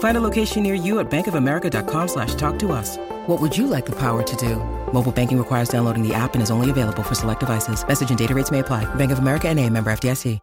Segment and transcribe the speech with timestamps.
[0.00, 2.96] Find a location near you at bankofamerica.com slash talk to us.
[3.26, 4.56] What would you like the power to do?
[4.92, 7.86] Mobile banking requires downloading the app and is only available for select devices.
[7.86, 8.92] Message and data rates may apply.
[8.96, 10.38] Bank of America and a member FDIC.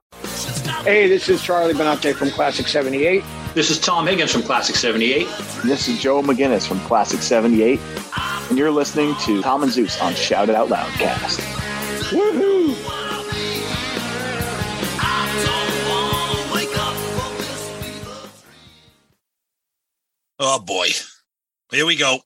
[0.84, 3.24] Hey, this is Charlie Benante from Classic 78.
[3.56, 5.28] This is Tom Higgins from Classic 78.
[5.66, 7.80] This is Joe McGinnis from Classic 78.
[8.50, 11.40] And you're listening to Tom and Zeus on Shout It Out Loud cast.
[12.12, 12.97] Woohoo!
[20.40, 20.90] Oh boy.
[21.72, 22.20] Here we go.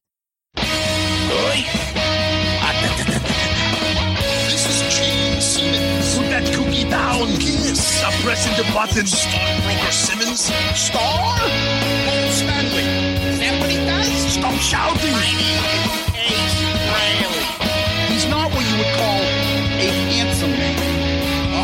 [4.52, 6.18] This is Gene Simmons.
[6.20, 7.32] Put that cookie down.
[7.40, 8.04] Kiss.
[8.04, 9.08] I'm pressing the button.
[9.08, 10.52] Stockbroker Simmons.
[10.76, 11.40] Star?
[11.40, 12.84] Paul Stanley.
[13.32, 14.12] Is that what he does?
[14.28, 15.16] Stop shouting.
[16.20, 16.60] Ace
[16.92, 17.48] Frehley.
[18.12, 20.84] He's not what you would call a handsome man.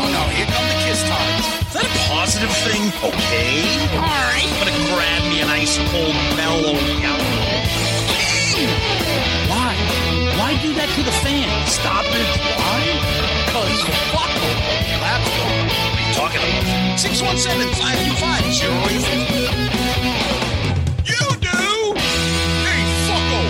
[0.00, 1.44] Oh no, here come the kiss times.
[1.68, 2.88] Is that a positive thing?
[3.04, 3.68] Okay.
[4.00, 4.48] All right.
[4.48, 5.17] I'm gonna grab
[5.58, 7.34] me an ice cold mellow yellow.
[9.50, 9.74] Why?
[10.38, 11.72] Why do that to the fans?
[11.72, 12.26] Stop it.
[12.58, 12.80] Why?
[13.46, 14.32] Because fuck.
[15.02, 15.28] That's.
[15.38, 15.66] What are
[16.14, 16.98] talking about?
[16.98, 18.58] 617 525
[21.08, 21.58] You do?
[22.64, 23.40] Hey, fucko.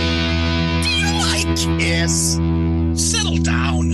[0.83, 2.17] Do you like Kiss?
[2.95, 3.85] Settle down.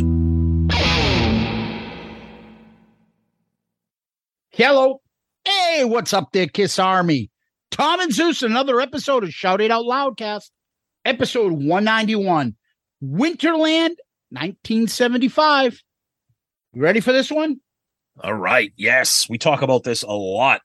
[4.50, 5.00] Hello.
[5.44, 7.30] Hey, what's up there, Kiss Army?
[7.74, 10.50] Tom and Zeus, another episode of Shout It Out Loudcast,
[11.04, 12.54] episode 191,
[13.02, 13.96] Winterland,
[14.30, 15.82] 1975.
[16.72, 17.58] You ready for this one?
[18.22, 18.72] All right.
[18.76, 19.28] Yes.
[19.28, 20.60] We talk about this a lot.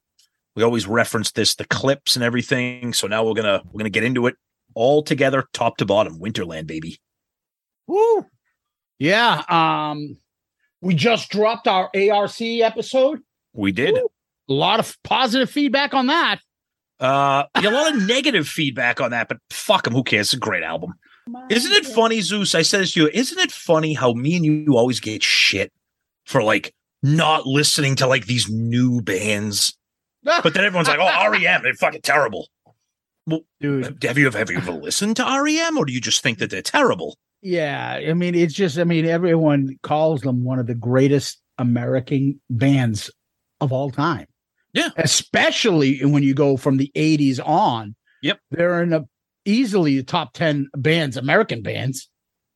[0.56, 2.94] We always reference this, the clips and everything.
[2.94, 4.36] So now we're gonna we're gonna get into it
[4.76, 6.20] all together, top to bottom.
[6.20, 7.00] Winterland, baby.
[7.88, 8.24] Woo.
[9.00, 9.42] Yeah.
[9.50, 10.16] Um,
[10.82, 13.22] we just dropped our ARC episode.
[13.54, 13.96] We did.
[13.96, 14.12] Woo.
[14.48, 16.40] A lot of positive feedback on that.
[17.00, 19.94] Uh a lot of negative feedback on that, but fuck them.
[19.94, 20.28] Who cares?
[20.28, 20.94] It's a great album.
[21.50, 22.56] Isn't it funny, Zeus?
[22.56, 23.10] I said this to you.
[23.14, 25.72] Isn't it funny how me and you always get shit
[26.26, 26.74] for like
[27.04, 29.76] not listening to like these new bands?
[30.24, 32.50] But then everyone's like, "Oh, REM, they're fucking terrible."
[33.26, 34.04] Well, Dude.
[34.04, 36.50] have you ever have you ever listened to REM, or do you just think that
[36.50, 37.18] they're terrible?
[37.42, 42.40] Yeah, I mean, it's just, I mean, everyone calls them one of the greatest American
[42.50, 43.10] bands
[43.62, 44.26] of all time.
[44.74, 44.90] Yeah.
[44.98, 47.96] Especially when you go from the 80s on.
[48.22, 48.40] Yep.
[48.52, 49.08] They're in a
[49.46, 52.10] easily the top 10 bands, American bands.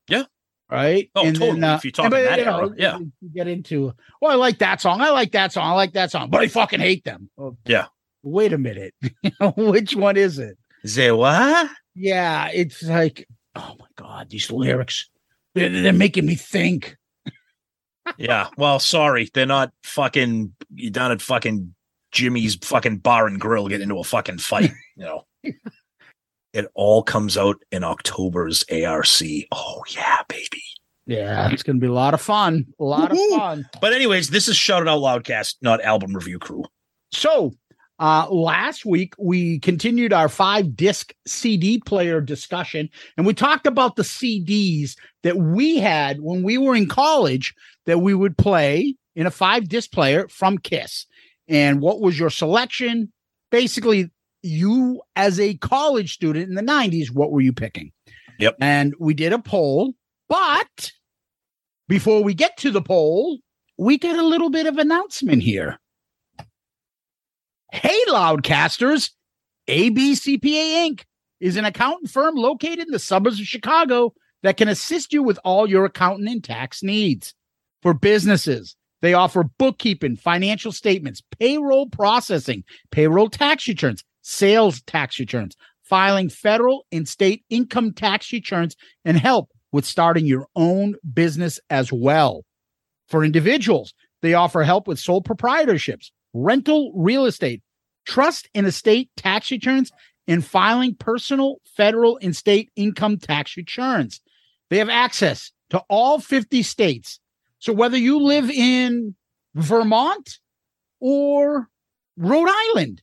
[0.08, 0.24] Yeah.
[0.70, 1.10] Right.
[1.16, 1.62] Oh, totally.
[1.62, 2.98] Uh, if you're talking but, that you know, era, yeah.
[2.98, 5.02] you get into, well, I like that song.
[5.02, 5.70] I like that song.
[5.70, 7.30] I like that song, but I fucking hate them.
[7.38, 7.88] Oh, Yeah.
[8.24, 8.96] Wait a minute.
[9.58, 10.58] Which one is it?
[10.86, 11.70] Say what?
[11.94, 15.10] Yeah, it's like, oh my god, these lyrics,
[15.54, 16.98] they're, they're making me think.
[18.18, 18.50] Yeah.
[18.58, 21.74] Well, sorry, they're not fucking you down at fucking
[22.14, 24.72] Jimmy's fucking bar and grill get into a fucking fight.
[24.96, 25.26] You know.
[26.54, 29.08] It all comes out in October's ARC.
[29.52, 30.62] Oh yeah, baby.
[31.08, 32.68] Yeah, it's gonna be a lot of fun.
[32.80, 33.38] A lot of Woo-hoo.
[33.38, 33.70] fun.
[33.82, 36.64] But anyways, this is Shout It Out Loudcast, not album review crew.
[37.12, 37.54] So,
[37.98, 42.88] uh, last week we continued our five disc CD player discussion,
[43.18, 47.56] and we talked about the CDs that we had when we were in college
[47.88, 51.08] that we would play in a five disc player from Kiss.
[51.48, 53.12] And what was your selection?
[53.52, 54.10] Basically,
[54.42, 57.92] you as a college student in the 90s, what were you picking?
[58.40, 58.58] Yep.
[58.60, 59.94] And we did a poll,
[60.28, 60.92] but
[61.88, 63.40] before we get to the poll,
[63.78, 65.80] we get a little bit of announcement here.
[67.72, 69.12] Hey, Loudcasters,
[69.68, 71.02] ABCPA Inc.
[71.40, 74.14] is an accountant firm located in the suburbs of Chicago
[74.44, 77.34] that can assist you with all your accounting and tax needs.
[77.82, 85.58] For businesses, they offer bookkeeping, financial statements, payroll processing, payroll tax returns, sales tax returns,
[85.84, 91.92] filing federal and state income tax returns, and help with starting your own business as
[91.92, 92.46] well.
[93.10, 97.62] For individuals, They offer help with sole proprietorships, rental real estate,
[98.06, 99.92] trust and estate tax returns,
[100.30, 104.22] and filing personal, federal, and state income tax returns.
[104.70, 107.20] They have access to all 50 states.
[107.64, 109.16] So whether you live in
[109.56, 110.40] Vermont
[111.00, 111.70] or
[112.18, 113.02] Rhode Island,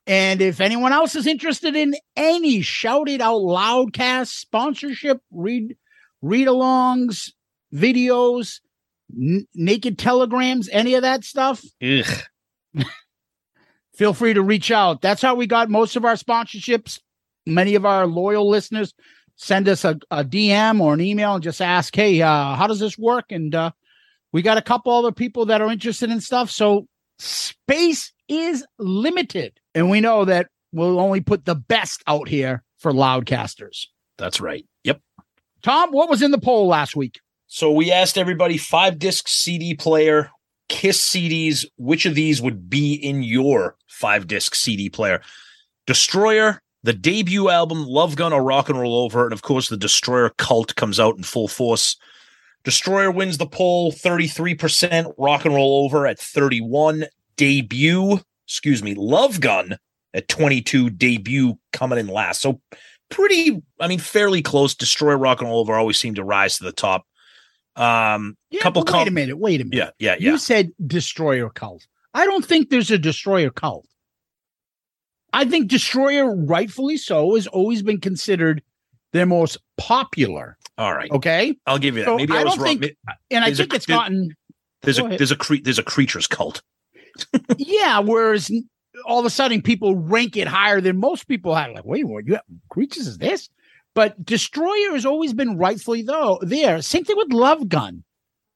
[0.06, 5.76] And if anyone else is interested in any shouted it out loudcast sponsorship, read
[6.20, 7.30] read alongs,
[7.72, 8.60] videos,
[9.16, 12.84] n- naked telegrams, any of that stuff, Ugh.
[14.02, 15.00] Feel free to reach out.
[15.00, 16.98] That's how we got most of our sponsorships.
[17.46, 18.92] Many of our loyal listeners
[19.36, 22.80] send us a, a DM or an email and just ask, hey, uh, how does
[22.80, 23.26] this work?
[23.30, 23.70] And uh,
[24.32, 26.50] we got a couple other people that are interested in stuff.
[26.50, 26.88] So
[27.20, 29.60] space is limited.
[29.72, 33.86] And we know that we'll only put the best out here for loudcasters.
[34.18, 34.66] That's right.
[34.82, 35.00] Yep.
[35.62, 37.20] Tom, what was in the poll last week?
[37.46, 40.32] So we asked everybody five disc CD player,
[40.68, 41.64] Kiss CDs.
[41.76, 45.20] Which of these would be in your five disc CD player?
[45.86, 49.76] Destroyer, the debut album, Love Gun or Rock and Roll Over, and of course the
[49.76, 51.96] Destroyer cult comes out in full force.
[52.64, 57.06] Destroyer wins the poll 33%, Rock and Roll Over at 31,
[57.36, 59.76] debut, excuse me, Love Gun
[60.14, 62.40] at 22, debut coming in last.
[62.40, 62.60] So
[63.08, 64.74] pretty, I mean, fairly close.
[64.74, 67.06] Destroyer Rock and Roll Over always seem to rise to the top.
[67.76, 69.38] Um, Yeah, couple but wait a minute.
[69.38, 69.76] Wait a minute.
[69.98, 70.32] yeah, yeah, yeah.
[70.32, 71.86] You said destroyer cult.
[72.14, 73.86] I don't think there's a destroyer cult.
[75.32, 78.62] I think destroyer, rightfully so, has always been considered
[79.12, 80.58] their most popular.
[80.78, 82.08] All right, Okay, I'll give you that.
[82.10, 82.78] So Maybe I I, was wrong.
[82.80, 82.96] think-
[83.30, 84.36] and I There's a- think it's there- gotten
[84.82, 85.18] There's Go a ahead.
[85.20, 86.62] there's a cre- there's a creatures cult.
[87.56, 88.00] yeah.
[88.00, 88.50] Whereas
[89.04, 91.70] all of a sudden people rank it higher than most people had.
[91.72, 92.26] Like, wait, what?
[92.26, 93.48] You have creatures is this?
[93.94, 96.80] But destroyer has always been rightfully though there.
[96.82, 98.04] Same thing with Love Gun,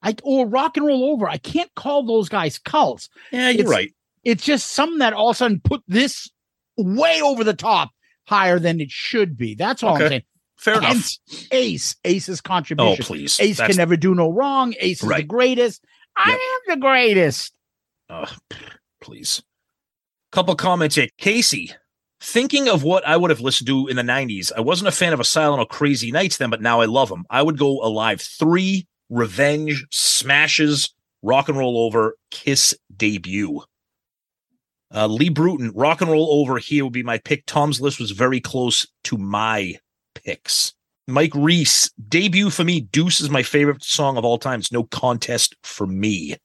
[0.03, 1.29] I or Rock and Roll Over.
[1.29, 3.09] I can't call those guys cults.
[3.33, 3.93] Yeah, you're It's- right.
[4.25, 6.31] it's just something that all of a sudden put this
[6.79, 7.91] way over the top
[8.27, 9.55] higher than it should be.
[9.55, 10.05] That's all Okay.
[10.05, 10.23] I'm saying.
[10.59, 11.07] Fair enough.
[11.53, 12.97] Ace, Ace's contribution.
[13.03, 13.39] Oh, please.
[13.41, 14.75] Ace That's- can never do no wrong.
[14.81, 15.85] Ace is the greatest.
[16.17, 16.39] I Yep.
[16.41, 17.53] am the greatest.
[18.09, 18.33] Ugh,
[19.03, 19.43] please.
[20.33, 21.09] Couple comments here.
[21.19, 21.73] Casey,
[22.21, 25.13] thinking of what I would have listened to in the 90s, I wasn't a fan
[25.13, 27.25] of Asylum or Crazy Nights then, but now I love them.
[27.31, 33.63] I would go Alive 3, Revenge, Smashes, Rock and Roll Over, Kiss debut.
[34.95, 37.45] Uh, Lee Bruton, Rock and Roll Over here would be my pick.
[37.47, 39.75] Tom's list was very close to my
[40.15, 40.73] picks.
[41.09, 42.81] Mike Reese, debut for me.
[42.81, 44.61] Deuce is my favorite song of all time.
[44.61, 46.37] It's no contest for me.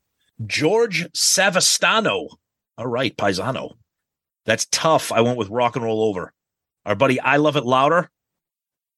[0.46, 2.30] George Savastano.
[2.78, 3.74] All right, Paisano.
[4.46, 5.12] That's tough.
[5.12, 6.34] I went with Rock and Roll Over.
[6.86, 8.10] Our buddy, I Love It Louder.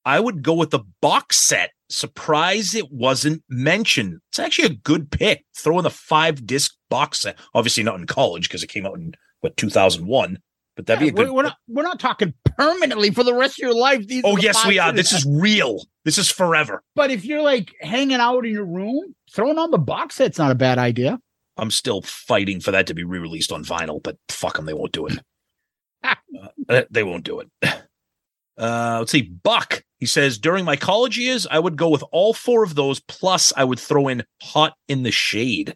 [0.05, 1.71] I would go with the box set.
[1.89, 4.19] Surprise it wasn't mentioned.
[4.29, 5.45] It's actually a good pick.
[5.55, 7.37] Throw in the five disc box set.
[7.53, 10.39] Obviously not in college because it came out in what 2001.
[10.75, 11.33] But that'd Yeah, be a good.
[11.33, 14.07] we're, not we're not talking permanently for the rest of your life.
[14.07, 14.91] These oh are yes, we are.
[14.91, 15.85] This is real.
[16.03, 16.83] This is forever.
[16.95, 20.51] But if you're like hanging out in your room, throwing on the box set's not
[20.51, 21.19] a bad idea.
[21.57, 24.91] I'm still fighting for that to be re-released on vinyl, but fuck them, they won't
[24.93, 25.19] do it.
[26.69, 27.49] Uh, they won't do it.
[28.55, 29.23] Uh, let's see.
[29.23, 32.99] Buck, he says, during my college years, I would go with all four of those,
[32.99, 35.75] plus I would throw in Hot in the Shade.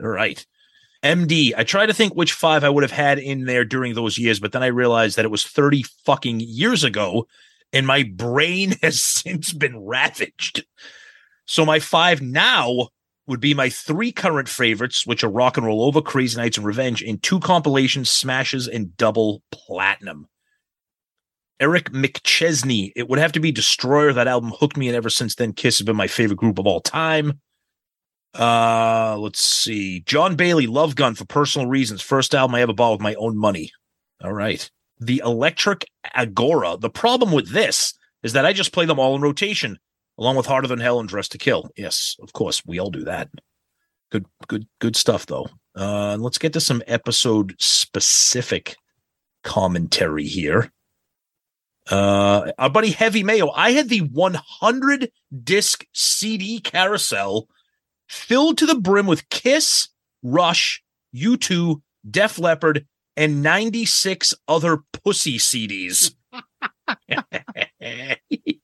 [0.00, 0.44] All right.
[1.02, 4.16] MD, I try to think which five I would have had in there during those
[4.16, 7.26] years, but then I realized that it was 30 fucking years ago,
[7.74, 10.64] and my brain has since been ravaged.
[11.44, 12.88] So my five now
[13.26, 16.66] would be my three current favorites, which are Rock and Roll Over, Crazy Nights, and
[16.66, 20.28] Revenge, in two compilations, Smashes, and Double Platinum.
[21.60, 22.92] Eric McChesney.
[22.96, 24.12] It would have to be Destroyer.
[24.12, 26.66] That album hooked me, and ever since then, Kiss has been my favorite group of
[26.66, 27.40] all time.
[28.38, 30.00] Uh, let's see.
[30.00, 32.02] John Bailey, Love Gun for personal reasons.
[32.02, 33.70] First album I ever bought with my own money.
[34.22, 34.68] All right.
[34.98, 36.76] The Electric Agora.
[36.76, 39.78] The problem with this is that I just play them all in rotation,
[40.18, 41.70] along with Hotter Than Hell and Dress to Kill.
[41.76, 43.28] Yes, of course, we all do that.
[44.10, 45.48] Good, good, good stuff though.
[45.76, 48.76] Uh, let's get to some episode specific
[49.42, 50.72] commentary here.
[51.90, 53.50] Uh, our buddy Heavy Mayo.
[53.50, 55.10] I had the 100
[55.42, 57.48] disc CD carousel
[58.08, 59.88] filled to the brim with Kiss,
[60.22, 60.82] Rush,
[61.14, 66.14] U2, Def Leppard, and 96 other pussy CDs.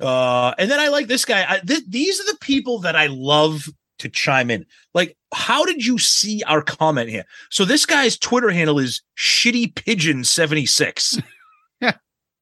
[0.00, 1.44] uh, and then I like this guy.
[1.48, 3.68] I, th- these are the people that I love
[4.00, 4.66] to chime in.
[4.92, 7.24] Like, how did you see our comment here?
[7.50, 11.18] So this guy's Twitter handle is shitty pigeon 76.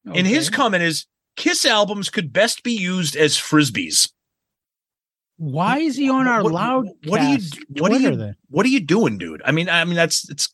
[0.06, 0.18] Okay.
[0.18, 1.06] And his comment is
[1.37, 4.11] Kiss albums could best be used as frisbees.
[5.38, 6.87] Why is he on our What- loud?
[7.06, 7.38] What are you
[7.78, 8.37] what are you then?
[8.50, 9.40] what are you doing, dude?
[9.46, 10.52] I mean, I mean that's it's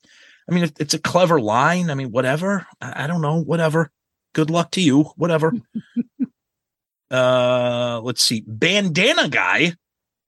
[0.48, 1.90] I mean it's a clever line.
[1.90, 2.64] I mean, whatever.
[2.80, 3.90] I, I don't know, whatever.
[4.34, 5.52] Good luck to you, whatever.
[7.10, 8.44] uh let's see.
[8.46, 9.74] Bandana guy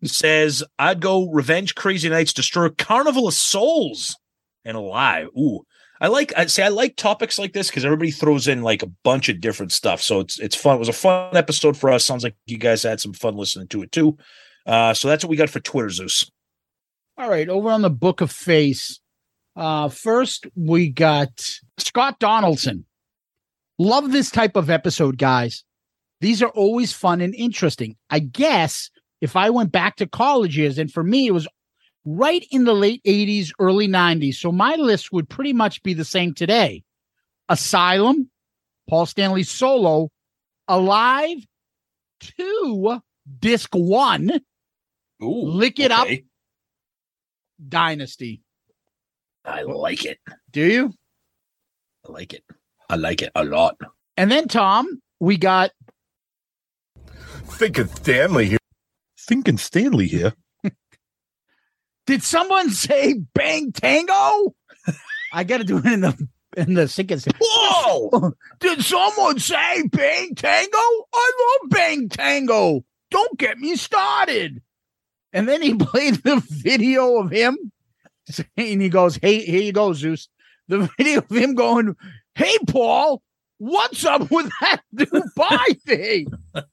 [0.05, 4.17] says I'd go Revenge Crazy Nights Destroy Carnival of Souls
[4.65, 5.29] and Alive.
[5.39, 5.61] Ooh.
[6.01, 8.91] I like I say I like topics like this because everybody throws in like a
[9.05, 10.03] bunch of different stuff.
[10.03, 10.77] So it's it's fun.
[10.77, 12.05] It was a fun episode for us.
[12.05, 14.19] Sounds like you guys had some fun listening to it too.
[14.67, 16.29] Uh, so that's what we got for Twitter, Zeus.
[17.17, 19.01] All right, over on the Book of Face.
[19.55, 21.31] Uh, first, we got
[21.79, 22.85] Scott Donaldson.
[23.79, 25.63] Love this type of episode, guys.
[26.23, 27.97] These are always fun and interesting.
[28.09, 31.49] I guess if I went back to college years, and for me, it was
[32.05, 34.37] right in the late 80s, early 90s.
[34.37, 36.85] So my list would pretty much be the same today
[37.49, 38.31] Asylum,
[38.89, 40.11] Paul Stanley solo,
[40.69, 41.39] Alive,
[42.21, 43.01] two,
[43.41, 44.31] disc one,
[45.21, 46.07] Ooh, Lick It Up.
[47.69, 48.43] Dynasty.
[49.45, 50.21] I like it.
[50.53, 50.95] Do you?
[52.09, 52.45] I like it.
[52.89, 53.77] I like it a lot.
[54.17, 55.73] And then Tom, we got
[57.45, 58.59] Thinking Stanley here.
[59.19, 60.35] Thinking Stanley here.
[62.07, 64.55] did someone say bang tango?
[65.33, 68.33] I gotta do it in the in the sync and Whoa!
[68.61, 70.79] Did someone say bang tango?
[71.15, 71.33] I
[71.63, 72.85] love bang tango.
[73.11, 74.63] Don't get me started.
[75.33, 77.57] And then he played the video of him
[78.29, 80.29] saying he goes, Hey, here you go, Zeus.
[80.69, 81.97] The video of him going,
[82.35, 83.23] Hey Paul,
[83.63, 86.27] what's up with that Dubai thing?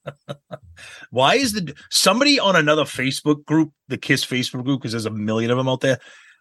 [1.10, 5.10] Why is the somebody on another Facebook group, the Kiss Facebook group, because there's a
[5.10, 5.98] million of them out there?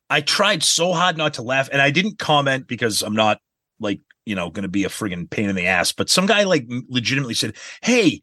[0.09, 3.39] I tried so hard not to laugh, and I didn't comment because I'm not
[3.79, 5.91] like you know going to be a friggin' pain in the ass.
[5.91, 8.21] But some guy like legitimately said, "Hey,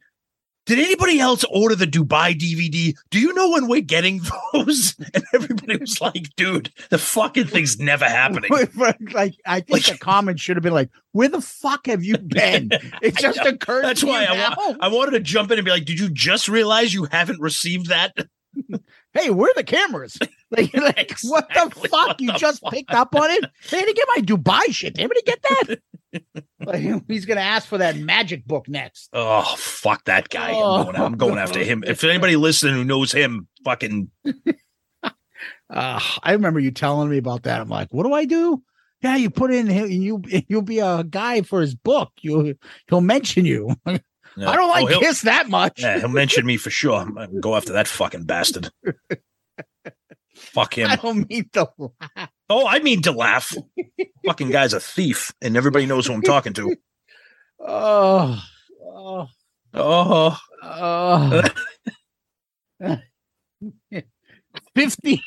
[0.67, 2.95] did anybody else order the Dubai DVD?
[3.11, 4.21] Do you know when we're getting
[4.53, 8.51] those?" And everybody was like, "Dude, the fucking thing's never happening."
[9.13, 12.71] like I think the comment should have been like, "Where the fuck have you been?"
[13.01, 13.85] It just occurred.
[13.85, 16.11] That's to why I, wa- I wanted to jump in and be like, "Did you
[16.11, 18.15] just realize you haven't received that?"
[19.13, 20.19] hey, where are the cameras?
[20.51, 21.93] Like, like what the fuck?
[21.93, 22.73] What you the just fuck?
[22.73, 23.45] picked up on it?
[23.71, 24.95] They didn't get my Dubai shit.
[24.95, 25.79] Did anybody get that?
[27.09, 29.09] He's gonna ask for that magic book next.
[29.13, 30.53] Oh fuck that guy!
[30.53, 30.77] Oh.
[30.77, 31.85] I'm, going, I'm going after him.
[31.87, 34.11] If anybody listening who knows him, fucking
[35.69, 37.61] Uh, I remember you telling me about that.
[37.61, 38.63] I'm like, what do I do?
[39.03, 42.11] Yeah, you put in him, you you'll be a guy for his book.
[42.21, 42.57] You
[42.89, 43.75] he'll mention you.
[43.87, 44.01] I
[44.37, 45.81] don't like Oh, Kiss that much.
[45.81, 46.95] Yeah, he'll mention me for sure.
[46.95, 48.71] I'm go after that fucking bastard.
[50.35, 50.89] Fuck him.
[50.89, 52.31] I don't mean to laugh.
[52.49, 53.55] Oh, I mean to laugh.
[54.27, 56.77] Fucking guy's a thief, and everybody knows who I'm talking to.
[57.59, 58.39] Oh,
[58.85, 59.29] oh,
[59.73, 61.43] Oh, oh.
[64.75, 65.21] 15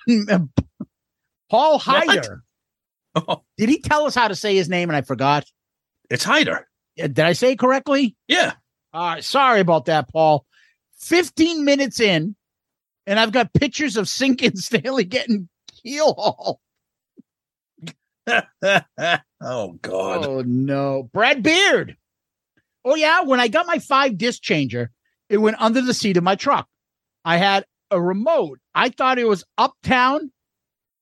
[1.50, 2.44] Paul Hyder.
[3.16, 5.46] oh, Did he tell us how to say his name and I forgot?
[6.12, 6.68] it's Hyder.
[7.02, 8.16] Uh, Did I say it correctly?
[8.28, 8.54] Yeah.
[8.94, 10.46] All right, sorry about that, Paul.
[11.00, 12.36] 15 minutes in,
[13.08, 15.50] and I've got pictures of Sinkin Stanley getting
[15.84, 16.60] keel hauled.
[19.42, 20.26] oh God.
[20.26, 21.10] Oh no.
[21.14, 21.98] Brad Beard.
[22.86, 24.92] Oh yeah, when I got my five disc changer,
[25.30, 26.68] it went under the seat of my truck.
[27.26, 28.60] I had a remote.
[28.74, 30.32] I thought it was Uptown.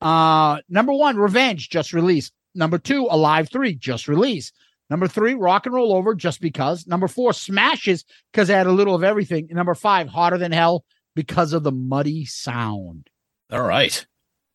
[0.02, 2.34] Uh number 1 Revenge just released.
[2.56, 4.54] Number 2 Alive 3 just released.
[4.90, 6.88] Number 3 Rock and Roll Over just because.
[6.88, 9.48] Number 4 Smashes cuz I had a little of everything.
[9.50, 13.10] And number 5 Hotter Than Hell because of the muddy sound.
[13.52, 14.06] All right.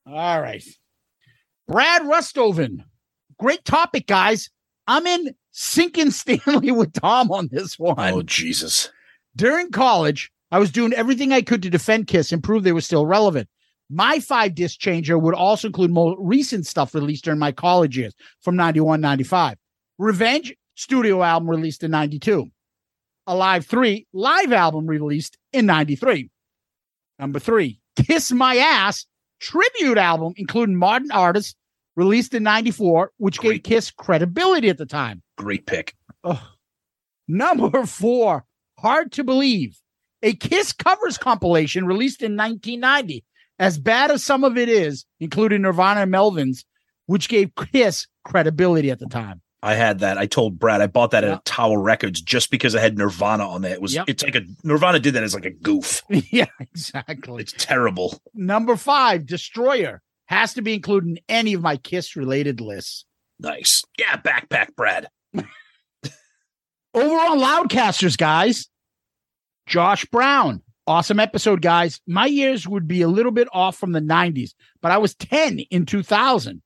[0.07, 0.65] All right.
[1.69, 2.85] Brad Rustoven.
[3.39, 4.51] Great topic, guys.
[4.87, 7.95] I'm in sinking Stanley with Tom on this one.
[7.99, 8.91] Oh Jesus.
[9.37, 12.81] During college, I was doing everything I could to defend Kiss and prove they were
[12.81, 13.49] still relevant.
[13.89, 18.15] My five disc changer would also include more recent stuff released during my college years
[18.41, 19.57] from 91, 95.
[19.99, 22.47] Revenge, studio album released in 92.
[23.27, 26.31] Alive 3, live album released in 93.
[27.19, 29.07] Number three, Kiss My Ass,
[29.43, 31.55] tribute album, including modern artists,
[31.97, 35.23] released in 94, which gave Kiss credibility at the time.
[35.37, 35.95] Great pick.
[37.29, 38.45] Number four,
[38.79, 39.79] Hard to Believe,
[40.23, 43.25] a Kiss covers compilation released in 1990.
[43.59, 46.65] As bad as some of it is, including Nirvana and Melvins,
[47.07, 49.43] which gave Kiss credibility at the time.
[49.63, 50.19] I had that.
[50.19, 51.35] I told Brad I bought that Yeah.
[51.35, 53.73] at Tower Records just because I had Nirvana on there.
[53.73, 54.09] It was Yep.
[54.09, 56.03] it's like a Nirvana did that as like a goof.
[56.09, 57.43] yeah, exactly.
[57.43, 58.21] It's terrible.
[58.35, 63.05] Number five, Destroyer, has to be included in any of my Kiss related lists.
[63.39, 63.85] Nice.
[63.99, 65.09] Yeah, backpack Brad.
[66.95, 68.69] Over on Loudcasters, guys,
[69.67, 70.63] Josh Brown.
[70.87, 72.01] Awesome episode, guys.
[72.07, 74.51] My years would be a little bit off from the 90s,
[74.83, 76.61] but I was 10 in 2000.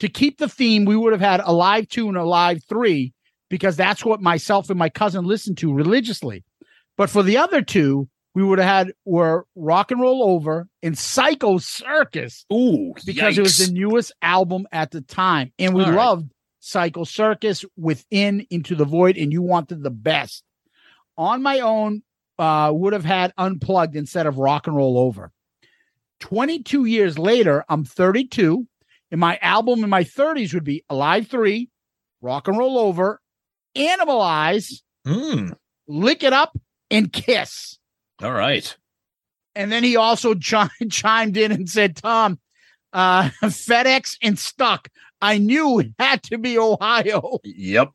[0.00, 3.12] To keep the theme, we would have had Alive 2 and Alive 3
[3.48, 6.44] because that's what myself and my cousin listened to religiously.
[6.96, 10.96] But for the other two, we would have had were Rock and Roll Over and
[10.96, 15.52] Psycho Circus Ooh, because it was the newest album at the time.
[15.58, 15.96] And we All right.
[15.96, 20.42] loved Psycho Circus within Into the Void, and you wanted the best.
[21.16, 22.02] On my own,
[22.38, 25.32] uh, would have had unplugged instead of rock and roll over.
[26.20, 28.66] 22 years later, I'm 32,
[29.10, 31.68] and my album in my 30s would be Alive 3,
[32.20, 33.20] Rock and Roll Over,
[33.76, 35.54] Animalize, Mm,
[35.86, 36.56] Lick It Up,
[36.90, 37.78] and Kiss.
[38.22, 38.76] all right.
[39.54, 42.38] And then he also chi- chimed in and said, Tom,
[42.92, 44.88] uh, FedEx and stuck.
[45.22, 47.38] I knew it had to be Ohio.
[47.44, 47.90] Yep.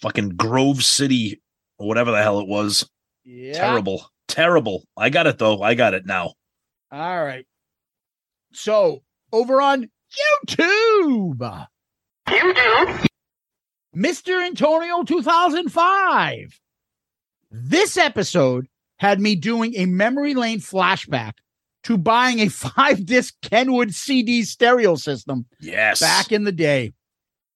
[0.00, 1.40] Fucking Grove City
[1.78, 2.88] or whatever the hell it was.
[3.24, 3.52] Yeah.
[3.52, 4.08] Terrible.
[4.26, 4.84] Terrible.
[4.96, 5.62] I got it though.
[5.62, 6.34] I got it now.
[6.90, 7.46] All right.
[8.52, 11.66] So over on YouTube,
[12.28, 13.06] YouTube.
[13.96, 14.44] Mr.
[14.46, 16.60] Antonio 2005.
[17.50, 18.66] This episode
[18.98, 21.32] had me doing a memory lane flashback
[21.84, 26.00] to buying a five disc Kenwood CD stereo system Yes.
[26.00, 26.92] back in the day.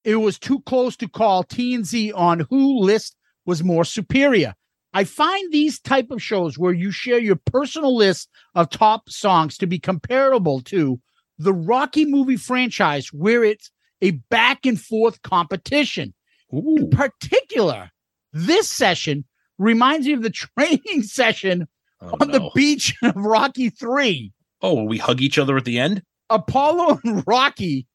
[0.05, 4.55] It was too close to call T and Z on who list was more superior.
[4.95, 9.57] I find these type of shows where you share your personal list of top songs
[9.59, 11.01] to be comparable to
[11.39, 16.15] the Rocky movie franchise where it's a back and forth competition.
[16.51, 17.91] In particular,
[18.33, 19.25] this session
[19.59, 21.69] reminds me of the training session
[22.03, 24.33] Oh, on the beach of Rocky 3.
[24.61, 26.03] Oh, will we hug each other at the end?
[26.31, 27.87] Apollo and Rocky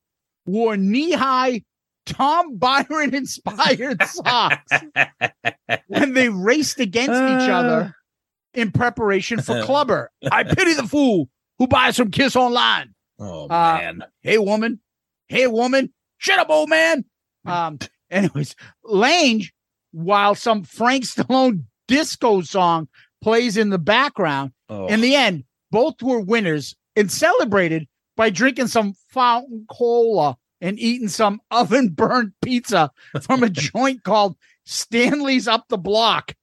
[0.45, 1.63] wore knee high
[2.05, 4.71] Tom Byron inspired socks
[5.87, 7.59] when they raced against each ah.
[7.59, 7.95] other
[8.53, 10.09] in preparation for Clubber.
[10.31, 12.93] I pity the fool who buys from Kiss Online.
[13.19, 14.03] Oh Uh, man.
[14.21, 14.79] Hey, woman.
[15.27, 15.93] Hey, woman.
[16.17, 17.05] Shut up, old man.
[17.45, 17.79] Um,
[18.11, 19.43] anyways, Lang,
[19.91, 22.87] while some Frank Stallone disco song
[23.21, 24.87] plays in the background, Oh.
[24.87, 31.07] in the end, both were winners and celebrated by drinking some fountain cola and eating
[31.07, 36.33] some oven burnt pizza from a joint called Stanley's Up the Block.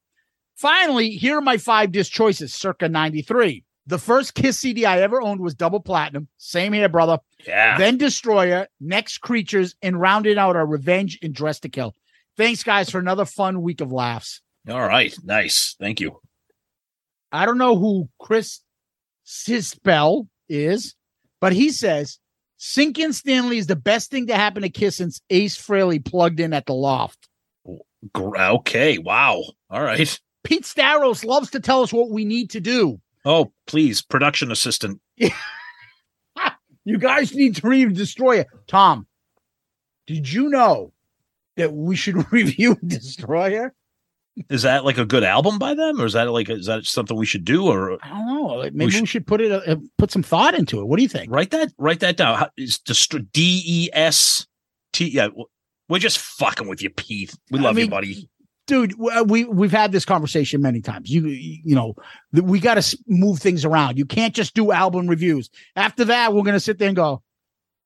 [0.57, 3.64] Finally, here are my five disc choices circa 93.
[3.87, 6.29] The first Kiss CD I ever owned was double platinum.
[6.39, 7.19] Same here, brother.
[7.47, 7.77] yeah.
[7.77, 11.95] Then Destroyer, Next Creatures, and rounded out our Revenge and Dress to Kill.
[12.37, 14.41] Thanks, guys, for another fun week of laughs.
[14.69, 15.15] All right.
[15.23, 15.77] Nice.
[15.79, 16.19] Thank you.
[17.31, 18.61] I don't know who Chris
[19.27, 20.95] Sispel is,
[21.41, 22.19] but he says
[22.59, 26.53] Sinkin Stanley is the best thing to happen to Kiss since Ace Frehley plugged in
[26.53, 27.29] at the loft.
[28.17, 28.99] Okay.
[28.99, 29.43] Wow.
[29.71, 30.21] All right.
[30.45, 33.01] Pete Staros loves to tell us what we need to do.
[33.25, 35.01] Oh, please, production assistant.
[36.87, 38.45] You guys need to read Destroyer.
[38.67, 39.07] Tom,
[40.07, 40.93] did you know
[41.57, 43.73] that we should review Destroyer?
[44.51, 47.17] Is that like a good album by them, or is that like is that something
[47.17, 48.43] we should do, or I don't know.
[48.57, 50.85] Like, Maybe we should- should, put it, uh, put some thought into it.
[50.87, 51.33] What do you think?
[51.33, 52.37] write that write that down?
[52.37, 54.47] How, is D E S
[54.93, 55.09] T?
[55.09, 55.29] Yeah,
[55.89, 57.35] we're just fucking with you, Pete.
[57.51, 58.29] We I love you, buddy.
[58.67, 61.11] Dude uh, we we've had this conversation many times.
[61.11, 61.95] You you know
[62.33, 63.99] we got to move things around.
[63.99, 65.51] You can't just do album reviews.
[65.77, 67.23] After that we're going to sit there and go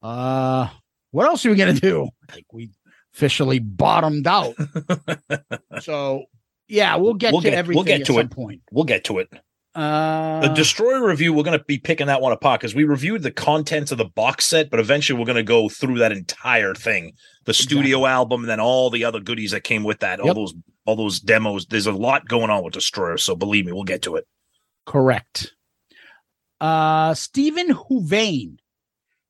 [0.02, 0.68] uh
[1.10, 2.08] what else are we going to do?
[2.32, 2.70] Like we
[3.14, 4.54] officially bottomed out.
[5.80, 6.24] So
[6.68, 8.30] yeah we'll get We'll to get- everything we'll get at to some it.
[8.30, 8.62] point.
[8.72, 9.28] We'll get to it.
[9.78, 13.22] Uh, The Destroyer review, we're going to be picking that one apart because we reviewed
[13.22, 16.74] the contents of the box set, but eventually we're going to go through that entire
[16.74, 17.12] thing,
[17.44, 20.52] the studio album, and then all the other goodies that came with that, all those
[20.84, 21.66] all those demos.
[21.66, 24.26] There's a lot going on with Destroyer, so believe me, we'll get to it.
[24.84, 25.54] Correct.
[26.60, 28.56] Uh Stephen Huvane.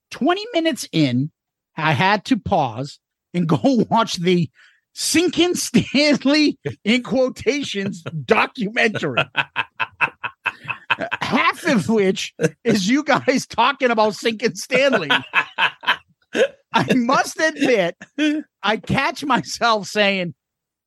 [0.09, 1.29] 20 minutes in,
[1.77, 2.99] I had to pause
[3.35, 4.49] and go watch the
[4.95, 9.23] Sinkin Stanley in quotations documentary.
[11.21, 12.33] Half of which
[12.63, 15.09] is you guys talking about Sinkin Stanley.
[16.73, 17.97] I must admit,
[18.63, 20.33] I catch myself saying,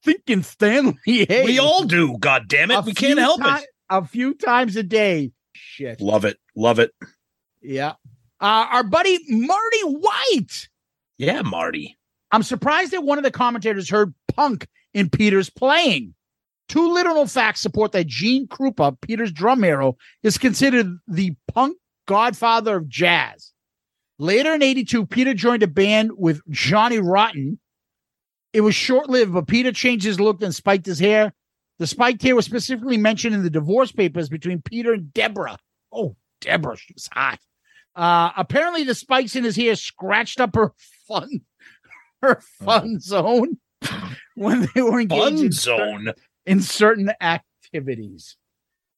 [0.05, 0.97] thinking Stanley.
[1.05, 2.17] Hey, we all do.
[2.19, 3.67] God damn it, we can't help ti- it.
[3.91, 5.33] A few times a day.
[5.55, 6.01] Shit.
[6.01, 6.93] Love it, love it.
[7.61, 7.93] Yeah.
[8.41, 10.69] Uh, our buddy Marty White.
[11.19, 11.97] Yeah, Marty.
[12.33, 16.15] I'm surprised that one of the commentators heard punk in Peter's playing.
[16.73, 22.79] Two literal facts support that Gene Krupa, Peter's drum hero, is considered the punk godfather
[22.79, 23.53] of jazz.
[24.19, 27.61] Later in 82, Peter joined a band with Johnny Rotten.
[28.55, 31.35] It was short lived, but Peter changed his look and spiked his hair.
[31.79, 35.59] The spiked hair was specifically mentioned in the divorce papers between Peter and Deborah.
[35.93, 37.39] Oh, Deborah, she was hot.
[37.95, 40.73] Uh, apparently, the spikes in his hair scratched up her
[41.07, 41.43] fun,
[42.23, 43.59] her fun zone
[44.37, 46.13] when they were engaged Fun in zone.
[46.47, 48.37] In certain activities.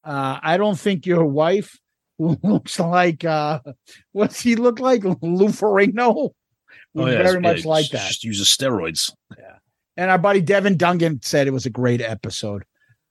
[0.03, 1.79] Uh, I don't think your wife
[2.19, 3.59] looks like uh,
[4.11, 5.03] what's he look like?
[5.03, 6.31] Lou Ferrigno
[6.93, 8.07] would yeah, very yeah, much like that.
[8.07, 9.11] Just uses steroids.
[9.37, 9.57] Yeah.
[9.97, 12.63] And our buddy Devin Dungan said it was a great episode.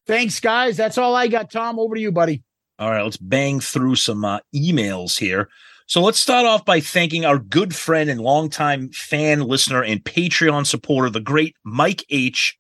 [0.07, 0.77] Thanks, guys.
[0.77, 1.51] That's all I got.
[1.51, 2.43] Tom, over to you, buddy.
[2.79, 5.49] All right, let's bang through some uh, emails here.
[5.87, 10.67] So let's start off by thanking our good friend and longtime fan, listener, and Patreon
[10.67, 12.57] supporter, the great Mike H,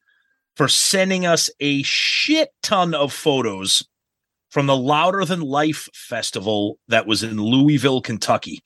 [0.57, 3.83] for sending us a shit ton of photos
[4.51, 8.63] from the Louder Than Life festival that was in Louisville, Kentucky.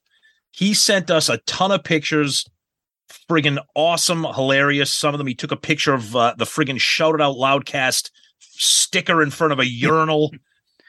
[0.50, 2.44] He sent us a ton of pictures,
[3.30, 4.92] friggin' awesome, hilarious.
[4.92, 9.22] Some of them he took a picture of uh, the friggin' shouted out loudcast sticker
[9.22, 10.30] in front of a urinal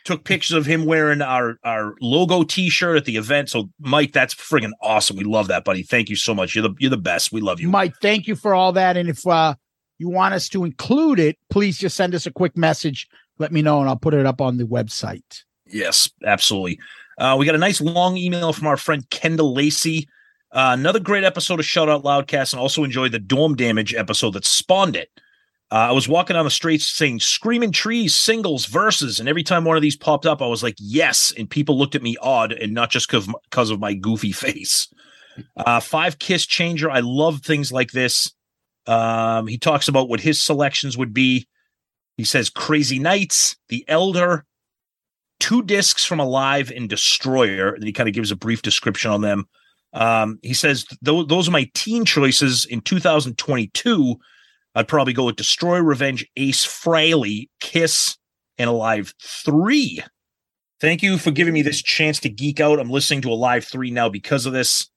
[0.05, 4.33] took pictures of him wearing our our logo t-shirt at the event so mike that's
[4.33, 7.31] friggin' awesome we love that buddy thank you so much you're the you're the best
[7.31, 8.97] we love you Mike, thank you for all that.
[8.97, 9.55] And if uh,
[9.99, 13.07] you want us to include it, please just send us a quick message.
[13.37, 15.43] Let me know, and I'll put it up on the website.
[15.67, 16.79] yes absolutely
[17.19, 20.07] uh, we got a nice long email from our friend kendall lacey
[20.51, 24.31] uh, another great episode of shout out loudcast and also enjoyed the dorm damage episode
[24.33, 25.09] that spawned it
[25.71, 29.63] uh, I was walking down the streets saying "Screaming Trees" singles verses, and every time
[29.65, 32.51] one of these popped up, I was like, "Yes!" And people looked at me odd,
[32.53, 34.91] and not just because of my goofy face.
[35.55, 36.89] Uh, five Kiss Changer.
[36.89, 38.33] I love things like this.
[38.89, 41.47] Um, he talks about what his selections would be.
[42.17, 44.45] He says Crazy Nights, The Elder,
[45.39, 47.73] two discs from Alive and Destroyer.
[47.73, 49.45] And he kind of gives a brief description on them.
[49.93, 54.15] Um, he says "Tho- those are my teen choices in 2022.
[54.73, 58.17] I'd probably go with Destroy, Revenge, Ace Frehley, Kiss,
[58.57, 60.01] and Alive 3.
[60.81, 62.79] Thank you for giving me this chance to geek out.
[62.79, 64.89] I'm listening to Alive 3 now because of this.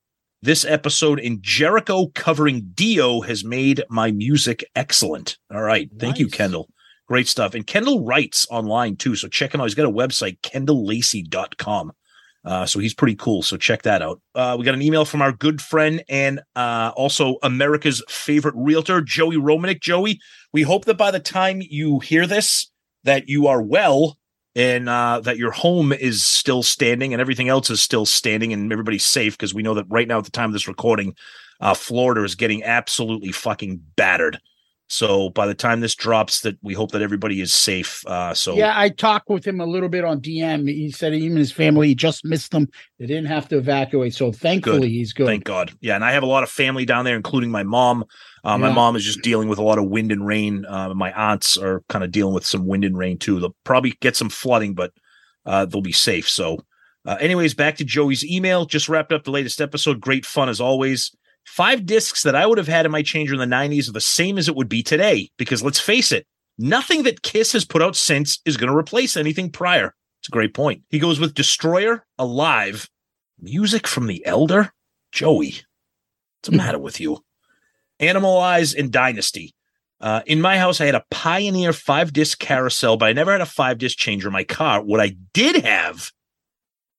[0.43, 5.37] This episode in Jericho covering Dio has made my music excellent.
[5.49, 5.89] All right.
[5.97, 6.67] Thank you, Kendall.
[7.07, 7.55] Great stuff.
[7.55, 9.15] And Kendall writes online too.
[9.15, 9.63] So check him out.
[9.63, 11.93] He's got a website, kendalllacy.com.
[12.43, 13.41] Uh, so he's pretty cool.
[13.41, 14.19] So check that out.
[14.35, 18.99] Uh, we got an email from our good friend and uh, also America's favorite realtor,
[18.99, 19.79] Joey Romanek.
[19.79, 20.19] Joey,
[20.51, 22.69] we hope that by the time you hear this,
[23.05, 24.17] that you are well
[24.55, 28.71] and uh, that your home is still standing and everything else is still standing and
[28.71, 31.15] everybody's safe because we know that right now at the time of this recording,
[31.59, 34.39] uh, Florida is getting absolutely fucking battered.
[34.89, 38.05] So by the time this drops, that we hope that everybody is safe.
[38.05, 40.69] Uh, so Yeah, I talked with him a little bit on DM.
[40.69, 42.69] He said and his family just missed them.
[42.99, 44.89] They didn't have to evacuate, so thankfully Good.
[44.89, 45.25] he's good.
[45.25, 45.71] Thank God.
[45.81, 48.05] Yeah, and I have a lot of family down there, including my mom.
[48.43, 48.73] Uh, My Yeah.
[48.73, 50.65] mom is just dealing with a lot of wind and rain.
[50.67, 53.39] Uh, my aunts are kind of dealing with some wind and rain too.
[53.39, 54.91] They'll probably get some flooding, but
[55.45, 56.29] uh, they'll be safe.
[56.29, 56.59] So,
[57.05, 58.65] uh, anyways, back to Joey's email.
[58.65, 60.01] Just wrapped up the latest episode.
[60.01, 61.11] Great fun as always.
[61.45, 63.99] Five discs that I would have had in my changer in the 90s are the
[64.01, 65.29] same as it would be today.
[65.37, 66.25] Because let's face it,
[66.57, 69.93] nothing that Kiss has put out since is going to replace anything prior.
[70.21, 70.83] It's a great point.
[70.89, 72.89] He goes with Destroyer, Alive,
[73.39, 74.71] music from The Elder.
[75.11, 77.19] Joey, what's the matter with you?
[78.07, 79.53] Animalize and Dynasty.
[79.99, 83.41] Uh, in my house, I had a Pioneer five disc carousel, but I never had
[83.41, 84.81] a five disc changer in my car.
[84.81, 86.11] What I did have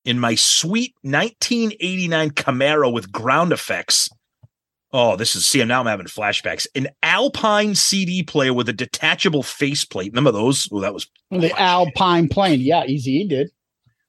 [0.05, 4.09] in my sweet 1989 Camaro with ground effects.
[4.93, 5.63] Oh, this is see.
[5.65, 6.67] Now I'm having flashbacks.
[6.75, 10.13] An Alpine CD player with a detachable faceplate.
[10.13, 10.69] Remember those?
[10.71, 12.61] Oh, that was the Alpine plane.
[12.61, 13.51] Yeah, Easy did.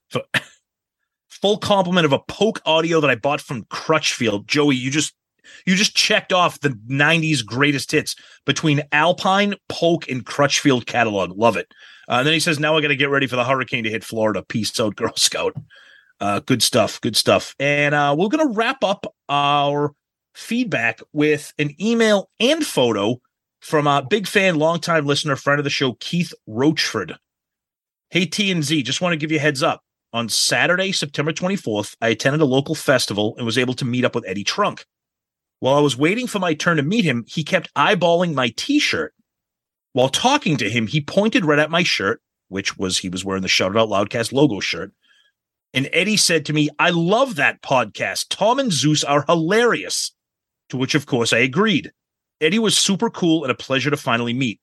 [0.09, 0.21] So,
[1.27, 4.47] full complement of a Polk audio that I bought from Crutchfield.
[4.47, 5.15] Joey, you just
[5.65, 11.37] you just checked off the 90s greatest hits between Alpine, Polk, and Crutchfield catalog.
[11.37, 11.67] Love it.
[12.09, 13.89] Uh, and then he says, Now I got to get ready for the hurricane to
[13.89, 14.43] hit Florida.
[14.43, 15.53] Peace out, Girl Scout.
[16.19, 17.01] Uh, good stuff.
[17.01, 17.55] Good stuff.
[17.59, 19.93] And uh, we're going to wrap up our
[20.33, 23.19] feedback with an email and photo
[23.59, 27.15] from a big fan, longtime listener, friend of the show, Keith Roachford.
[28.11, 29.81] Hey, T and Z, just want to give you a heads up.
[30.13, 34.15] On Saturday, September 24th, I attended a local festival and was able to meet up
[34.15, 34.85] with Eddie Trunk.
[35.65, 38.77] While I was waiting for my turn to meet him, he kept eyeballing my t
[38.77, 39.15] shirt.
[39.93, 43.41] While talking to him, he pointed right at my shirt, which was he was wearing
[43.41, 44.91] the Shout Out Loudcast logo shirt.
[45.73, 48.27] And Eddie said to me, I love that podcast.
[48.29, 50.11] Tom and Zeus are hilarious.
[50.69, 51.91] To which, of course, I agreed.
[52.39, 54.59] Eddie was super cool and a pleasure to finally meet.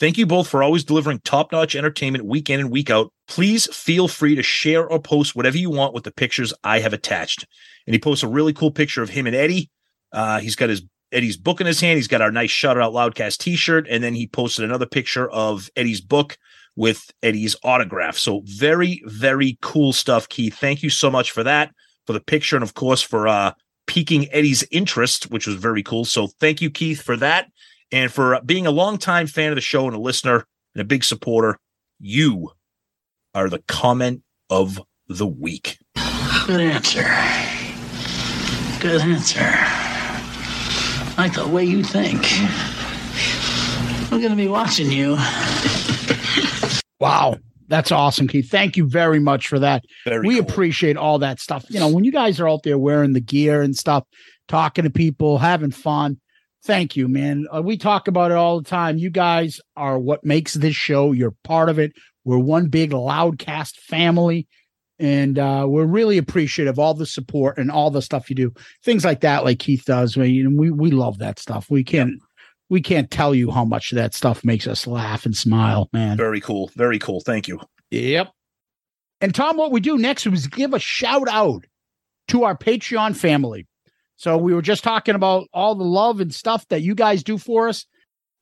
[0.00, 3.12] Thank you both for always delivering top notch entertainment week in and week out.
[3.26, 6.94] Please feel free to share or post whatever you want with the pictures I have
[6.94, 7.44] attached.
[7.86, 9.68] And he posts a really cool picture of him and Eddie.
[10.12, 11.96] Uh, he's got his Eddie's book in his hand.
[11.96, 13.86] He's got our nice Shout Out Loudcast t shirt.
[13.88, 16.36] And then he posted another picture of Eddie's book
[16.76, 18.16] with Eddie's autograph.
[18.16, 20.54] So very, very cool stuff, Keith.
[20.54, 21.72] Thank you so much for that,
[22.06, 23.52] for the picture, and of course for uh,
[23.86, 26.04] piquing Eddie's interest, which was very cool.
[26.04, 27.48] So thank you, Keith, for that
[27.90, 31.02] and for being a longtime fan of the show and a listener and a big
[31.04, 31.58] supporter.
[31.98, 32.52] You
[33.34, 35.78] are the comment of the week.
[36.46, 37.02] Good answer.
[38.80, 39.77] Good answer.
[41.18, 42.24] I like the way you think.
[44.12, 45.16] I'm going to be watching you.
[47.00, 47.38] Wow.
[47.66, 48.48] That's awesome, Keith.
[48.48, 49.84] Thank you very much for that.
[50.04, 50.48] Very we cool.
[50.48, 51.64] appreciate all that stuff.
[51.70, 54.04] You know, when you guys are out there wearing the gear and stuff,
[54.46, 56.20] talking to people, having fun,
[56.64, 57.46] thank you, man.
[57.52, 58.96] Uh, we talk about it all the time.
[58.96, 61.10] You guys are what makes this show.
[61.10, 61.94] You're part of it.
[62.24, 64.46] We're one big Loudcast family.
[64.98, 68.52] And uh, we're really appreciative of all the support and all the stuff you do.
[68.82, 70.16] Things like that, like Keith does.
[70.16, 71.70] We we, we love that stuff.
[71.70, 72.20] We can't
[72.68, 76.16] we can't tell you how much that stuff makes us laugh and smile, man.
[76.16, 76.70] Very cool.
[76.76, 77.20] Very cool.
[77.20, 77.60] Thank you.
[77.90, 78.28] Yep.
[79.20, 81.64] And Tom, what we do next is give a shout out
[82.28, 83.66] to our Patreon family.
[84.16, 87.38] So we were just talking about all the love and stuff that you guys do
[87.38, 87.86] for us.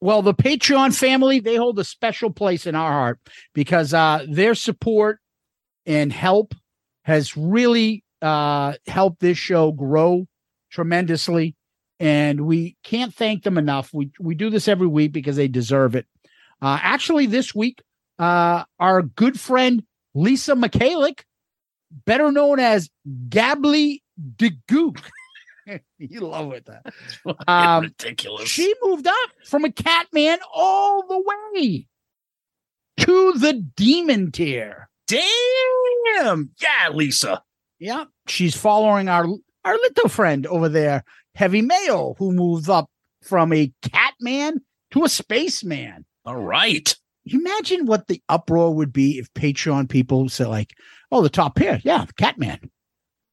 [0.00, 3.20] Well, the Patreon family, they hold a special place in our heart
[3.54, 5.20] because uh, their support
[5.86, 6.54] and help
[7.04, 10.26] has really uh, helped this show grow
[10.70, 11.54] tremendously.
[11.98, 13.94] And we can't thank them enough.
[13.94, 16.06] We we do this every week because they deserve it.
[16.60, 17.82] Uh, actually, this week,
[18.18, 19.82] uh, our good friend
[20.14, 21.20] Lisa McKalick,
[22.04, 22.90] better known as
[23.28, 24.02] Gably
[24.36, 25.00] DeGook.
[25.98, 26.68] you love it.
[27.24, 27.48] That.
[27.48, 28.48] Um, ridiculous.
[28.48, 31.86] She moved up from a cat man all the way
[32.98, 34.88] to the demon tier.
[35.06, 36.50] Damn.
[36.60, 37.42] Yeah, Lisa.
[37.78, 38.04] Yeah.
[38.26, 39.26] She's following our
[39.64, 42.88] our little friend over there, Heavy Mayo, who moved up
[43.22, 44.60] from a cat man
[44.92, 46.04] to a spaceman.
[46.24, 46.94] All right.
[47.26, 50.74] Imagine what the uproar would be if Patreon people said like,
[51.10, 52.70] "Oh, the top tier, yeah, Catman,"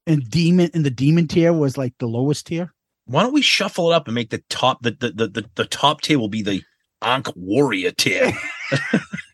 [0.07, 2.73] and demon and the demon tier was like the lowest tier.
[3.05, 5.65] Why don't we shuffle it up and make the top the the the, the, the
[5.65, 6.63] top tier will be the
[7.03, 8.31] Ankh Warrior tier.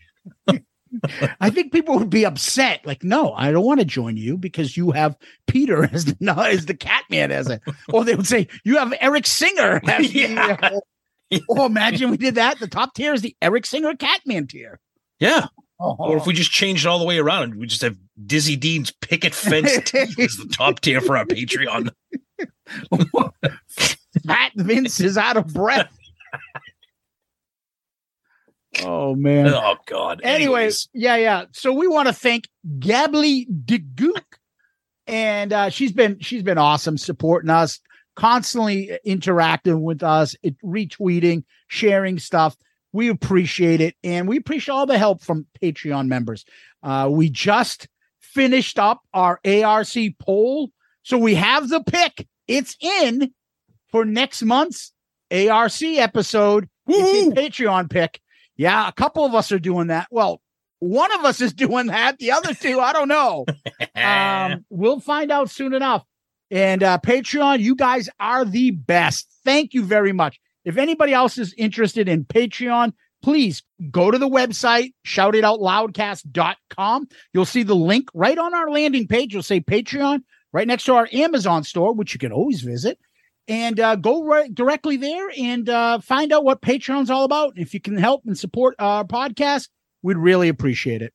[1.39, 2.85] I think people would be upset.
[2.85, 6.65] Like, no, I don't want to join you because you have Peter as the as
[6.65, 7.61] the Catman as it,
[7.93, 9.81] or they would say you have Eric Singer.
[9.83, 10.01] Yeah.
[10.01, 12.59] the, uh, oh, imagine we did that.
[12.59, 14.79] The top tier is the Eric Singer Catman tier.
[15.19, 15.47] yeah.
[15.81, 17.95] Oh, Or if we just change it all the way around and we just have
[18.25, 21.91] Dizzy Dean's picket fence as the top tier for our Patreon.
[24.25, 25.89] Fat Vince is out of breath.
[28.83, 29.47] Oh man.
[29.47, 30.21] Oh God.
[30.23, 31.45] Anyway, Anyways, yeah, yeah.
[31.51, 32.47] So we want to thank
[32.79, 34.23] Gably DeGook.
[35.07, 37.79] And uh, she's been she's been awesome supporting us,
[38.15, 42.55] constantly interacting with us, it, retweeting, sharing stuff.
[42.91, 46.45] We appreciate it, and we appreciate all the help from Patreon members.
[46.83, 47.87] Uh, we just
[48.19, 50.71] finished up our ARC poll,
[51.03, 52.27] so we have the pick.
[52.47, 53.31] It's in
[53.91, 54.91] for next month's
[55.31, 56.69] ARC episode.
[56.87, 58.19] It's a Patreon pick.
[58.59, 60.09] Yeah, a couple of us are doing that.
[60.11, 60.41] Well,
[60.79, 62.19] one of us is doing that.
[62.19, 63.45] The other two, I don't know.
[63.95, 66.03] um, we'll find out soon enough.
[66.51, 69.29] And uh, Patreon, you guys are the best.
[69.45, 70.41] Thank you very much.
[70.65, 72.91] If anybody else is interested in Patreon,
[73.23, 77.07] please go to the website, shoutitoutloudcast.com.
[77.33, 79.33] You'll see the link right on our landing page.
[79.33, 80.19] You'll say Patreon
[80.51, 82.99] right next to our Amazon store, which you can always visit.
[83.49, 87.53] And uh, go right directly there and uh, find out what Patreon's all about.
[87.57, 89.67] If you can help and support our podcast,
[90.03, 91.13] we'd really appreciate it.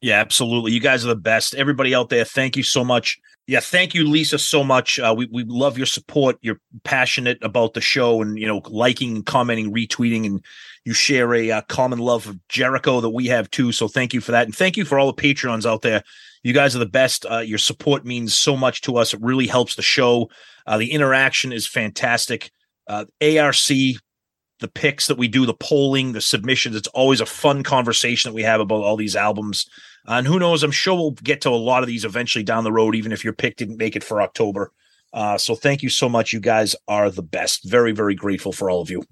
[0.00, 0.72] Yeah, absolutely.
[0.72, 1.54] You guys are the best.
[1.54, 3.18] Everybody out there, thank you so much.
[3.46, 4.98] Yeah, thank you, Lisa, so much.
[4.98, 6.38] Uh, we we love your support.
[6.40, 10.42] You're passionate about the show, and you know, liking, commenting, retweeting, and
[10.84, 13.72] you share a uh, common love of Jericho that we have too.
[13.72, 16.02] So thank you for that, and thank you for all the Patreons out there.
[16.42, 17.26] You guys are the best.
[17.30, 19.12] Uh, your support means so much to us.
[19.12, 20.30] It really helps the show.
[20.70, 22.52] Uh, the interaction is fantastic.
[22.86, 26.76] Uh, ARC, the picks that we do, the polling, the submissions.
[26.76, 29.68] It's always a fun conversation that we have about all these albums.
[30.06, 30.62] and who knows?
[30.62, 33.24] I'm sure we'll get to a lot of these eventually down the road, even if
[33.24, 34.70] your pick didn't make it for October.
[35.12, 36.32] Uh, so thank you so much.
[36.32, 37.68] You guys are the best.
[37.68, 39.02] Very, very grateful for all of you.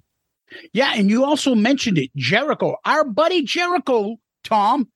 [0.73, 4.89] Yeah, and you also mentioned it, Jericho, our buddy Jericho, Tom.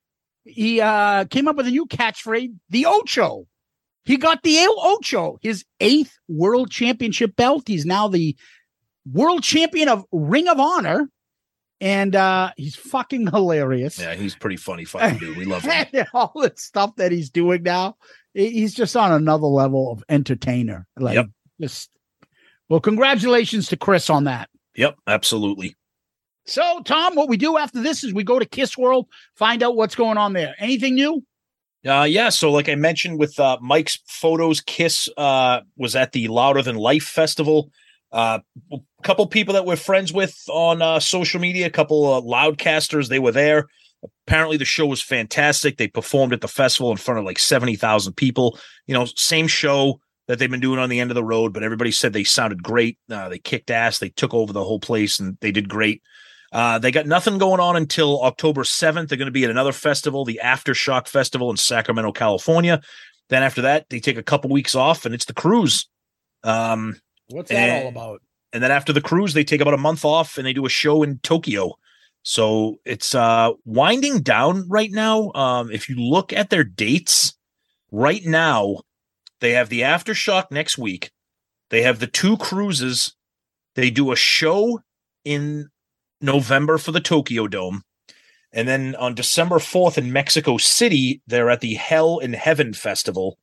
[0.44, 3.48] He uh, came up with a new catchphrase, the Ocho.
[4.04, 7.64] He got the Ocho, his eighth world championship belt.
[7.66, 8.36] He's now the
[9.10, 11.08] world champion of Ring of Honor.
[11.80, 13.98] And uh, he's fucking hilarious.
[13.98, 15.36] Yeah, he's pretty funny fucking dude.
[15.36, 16.06] We love him.
[16.14, 17.96] All the stuff that he's doing now,
[18.34, 20.86] he's just on another level of entertainer.
[20.96, 21.26] Like, Yep.
[21.60, 21.90] just
[22.68, 24.48] well, congratulations to Chris on that.
[24.76, 25.76] Yep, absolutely.
[26.46, 29.74] So, Tom, what we do after this is we go to Kiss World, find out
[29.76, 30.54] what's going on there.
[30.58, 31.24] Anything new?
[31.86, 32.28] Uh, yeah.
[32.28, 36.76] So, like I mentioned with uh, Mike's photos, Kiss uh, was at the Louder Than
[36.76, 37.70] Life festival.
[38.12, 38.38] Uh,
[38.72, 43.08] a couple people that we're friends with on uh, social media, a couple of loudcasters,
[43.08, 43.66] they were there.
[44.26, 45.76] Apparently, the show was fantastic.
[45.76, 48.58] They performed at the festival in front of like 70,000 people.
[48.86, 51.62] You know, same show that they've been doing on the end of the road, but
[51.62, 52.98] everybody said they sounded great.
[53.10, 53.98] Uh, they kicked ass.
[53.98, 56.02] They took over the whole place and they did great.
[56.52, 59.08] Uh, they got nothing going on until October 7th.
[59.08, 62.80] They're going to be at another festival, the Aftershock Festival in Sacramento, California.
[63.30, 65.88] Then after that, they take a couple weeks off and it's the cruise.
[66.44, 68.22] Um, What's that And- all about?
[68.52, 70.70] and then after the cruise, they take about a month off and they do a
[70.70, 71.72] show in Tokyo.
[72.24, 75.32] So it's uh winding down right now.
[75.34, 77.34] Um, if you look at their dates
[77.90, 78.82] right now,
[79.40, 81.10] they have the aftershock next week.
[81.70, 83.16] They have the two cruises.
[83.74, 84.80] They do a show
[85.24, 85.68] in
[86.22, 87.82] November for the Tokyo Dome.
[88.52, 93.38] And then on December 4th in Mexico City, they're at the Hell in Heaven Festival.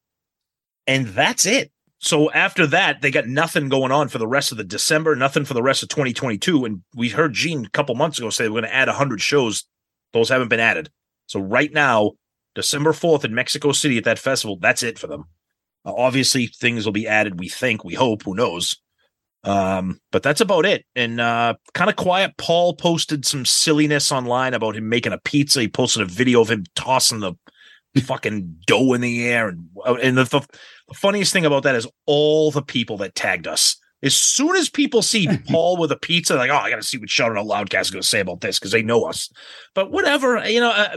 [0.85, 1.71] And that's it.
[1.99, 5.45] So after that, they got nothing going on for the rest of the December, nothing
[5.45, 6.63] for the rest of 2022.
[6.63, 9.65] And we heard Gene a couple months ago say we're going to add 100 shows.
[10.13, 10.89] Those haven't been added.
[11.25, 12.13] So right now,
[12.55, 15.25] December 4th in Mexico City at that festival, that's it for them.
[15.85, 18.77] Obviously, things will be added, we think, we hope, who knows.
[19.43, 20.85] Um, but that's about it.
[20.95, 22.33] And uh kind of quiet.
[22.37, 25.61] Paul posted some silliness online about him making a pizza.
[25.61, 27.33] He posted a video of him tossing the
[28.01, 29.49] fucking dough in the air.
[29.49, 29.69] And
[30.01, 30.41] and the, the,
[30.87, 33.77] the funniest thing about that is all the people that tagged us.
[34.01, 36.97] As soon as people see Paul with a pizza, like, oh, I got to see
[36.97, 39.29] what Shout Out Loudcast is going to say about this because they know us.
[39.73, 40.95] But whatever, you know, I,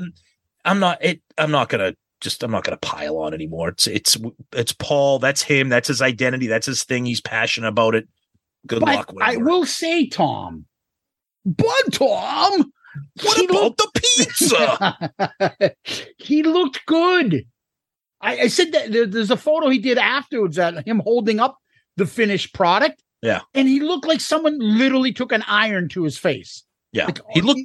[0.65, 1.05] I'm not.
[1.05, 1.23] It.
[1.39, 2.43] I'm not gonna just.
[2.43, 3.71] I'm not gonna pile on anymore.
[3.71, 3.87] It's.
[3.87, 4.17] It's.
[4.53, 5.19] It's Paul.
[5.19, 5.69] That's him.
[5.69, 6.47] That's his identity.
[6.47, 7.05] That's his thing.
[7.05, 8.07] He's passionate about it.
[8.67, 9.15] Good But luck.
[9.21, 10.67] I will say, Tom,
[11.45, 12.73] but Tom,
[13.23, 15.75] What he about the pizza?
[16.19, 17.45] he looked good.
[18.21, 21.59] I, I said that there- there's a photo he did afterwards that him holding up
[21.97, 23.03] the finished product.
[23.21, 23.41] Yeah.
[23.55, 26.65] And he looked like someone literally took an iron to his face.
[26.93, 27.61] yeah, Like, he looked.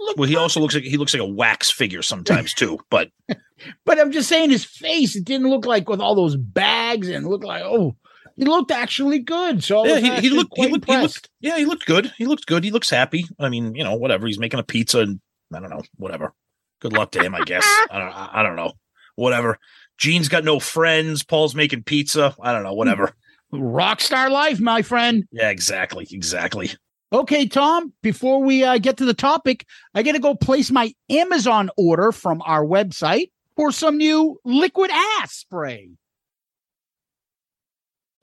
[0.00, 2.78] looked Well, he also looks like he looks like a wax figure sometimes too.
[2.90, 3.10] But
[3.86, 7.26] But I'm just saying his face, it didn't look like with all those bags and
[7.26, 7.96] look like, oh,
[8.36, 9.62] he looked actually good.
[9.62, 10.52] So yeah, he, he looked.
[10.56, 10.90] He quite looked.
[10.90, 11.30] He looked.
[11.40, 12.12] Yeah, he looked good.
[12.18, 12.64] He looked good.
[12.64, 13.26] He looks happy.
[13.38, 14.26] I mean, you know, whatever.
[14.26, 15.20] He's making a pizza, and
[15.54, 15.82] I don't know.
[15.96, 16.32] Whatever.
[16.80, 17.34] Good luck to him.
[17.34, 17.64] I guess.
[17.90, 18.08] I don't.
[18.08, 18.72] I I don't know.
[19.16, 19.58] Whatever.
[19.98, 21.22] Gene's got no friends.
[21.22, 22.34] Paul's making pizza.
[22.40, 22.74] I don't know.
[22.74, 23.14] Whatever.
[23.52, 25.24] Rock star life, my friend.
[25.30, 26.06] Yeah, exactly.
[26.10, 26.70] Exactly.
[27.12, 30.92] Okay, Tom, before we uh, get to the topic, I got to go place my
[31.08, 35.90] Amazon order from our website for some new liquid ass spray.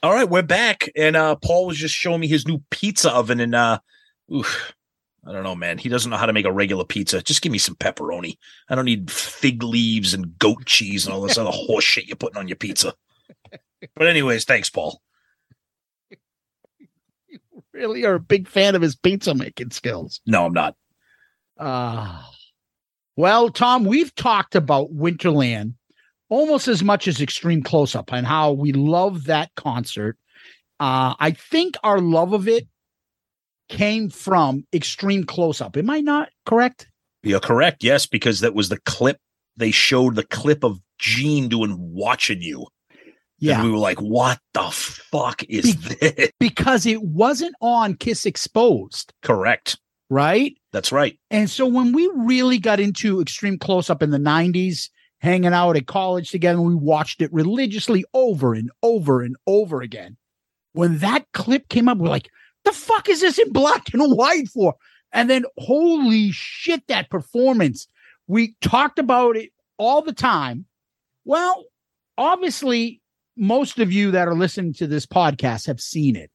[0.00, 3.40] All right, we're back, and uh Paul was just showing me his new pizza oven,
[3.40, 3.80] and uh,
[4.32, 4.72] oof,
[5.26, 5.76] I don't know, man.
[5.76, 7.20] He doesn't know how to make a regular pizza.
[7.20, 8.36] Just give me some pepperoni.
[8.68, 12.16] I don't need fig leaves and goat cheese and all this other horse shit you're
[12.16, 12.94] putting on your pizza.
[13.96, 15.02] But anyways, thanks, Paul.
[17.28, 17.38] You
[17.72, 20.20] really are a big fan of his pizza making skills.
[20.26, 20.76] No, I'm not.
[21.58, 22.22] Uh
[23.16, 25.74] well, Tom, we've talked about Winterland
[26.28, 30.16] almost as much as Extreme Close Up and how we love that concert.
[30.80, 32.68] Uh, I think our love of it
[33.68, 35.76] came from Extreme Close Up.
[35.76, 36.88] Am I not correct?
[37.22, 37.82] You're correct.
[37.82, 39.18] Yes, because that was the clip
[39.56, 42.66] they showed the clip of Gene doing "Watching You."
[43.40, 47.94] Yeah, and we were like, "What the fuck is Be- this?" because it wasn't on
[47.94, 49.78] Kiss Exposed, Correct.
[50.10, 50.56] right?
[50.72, 51.18] That's right.
[51.30, 55.76] And so when we really got into Extreme Close Up in the 90s, hanging out
[55.76, 60.16] at college together, we watched it religiously over and over and over again.
[60.72, 62.30] When that clip came up, we're like,
[62.64, 64.74] the fuck is this in black and white for?
[65.12, 67.88] And then, holy shit, that performance.
[68.26, 70.66] We talked about it all the time.
[71.24, 71.64] Well,
[72.16, 73.00] obviously,
[73.36, 76.30] most of you that are listening to this podcast have seen it.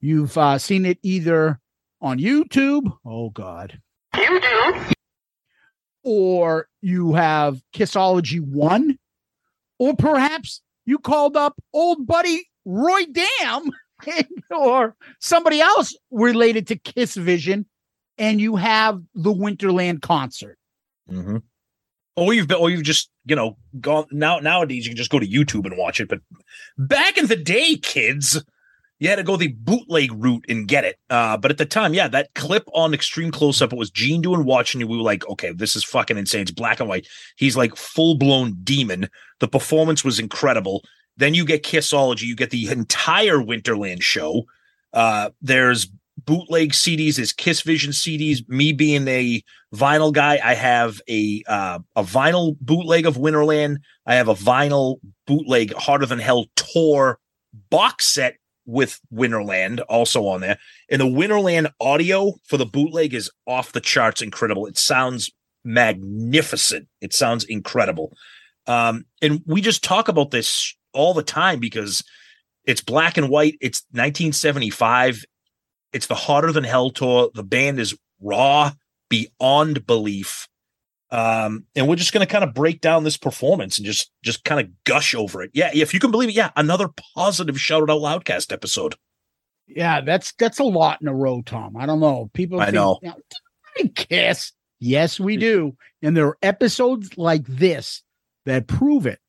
[0.00, 1.58] You've uh, seen it either
[2.00, 2.92] on YouTube.
[3.04, 3.80] Oh, God.
[6.08, 8.96] Or you have Kissology 1.
[9.80, 13.72] Or perhaps you called up old buddy Roy Dam
[14.56, 17.66] or somebody else related to Kiss Vision,
[18.18, 20.58] and you have the Winterland concert.
[21.10, 21.38] Mm-hmm.
[22.16, 24.38] Or you've been, or you've just you know gone now.
[24.38, 26.08] Nowadays, you can just go to YouTube and watch it.
[26.08, 26.20] But
[26.78, 28.42] back in the day, kids,
[28.98, 30.96] you had to go the bootleg route and get it.
[31.10, 34.22] Uh, but at the time, yeah, that clip on Extreme Close Up, it was Gene
[34.22, 34.86] doing watching you.
[34.86, 36.42] We were like, okay, this is fucking insane.
[36.42, 37.06] It's black and white.
[37.36, 39.08] He's like full blown demon.
[39.40, 40.82] The performance was incredible.
[41.18, 42.22] Then you get Kissology.
[42.22, 44.44] You get the entire Winterland show.
[44.92, 45.88] Uh, there's
[46.24, 47.16] bootleg CDs.
[47.16, 48.48] There's Kiss Vision CDs.
[48.48, 49.42] Me being a
[49.74, 53.78] vinyl guy, I have a uh, a vinyl bootleg of Winterland.
[54.06, 57.18] I have a vinyl bootleg Hotter Than Hell tour
[57.70, 58.36] box set
[58.66, 60.58] with Winterland also on there.
[60.90, 64.66] And the Winterland audio for the bootleg is off the charts incredible.
[64.66, 65.30] It sounds
[65.64, 66.88] magnificent.
[67.00, 68.12] It sounds incredible.
[68.66, 72.02] Um, and we just talk about this all the time because
[72.64, 73.56] it's black and white.
[73.60, 75.24] It's 1975.
[75.92, 77.30] It's the Hotter Than Hell tour.
[77.34, 78.72] The band is raw
[79.08, 80.48] beyond belief.
[81.10, 84.44] Um, and we're just going to kind of break down this performance and just just
[84.44, 85.50] kind of gush over it.
[85.54, 88.96] Yeah, if you can believe it, yeah, another positive shout out loudcast episode.
[89.68, 91.76] Yeah, that's that's a lot in a row, Tom.
[91.76, 92.30] I don't know.
[92.32, 92.98] People, I think, know.
[93.02, 93.14] "Yeah,
[93.78, 94.52] I Kiss.
[94.78, 98.02] Yes, we do, and there are episodes like this
[98.44, 99.20] that prove it.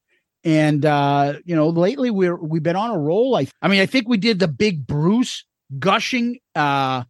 [0.43, 3.35] And uh, you know, lately we're we've been on a roll.
[3.35, 5.43] I, I mean, I think we did the big Bruce
[5.79, 7.03] gushing uh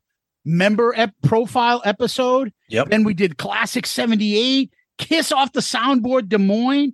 [0.47, 2.53] member ep- profile episode.
[2.69, 2.89] Yep.
[2.89, 6.93] Then we did Classic 78, Kiss off the soundboard Des Moines,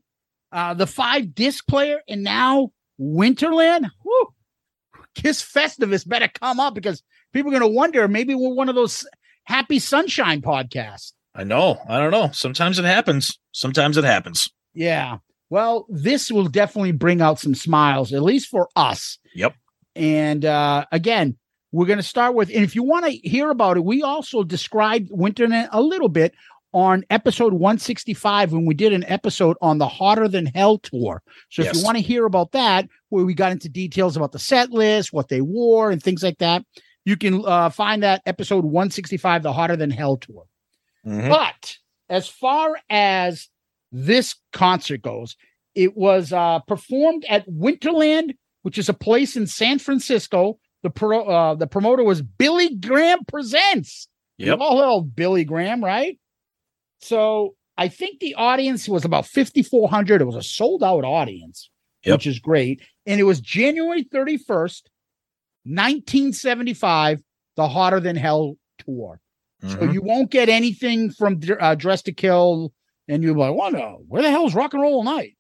[0.52, 3.90] uh, the five disc player, and now Winterland.
[4.04, 4.34] Woo!
[5.16, 8.76] Kiss Festivus better come up because people are going to wonder maybe we're one of
[8.76, 9.06] those
[9.44, 11.14] happy sunshine podcasts.
[11.36, 11.80] I know.
[11.88, 12.30] I don't know.
[12.34, 13.40] Sometimes it happens.
[13.52, 14.50] Sometimes it happens.
[14.74, 15.18] Yeah.
[15.50, 19.20] Well, this will definitely bring out some smiles, at least for us.
[19.36, 19.54] Yep.
[19.96, 21.38] And uh, again,
[21.74, 24.44] we're going to start with, and if you want to hear about it, we also
[24.44, 26.34] described Winterland a little bit
[26.72, 31.22] on episode 165 when we did an episode on the Hotter Than Hell tour.
[31.50, 34.40] So if you want to hear about that, where we got into details about the
[34.40, 36.64] set list, what they wore, and things like that,
[37.06, 40.46] You can uh, find that episode 165, the Hotter Than Hell tour.
[41.06, 41.30] Mhm.
[41.30, 41.78] But
[42.10, 43.50] as far as
[43.92, 45.36] this concert goes,
[45.76, 50.60] it was uh, performed at Winterland, which is a place in San Francisco.
[50.84, 54.08] The pro, uh, the promoter was Billy Graham Presents.
[54.38, 54.48] Yep.
[54.48, 56.20] You've all of Billy Graham, right?
[57.00, 60.22] So I think the audience was about 5,400.
[60.22, 61.70] It was a sold out audience,
[62.06, 62.14] Yep.
[62.16, 62.82] which is great.
[63.06, 64.90] And it was January 31st,
[65.66, 67.22] 1975,
[67.56, 69.20] the Hotter Than Hell tour.
[69.62, 69.94] So Mhm.
[69.94, 72.74] you won't get anything from uh, Dress to Kill,
[73.08, 73.72] and you're like, "What?
[73.72, 75.38] the- Where the hell is Rock and Roll All Night?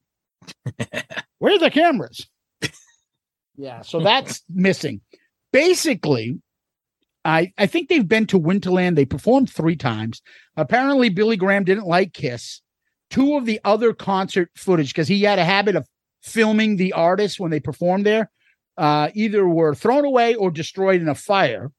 [1.39, 2.27] Where are the cameras?"
[3.57, 5.01] yeah, so that's missing.
[5.54, 6.41] Basically,
[7.24, 8.95] I I think they've been to Winterland.
[8.95, 10.22] They performed three times.
[10.58, 12.62] Apparently, Billy Graham didn't like Kiss.
[13.10, 15.88] Two of the other concert footage, because he had a habit of
[16.24, 18.32] filming the artists when they performed there,
[18.78, 21.72] uh, either were thrown away or destroyed in a fire.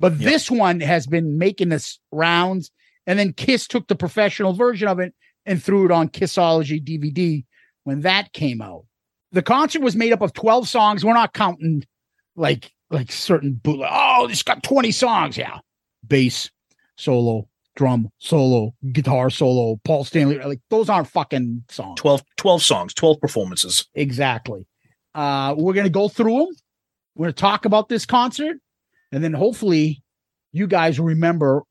[0.00, 2.72] But this one has been making this rounds,
[3.06, 5.14] and then Kiss took the professional version of it
[5.46, 7.44] and threw it on Kissology DVD
[7.84, 8.84] when that came out.
[9.30, 11.04] The concert was made up of 12 songs.
[11.04, 11.84] We're not counting
[12.34, 13.90] like like certain bootleg.
[13.92, 15.36] Oh, it's got 20 songs.
[15.36, 15.58] Yeah.
[16.06, 16.50] Bass
[16.96, 20.38] solo, drum solo, guitar solo, Paul Stanley.
[20.38, 21.98] Like those aren't fucking songs.
[21.98, 23.88] 12, 12 songs, 12 performances.
[23.94, 24.66] Exactly.
[25.14, 26.54] Uh, we're going to go through them.
[27.14, 28.58] We're going to talk about this concert.
[29.10, 30.02] And then hopefully
[30.52, 31.62] you guys remember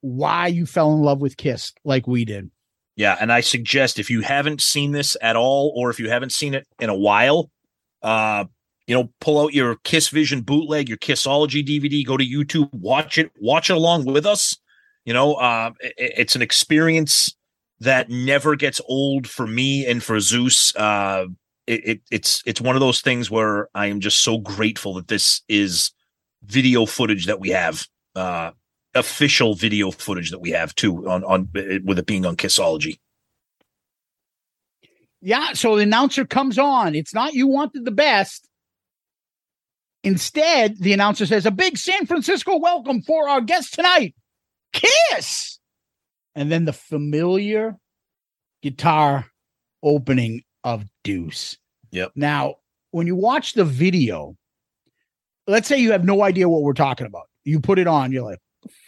[0.00, 2.50] why you fell in love with Kiss like we did.
[2.96, 6.32] Yeah, and I suggest if you haven't seen this at all, or if you haven't
[6.32, 7.50] seen it in a while,
[8.02, 8.44] uh,
[8.86, 13.18] you know, pull out your Kiss Vision bootleg, your Kissology DVD, go to YouTube, watch
[13.18, 14.56] it, watch it along with us.
[15.04, 17.34] You know, uh, i- it's an experience
[17.80, 20.74] that never gets old for me and for Zeus.
[20.76, 21.26] Uh,
[21.66, 25.08] it, it, it's it's one of those things where I am just so grateful that
[25.08, 25.92] this is
[26.44, 27.86] video footage that we have.
[28.14, 28.50] Uh,
[28.94, 31.48] official video footage that we have too on on
[31.84, 32.98] with it being on Kissology.
[35.20, 35.52] Yeah.
[35.52, 36.94] So the announcer comes on.
[36.94, 38.48] It's not you wanted the best.
[40.04, 44.14] Instead, the announcer says, A big San Francisco welcome for our guest tonight,
[44.72, 45.58] Kiss.
[46.34, 47.76] And then the familiar
[48.62, 49.26] guitar
[49.82, 51.58] opening of Deuce.
[51.90, 52.12] Yep.
[52.16, 52.56] Now,
[52.90, 54.36] when you watch the video,
[55.46, 57.28] let's say you have no idea what we're talking about.
[57.44, 58.38] You put it on, you're like,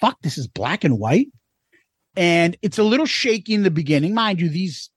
[0.00, 1.28] fuck, this is black and white.
[2.16, 4.14] And it's a little shaky in the beginning.
[4.14, 4.90] Mind you, these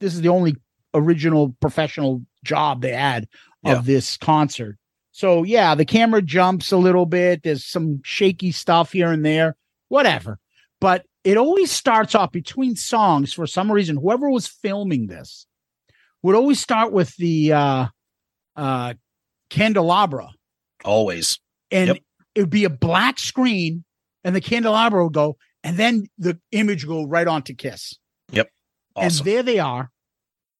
[0.00, 0.54] this is the only
[0.94, 3.24] original professional job they had
[3.64, 3.80] of Yeah.
[3.94, 4.76] this concert.
[5.18, 7.42] So yeah, the camera jumps a little bit.
[7.42, 9.56] There's some shaky stuff here and there,
[9.88, 10.38] whatever.
[10.80, 13.96] But it always starts off between songs for some reason.
[13.96, 15.44] Whoever was filming this
[16.22, 17.86] would always start with the uh
[18.54, 18.94] uh
[19.50, 20.28] candelabra
[20.84, 21.40] Always.
[21.72, 21.96] and Yep.
[22.36, 23.82] it would be a black screen
[24.22, 27.94] and the candelabra would go and then the image would go right on to kiss
[28.30, 28.50] Yep.
[28.94, 29.18] Awesome.
[29.18, 29.90] and there they are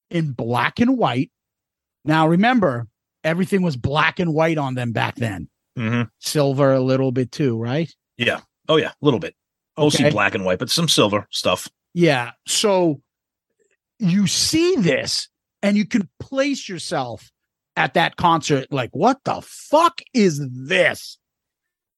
[0.09, 1.31] in black and white
[2.03, 2.87] now remember
[3.23, 7.57] everything was black and white on them back then hmm silver a little bit too
[7.57, 8.39] right Yeah.
[8.67, 9.35] Oh yeah, a little bit.
[9.77, 10.11] Mostly Okay.
[10.11, 11.67] black and white, but some silver stuff.
[11.93, 13.01] yeah so
[13.99, 15.27] you see this
[15.61, 17.31] and you can place yourself
[17.75, 21.17] at that concert like what the fuck is this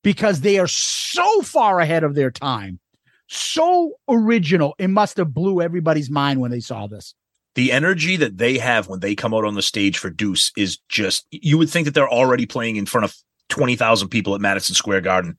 [0.03, 2.79] because they are so far ahead of their time
[3.27, 7.13] so original it must have blew everybody's mind when they saw this
[7.55, 10.77] The energy that they have when they come out on the stage for Deuce is
[10.87, 13.15] just you would think that they're already playing in front of
[13.49, 15.37] 20,000 people at Madison Square Garden.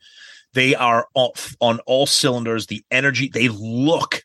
[0.53, 2.67] They are off on all cylinders.
[2.67, 4.23] The energy, they look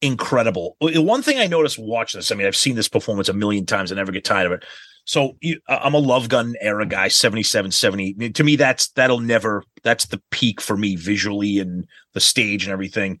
[0.00, 0.76] incredible.
[0.80, 3.90] One thing I noticed watching this, I mean, I've seen this performance a million times.
[3.90, 4.64] I never get tired of it.
[5.06, 5.36] So
[5.68, 8.30] I'm a Love Gun era guy, 77, 70.
[8.30, 12.72] To me, that's that'll never that's the peak for me visually and the stage and
[12.72, 13.18] everything.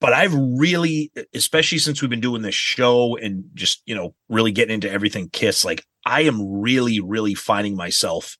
[0.00, 4.52] But I've really, especially since we've been doing this show and just, you know, really
[4.52, 8.36] getting into everything Kiss, like I am really, really finding myself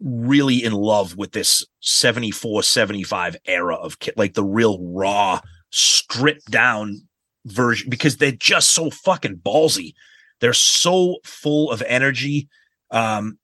[0.00, 5.40] really in love with this 74, 75 era of Kiss, like the real raw,
[5.70, 7.02] stripped down
[7.46, 9.92] version because they're just so fucking ballsy.
[10.40, 12.48] They're so full of energy.
[12.90, 13.38] Um,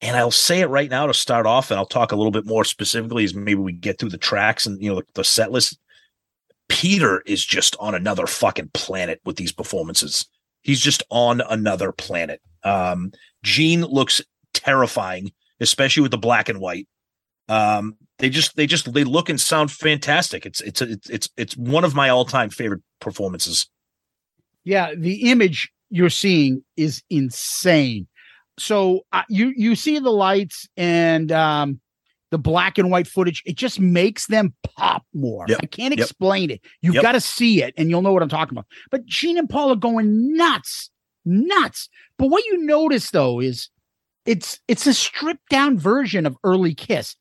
[0.00, 2.44] and I'll say it right now to start off, and I'll talk a little bit
[2.44, 5.52] more specifically as maybe we get through the tracks and you know the, the set
[5.52, 5.78] list.
[6.68, 10.26] Peter is just on another fucking planet with these performances.
[10.62, 12.40] He's just on another planet.
[12.64, 14.20] Um, Gene looks
[14.54, 16.88] terrifying, especially with the black and white.
[17.48, 20.46] Um, they just they just they look and sound fantastic.
[20.46, 23.66] It's it's it's it's it's one of my all time favorite performances.
[24.64, 28.06] yeah the image you're seeing is insane
[28.58, 31.80] so uh, you you see the lights and um
[32.32, 35.44] the black and white footage, it just makes them pop more.
[35.48, 35.60] Yep.
[35.62, 36.00] I can't Yep.
[36.00, 36.60] explain it.
[36.80, 37.02] You've Yep.
[37.02, 38.66] got to see it and you'll know what I'm talking about.
[38.90, 40.90] But Gene and Paul are going nuts,
[41.24, 41.88] nuts.
[42.18, 43.68] But what you notice though is
[44.26, 47.14] it's it's a stripped down version of early Kiss.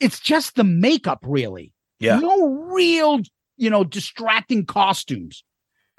[0.00, 1.72] It's just the makeup, really.
[2.00, 2.18] Yeah.
[2.18, 3.20] No real,
[3.56, 5.44] you know, distracting costumes.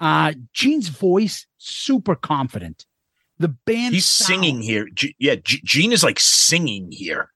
[0.00, 2.84] Uh Gene's voice, super confident.
[3.38, 4.86] The band He's singing here.
[4.92, 7.30] G- yeah, G- Gene is like singing here.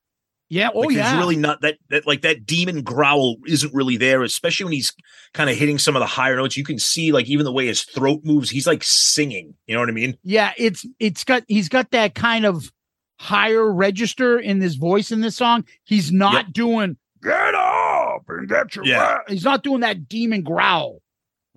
[0.55, 1.11] Yeah, oh like yeah.
[1.11, 4.93] He's really not that that like that demon growl isn't really there, especially when he's
[5.33, 6.57] kind of hitting some of the higher notes.
[6.57, 9.55] You can see like even the way his throat moves, he's like singing.
[9.67, 10.17] You know what I mean?
[10.23, 12.71] Yeah, it's it's got he's got that kind of
[13.19, 15.65] higher register in his voice in this song.
[15.83, 19.15] He's not doing get up and get your Yeah.
[19.17, 21.01] breath." He's not doing that demon growl.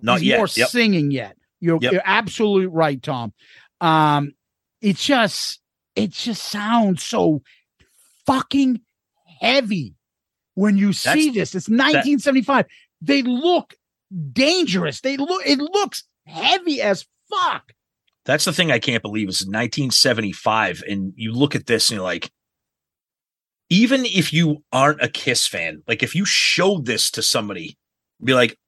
[0.00, 0.36] Not he's yet.
[0.38, 0.68] more Yep.
[0.70, 1.36] singing yet.
[1.60, 1.92] You're, Yep.
[1.92, 3.32] you're absolutely right, Tom.
[3.80, 4.32] Um,
[4.80, 5.60] it's just
[5.94, 7.42] it just sounds so
[8.26, 8.80] fucking
[9.40, 9.94] heavy
[10.54, 11.54] when you see this.
[11.54, 12.66] It's 1975.
[13.00, 13.74] they look
[14.32, 15.00] dangerous.
[15.00, 17.72] They look it looks heavy as fuck.
[18.24, 22.04] That's the thing I can't believe is 1975, and you look at this and you're
[22.04, 22.30] like,
[23.70, 27.78] even if you aren't a Kiss fan, like if you showed this to somebody,
[28.22, 28.58] be like,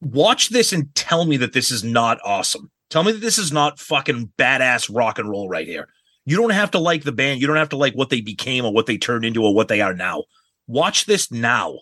[0.00, 2.70] watch this and tell me that this is not awesome.
[2.90, 5.88] Tell me that this is not fucking badass rock and roll right here.
[6.26, 7.40] You don't have to like the band.
[7.40, 9.68] You don't have to like what they became or what they turned into or what
[9.68, 10.24] they are now.
[10.66, 11.80] Watch this now.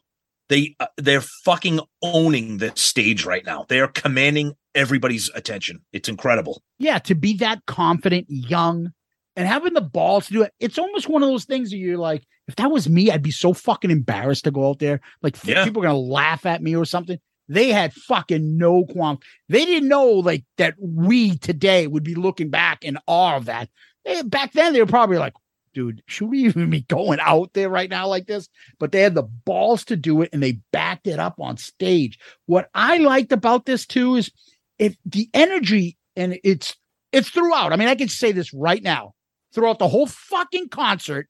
[0.49, 3.65] They uh, they're fucking owning the stage right now.
[3.69, 5.81] They are commanding everybody's attention.
[5.93, 6.63] It's incredible.
[6.79, 8.91] Yeah, to be that confident, young,
[9.37, 10.53] and having the balls to do it.
[10.61, 13.31] It's almost one of those things that you're like, if that was me, I'd be
[13.31, 15.01] so fucking embarrassed to go out there.
[15.23, 15.65] Like Yeah.
[15.65, 17.19] people are gonna laugh at me or something.
[17.49, 19.21] They had fucking no qualms.
[19.49, 23.69] They didn't know like that we today would be looking back in awe of that.
[24.05, 25.35] They, back then, they were probably like,
[25.75, 28.49] dude, should we even be going out there right now like this?
[28.79, 32.19] But they had the balls to do it and they backed it up on stage.
[32.47, 34.31] What I liked about this too is
[34.79, 36.77] if the energy and it's
[37.13, 37.73] it's throughout.
[37.73, 39.15] I mean, I can say this right now.
[39.53, 41.29] Throughout the whole fucking concert,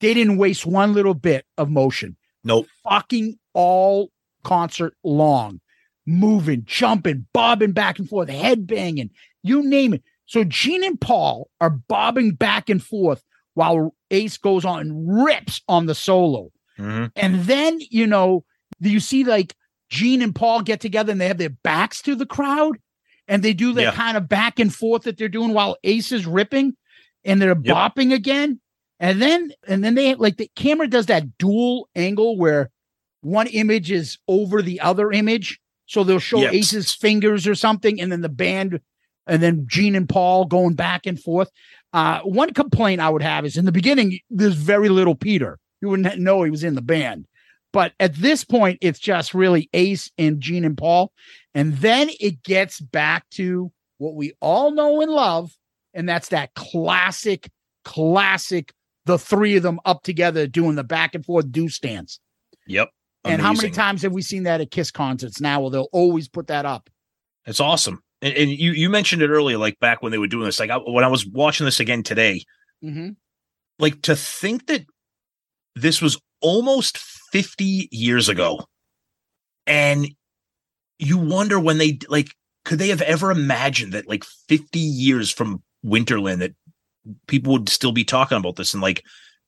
[0.00, 2.16] they didn't waste one little bit of motion.
[2.42, 2.66] Nope.
[2.82, 4.10] Fucking all
[4.42, 5.60] concert long,
[6.04, 9.10] moving, jumping, bobbing back and forth, head banging,
[9.42, 10.02] you name it.
[10.28, 13.24] So Gene and Paul are bobbing back and forth
[13.54, 16.50] while Ace goes on and rips on the solo.
[16.78, 17.10] Mhm.
[17.16, 18.44] And then, you know,
[18.78, 19.54] you see like
[19.90, 22.76] Gene and Paul get together and they have their backs to the crowd
[23.26, 23.92] and they do that Yeah.
[23.92, 26.76] kind of back and forth that they're doing while Ace is ripping
[27.24, 27.74] and they're Yep.
[27.74, 28.60] bopping again.
[29.00, 32.70] And then, and then they like the camera does that dual angle where
[33.22, 35.58] one image is over the other image.
[35.86, 36.52] So they'll show Yes.
[36.54, 38.80] Ace's fingers or something, and then the band,
[39.28, 41.50] and then Gene and Paul going back and forth.
[41.92, 45.58] Uh, one complaint I would have is in the beginning, there's very little Peter.
[45.80, 47.26] You wouldn't know he was in the band.
[47.72, 51.12] But at this point, it's just really Ace and Gene and Paul.
[51.54, 55.52] And then it gets back to what we all know and love.
[55.94, 57.50] And that's that classic,
[57.84, 58.72] classic,
[59.04, 62.20] the three of them up together doing the back and forth do stance.
[62.66, 62.90] Yep.
[63.24, 65.60] And how many times have we seen that at Kiss concerts now?
[65.60, 66.88] Well, they'll always put that up.
[67.44, 68.02] It's awesome.
[68.22, 70.60] And, and you you mentioned it earlier, like back when they were doing this.
[70.60, 72.42] Like I, when I was watching this again today,
[72.84, 73.08] Mm-hmm.
[73.80, 74.86] like to think that
[75.74, 78.64] this was almost 50 years ago
[79.66, 80.06] and
[81.00, 82.28] you wonder when they like
[82.64, 86.54] could they have ever imagined that like 50 years from winterland that
[87.26, 89.02] people would still be talking about this and like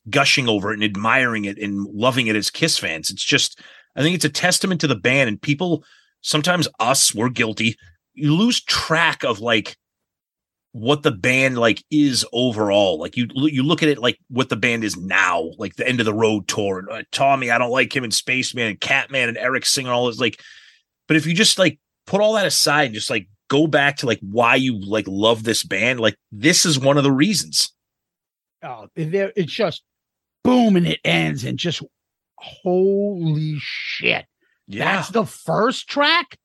[0.08, 3.60] gushing over it and admiring it and loving it as kiss fans it's just
[3.94, 5.84] i think it's a testament to the band and people
[6.20, 7.76] sometimes us we're guilty
[8.20, 9.76] you lose track of like
[10.72, 12.98] what the band like is overall.
[12.98, 16.00] Like you you look at it like what the band is now, like the end
[16.00, 16.84] of the road tour.
[16.90, 20.20] Uh, Tommy, I don't like him and Spaceman and Catman and Eric singing all this
[20.20, 20.40] like.
[21.08, 24.06] But if you just like put all that aside and just like go back to
[24.06, 27.72] like why you like love this band, like this is one of the reasons.
[28.62, 29.82] Oh, there it's just
[30.44, 31.82] boom and it ends and just
[32.38, 34.26] holy shit.
[34.68, 36.38] Yeah, That's the first track.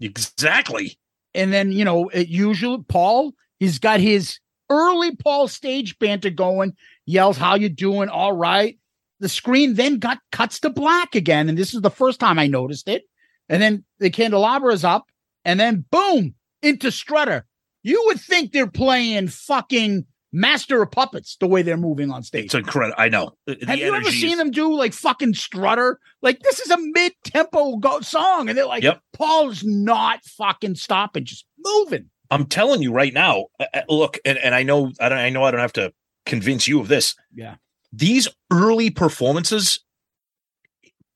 [0.00, 0.98] exactly.
[1.34, 6.74] And then, you know, it usually Paul, he's got his early Paul stage banter going,
[7.06, 8.08] yells, How you doing?
[8.08, 8.78] All right.
[9.20, 11.48] The screen then got cuts to black again.
[11.48, 13.04] And this is the first time I noticed it.
[13.48, 15.06] And then the candelabra is up,
[15.44, 17.44] and then boom, into Strutter.
[17.82, 22.44] You would think they're playing fucking Master of Puppets the way they're moving on stage.
[22.46, 22.94] It's incredible.
[22.98, 23.32] I know.
[23.46, 25.98] The- Have you ever seen is- them do like fucking Strutter?
[26.22, 29.00] Like this is a mid-tempo go- song, and they're like, Yep.
[29.12, 32.10] Paul's not fucking stopping, just moving.
[32.30, 33.46] I'm telling you right now.
[33.58, 35.18] uh, uh, Look, and, and I know I don't.
[35.18, 35.92] I know I don't have to
[36.26, 37.16] convince you of this.
[37.34, 37.56] Yeah.
[37.92, 39.80] these early performances,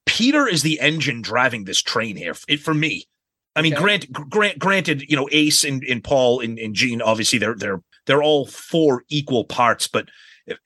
[0.06, 2.34] Peter is the engine driving this train here.
[2.48, 3.04] It, for me,
[3.56, 3.82] I mean, Okay.
[3.82, 7.80] grant, grant, granted, you know, Ace and, and Paul and, and Gene, obviously they're they're
[8.07, 10.09] they're all four equal parts, but
[10.46, 10.59] if-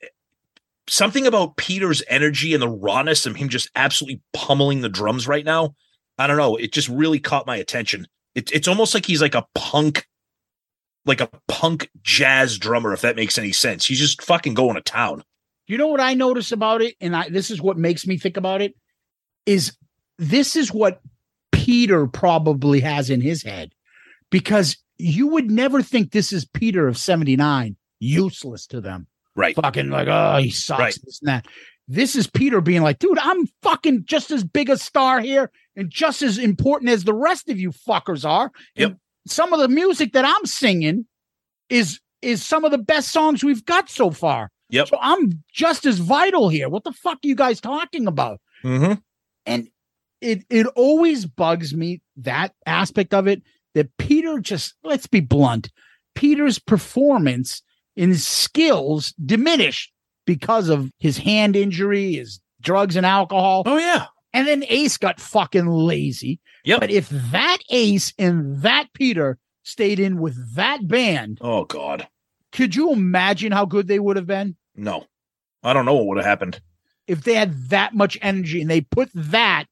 [0.87, 5.45] something about Peter's energy and the rawness of him just absolutely pummeling the drums right
[5.45, 5.75] now.
[6.17, 6.55] I don't know.
[6.55, 8.07] It just really caught my attention.
[8.35, 10.07] It, it's almost like he's like a punk,
[11.05, 13.85] like a punk jazz drummer, if that makes any sense.
[13.85, 15.23] He's just fucking going to town.
[15.67, 18.37] You know what I notice about it, and I this is what makes me think
[18.37, 18.73] about it,
[19.45, 19.77] is
[20.17, 21.01] this is what
[21.51, 23.71] Peter probably has in his head,
[24.31, 29.55] because you would never think this is Peter of seventy nine useless to them, Right.
[29.55, 30.99] fucking like oh he sucks Right.
[31.03, 31.45] this and that.
[31.87, 35.89] This is Peter being like, dude, I'm fucking just as big a star here and
[35.89, 38.51] just as important as the rest of you fuckers are.
[38.75, 38.89] Yep.
[38.91, 41.07] And some of the music that I'm singing
[41.69, 44.51] is is some of the best songs we've got so far.
[44.69, 44.89] Yep.
[44.89, 46.69] So I'm just as vital here.
[46.69, 48.39] What the fuck are you guys talking about?
[48.63, 48.93] Mm-hmm.
[49.47, 49.67] And
[50.21, 53.41] it it always bugs me that aspect of it
[53.75, 55.69] that Peter just let's be blunt.
[56.15, 57.61] Peter's performance
[57.95, 59.91] and his skills diminished
[60.25, 63.63] because of his hand injury, his drugs and alcohol.
[63.65, 64.05] Oh yeah.
[64.33, 66.39] And then Ace got fucking lazy.
[66.65, 66.79] Yep.
[66.81, 72.07] But if that Ace and that Peter stayed in with that band, Oh God.
[72.51, 74.55] could you imagine how good they would have been?
[74.75, 75.05] No.
[75.63, 76.61] I don't know what would have happened.
[77.07, 79.65] if they had that much energy and they put that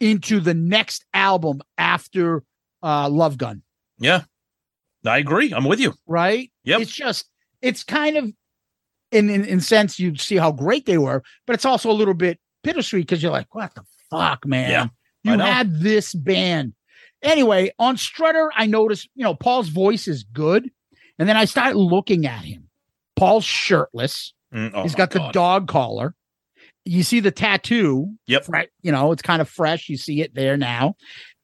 [0.00, 2.44] into the next album after
[2.82, 3.62] uh Love Gun,
[3.98, 4.22] Yeah.
[5.06, 5.52] I agree.
[5.54, 5.94] I'm with you.
[6.06, 6.50] right?
[6.64, 6.78] Yeah.
[6.78, 7.30] It's just
[7.62, 8.32] it's kind of
[9.10, 12.14] in in, in sense you see how great they were, but it's also a little
[12.14, 14.70] bit bittersweet because you're like, what the fuck, man?
[14.70, 14.86] Yeah,
[15.22, 16.74] you had this band.
[17.22, 20.70] Anyway, on Strutter, I noticed, you know, Paul's voice is good.
[21.18, 22.68] And then I start looking at him.
[23.16, 24.34] Paul's shirtless.
[24.54, 26.14] Mm, oh He's got the dog collar.
[26.84, 28.14] You see the tattoo.
[28.28, 28.44] Yep.
[28.48, 28.68] Right.
[28.82, 29.88] You know, it's kind of fresh.
[29.88, 30.94] You see it there now.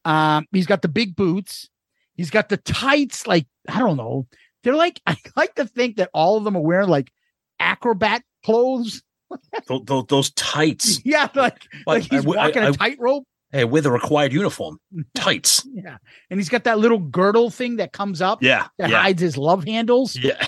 [0.05, 1.69] Um, he's got the big boots.
[2.15, 4.27] He's got the tights, like, I don't know.
[4.63, 7.11] They're like, I like to think that all of them are wearing like
[7.59, 9.03] acrobat clothes.
[9.67, 11.01] Those, those, those tights.
[11.05, 13.25] Yeah, like, Like, like he's I walking I- a tightrope.
[13.51, 14.79] Hey, with a required uniform.
[15.15, 15.65] Tights.
[15.73, 15.97] Yeah.
[16.31, 18.67] And he's got that little girdle thing that comes up Yeah.
[18.79, 19.01] that Yeah.
[19.03, 20.17] hides his love handles.
[20.17, 20.45] Yeah.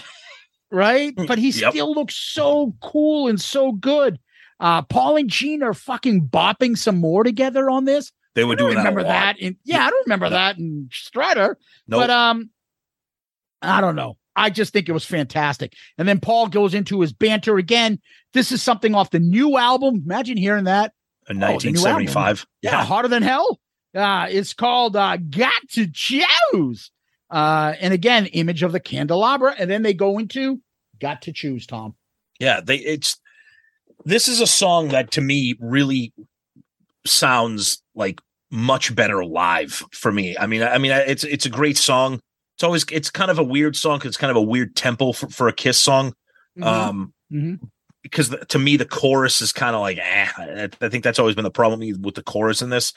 [0.73, 1.13] right?
[1.17, 1.73] But he Yep.
[1.73, 4.19] still looks so cool and so good.
[4.59, 8.11] Uh, Paul and Gene are fucking bopping some more together on this.
[8.37, 8.81] They were I don't doing that.
[8.83, 9.09] remember lot.
[9.09, 9.39] that.
[9.41, 11.59] In, yeah, I don't remember that in Strutter.
[11.89, 12.03] Nope.
[12.03, 12.51] But um,
[13.63, 14.17] I don't know.
[14.37, 15.73] I just think it was fantastic.
[15.99, 17.99] And then Paul goes into his banter again.
[18.35, 20.03] This is something off the new album.
[20.05, 20.93] Imagine hearing that.
[21.29, 22.05] In Oh, the new album.
[22.05, 22.47] 1975.
[22.63, 22.85] Yeah, Yeah.
[22.85, 23.59] hotter than hell.
[23.95, 26.91] Uh, it's called uh, "Got to Choose,"
[27.31, 30.61] uh, and again, image of the candelabra, and then they go into
[31.01, 31.95] "Got to Choose." Tom.
[32.39, 33.19] Yeah, they it's
[34.05, 36.13] this is a song that to me really
[37.09, 40.37] sounds like much better live for me.
[40.39, 42.21] I mean, I mean, it's it's a great song.
[42.57, 45.13] It's always it's kind of a weird song 'cause it's kind of a weird tempo
[45.13, 46.15] for, for a Kiss song.
[46.63, 47.59] Um, Mhm.
[48.03, 51.19] because the, to me the chorus is kind of like, eh, I, I think that's
[51.19, 52.93] always been the problem with the chorus in this.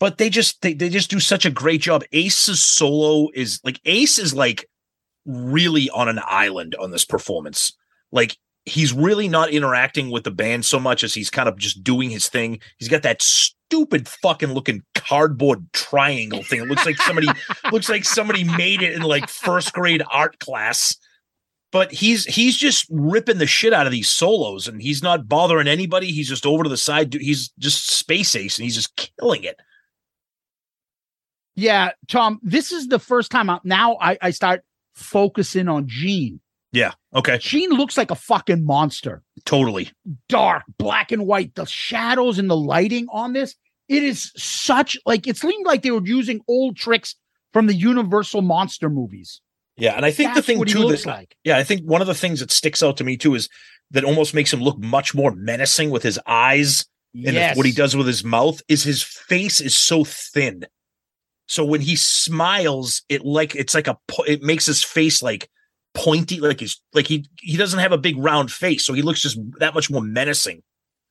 [0.00, 2.02] But they just they, they just do such a great job.
[2.12, 4.66] Ace's solo is like Ace is like
[5.24, 7.72] really on an island on this performance.
[8.12, 8.36] Like
[8.66, 12.10] he's really not interacting with the band so much as he's kind of just doing
[12.10, 12.60] his thing.
[12.78, 16.60] He's got that stupid fucking looking cardboard triangle thing.
[16.60, 17.28] It looks like somebody
[17.72, 20.96] looks like somebody made it in like first grade art class.
[21.72, 25.68] But he's he's just ripping the shit out of these solos and he's not bothering
[25.68, 26.10] anybody.
[26.10, 27.14] He's just over to the side.
[27.14, 29.56] He's just space ace and he's just killing it.
[31.54, 32.40] Yeah, Tom.
[32.42, 36.40] This is the first time I, now I, I start focusing on Gene.
[36.72, 36.92] Yeah.
[37.14, 37.38] Okay.
[37.38, 39.22] Gene looks like a fucking monster.
[39.44, 39.90] Totally.
[40.28, 41.54] Dark, black and white.
[41.54, 43.56] The shadows and the lighting on this.
[43.88, 47.16] It is such like it seemed like they were using old tricks
[47.52, 49.40] from the Universal monster movies.
[49.76, 51.34] Yeah, and I think That's the thing too like.
[51.42, 53.48] yeah, I think one of the things that sticks out to me too is
[53.90, 57.56] that almost makes him look much more menacing with his eyes and Yes.
[57.56, 60.66] what he does with his mouth is his face is so thin.
[61.48, 63.98] So when he smiles, it like it's like a
[64.28, 65.50] it makes his face like
[65.94, 69.20] pointy, like he's like he he doesn't have a big round face, so he looks
[69.22, 70.62] just that much more menacing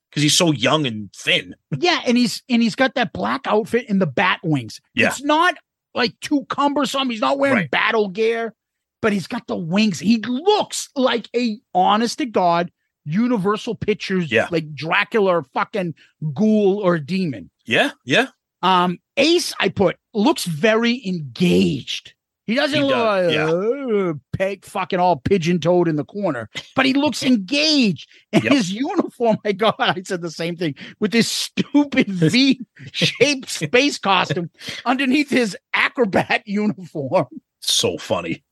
[0.10, 1.56] because he's so young and thin.
[1.78, 4.80] Yeah, and he's and he's got that black outfit and the bat wings.
[4.96, 5.08] Yeah.
[5.08, 5.56] It's not
[5.94, 7.10] like too cumbersome.
[7.10, 7.72] He's not wearing Right.
[7.72, 8.54] battle gear,
[9.02, 10.00] but he's got the wings.
[10.00, 12.72] He looks like a honest to God
[13.06, 14.48] Universal Pictures, Yeah.
[14.52, 15.94] like Dracula or fucking
[16.34, 17.50] ghoul or demon.
[17.66, 18.28] Yeah, yeah,
[18.62, 22.14] Um, Ace, I put looks very engaged.
[22.50, 26.50] He doesn't He look does, like uh, peg fucking all pigeon toed in the corner,
[26.76, 28.10] but he looks engaged.
[28.34, 28.54] And Yep.
[28.54, 32.60] his uniform, my God, I said the same thing with this stupid V
[32.92, 34.50] shaped space costume
[34.86, 37.28] underneath his acrobat uniform.
[37.60, 38.44] So funny.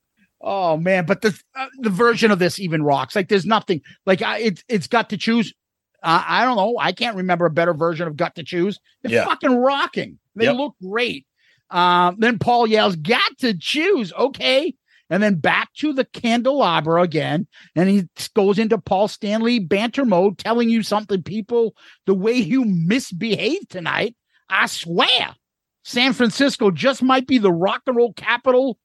[0.41, 3.15] Oh man, but the uh, the version of this even rocks.
[3.15, 5.55] Like there's nothing like I, it's it's got to choose.
[6.03, 6.77] Uh, I don't know.
[6.79, 8.79] I can't remember a better version of Got to choose.
[9.01, 9.25] They're Yeah.
[9.25, 10.19] fucking rocking.
[10.35, 10.55] They Yep.
[10.55, 11.25] look great.
[11.69, 14.75] Um, then Paul yells, "Got to choose." Okay,
[15.09, 20.37] and then back to the candelabra again, and he goes into Paul Stanley banter mode,
[20.37, 21.23] telling you something.
[21.23, 24.15] People, the way you misbehaved tonight,
[24.49, 25.35] I swear,
[25.83, 28.77] San Francisco just might be the rock and roll capital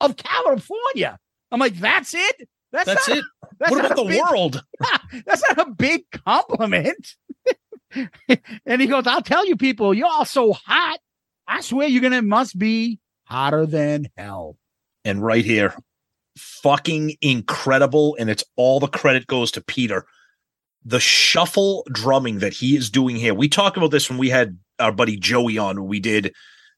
[0.00, 1.18] of California.
[1.50, 2.48] I'm like, that's it.
[2.74, 3.24] That's, That's not, it.
[3.60, 4.64] That's what about the big- world?
[5.26, 7.14] That's not a big compliment.
[8.66, 10.98] and he goes, I'll tell you, people, you're all so hot.
[11.46, 14.56] I swear you're gonna must be hotter than hell.
[15.04, 15.74] And right here,
[16.36, 18.16] fucking incredible.
[18.18, 20.06] And it's all the credit goes to Peter.
[20.84, 23.34] The shuffle drumming that he is doing here.
[23.34, 26.34] We talked about this when we had our buddy Joey on when we did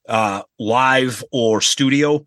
[0.07, 2.25] uh live or studio.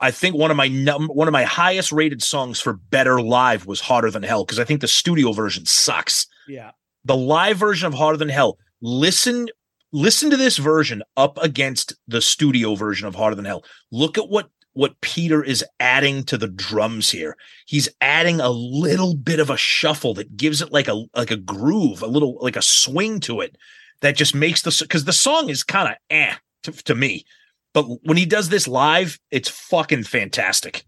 [0.00, 3.66] I think one of my num- one of my highest rated songs for better live
[3.66, 6.26] was Hotter Than Hell because I think the studio version sucks.
[6.48, 6.70] Yeah.
[7.04, 8.58] the live version of Hotter Than Hell.
[8.80, 9.48] Listen,
[9.94, 13.64] listen to this version up against the studio version of Hotter Than Hell.
[13.90, 17.36] Look at what what Peter is adding to the drums here.
[17.64, 21.36] He's adding a little bit of a shuffle that gives it like a like a
[21.36, 23.56] groove, a little like a swing to it
[24.00, 26.34] that just makes the because the song is kind of eh
[26.64, 27.24] to, to me.
[27.72, 30.84] But when he does this live, it's fucking fantastic.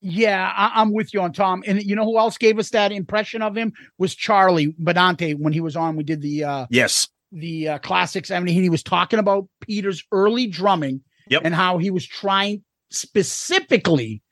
[0.00, 1.64] Yeah, I, I'm with you on Tom.
[1.66, 5.52] And you know who else gave us that impression of him was Charlie Benante when
[5.52, 5.96] he was on.
[5.96, 7.08] We did the uh Yes.
[7.34, 8.30] The uh, classics.
[8.30, 11.42] I mean, he was talking about Peter's early drumming Yep.
[11.44, 14.22] and how he was trying specifically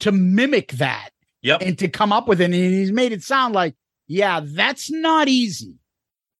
[0.00, 1.10] to mimic that
[1.42, 1.62] Yep.
[1.62, 2.44] and to come up with it.
[2.44, 3.74] And he's made it sound like,
[4.06, 5.74] yeah, that's not easy.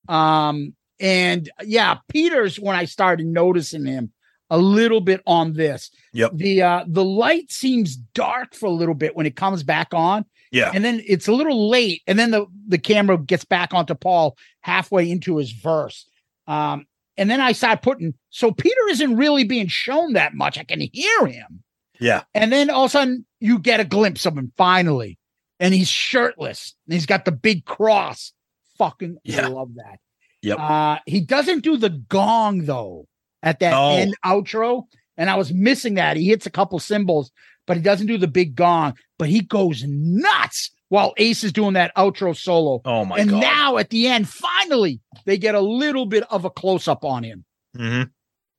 [0.08, 4.12] Um, and yeah, Peter's when I started noticing him
[4.50, 5.90] a little bit on this.
[6.14, 6.32] Yep.
[6.34, 10.24] The uh the light seems dark for a little bit when it comes back on.
[10.50, 10.70] Yeah.
[10.74, 12.02] And then it's a little late.
[12.06, 16.08] And then the, the camera gets back onto Paul halfway into his verse.
[16.46, 16.86] Um,
[17.16, 20.56] and then I start putting, so Peter isn't really being shown that much.
[20.58, 21.62] I can hear him.
[22.00, 22.22] Yeah.
[22.34, 25.18] And then all of a sudden you get a glimpse of him finally.
[25.60, 26.74] And he's shirtless.
[26.86, 28.32] And he's got the big cross.
[28.78, 29.48] Fucking Yeah.
[29.48, 29.98] love that.
[30.42, 30.58] Yep.
[30.60, 33.06] Uh, he doesn't do the gong though
[33.42, 33.90] at that No.
[33.96, 34.84] end outro.
[35.16, 36.16] And I was missing that.
[36.16, 37.32] He hits a couple cymbals,
[37.66, 41.74] but he doesn't do the big gong, but he goes nuts while Ace is doing
[41.74, 42.80] that outro solo.
[42.84, 43.20] Oh my god.
[43.22, 43.40] and god.
[43.40, 47.22] now at the end, finally, they get a little bit of a close up on
[47.24, 47.44] him.
[47.76, 48.02] hmm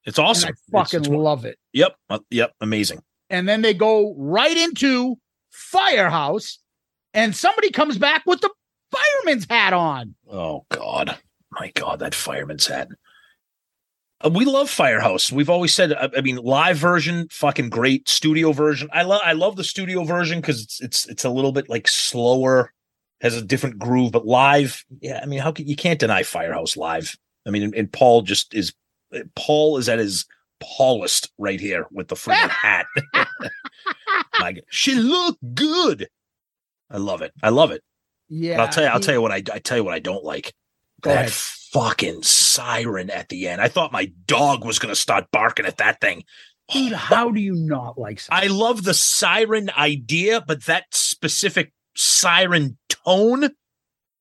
[0.05, 0.47] It's And awesome.
[0.47, 1.57] I It's- fucking it's- love it.
[1.73, 1.95] Yep.
[2.09, 2.53] Uh, Yep.
[2.61, 3.01] Amazing.
[3.31, 5.15] And then they go right into
[5.51, 6.59] Firehouse,
[7.13, 8.49] and somebody comes back with the
[8.91, 10.15] fireman's hat on.
[10.31, 11.17] Oh God,
[11.51, 12.87] my God, that fireman's hat.
[14.23, 15.31] Uh, we love Firehouse.
[15.31, 15.93] We've always said.
[15.93, 18.09] I, I mean, live version, fucking great.
[18.09, 19.21] Studio version, I love.
[19.23, 22.73] I love the studio version because it's it's it's a little bit like slower,
[23.21, 24.11] has a different groove.
[24.11, 27.15] But live, yeah, I mean, how can you can't deny Firehouse live?
[27.47, 28.73] I mean, and, and Paul just is.
[29.35, 30.25] Paul is at his
[30.61, 32.85] Paulist right here with the freaking hat.
[34.39, 36.09] my God, she looked good.
[36.91, 37.31] I love it.
[37.41, 37.83] I love it.
[38.27, 38.57] Yeah.
[38.57, 38.89] But I'll tell you.
[38.89, 39.37] I'll he- tell you what I.
[39.53, 40.53] I tell you what I don't like.
[41.01, 41.31] Go that ahead.
[41.71, 43.61] Fucking siren at the end.
[43.61, 46.23] I thought my dog was going to start barking at that thing.
[46.71, 48.43] Dude, how do you not like siren?
[48.43, 53.49] I love the siren idea, but that specific siren tone,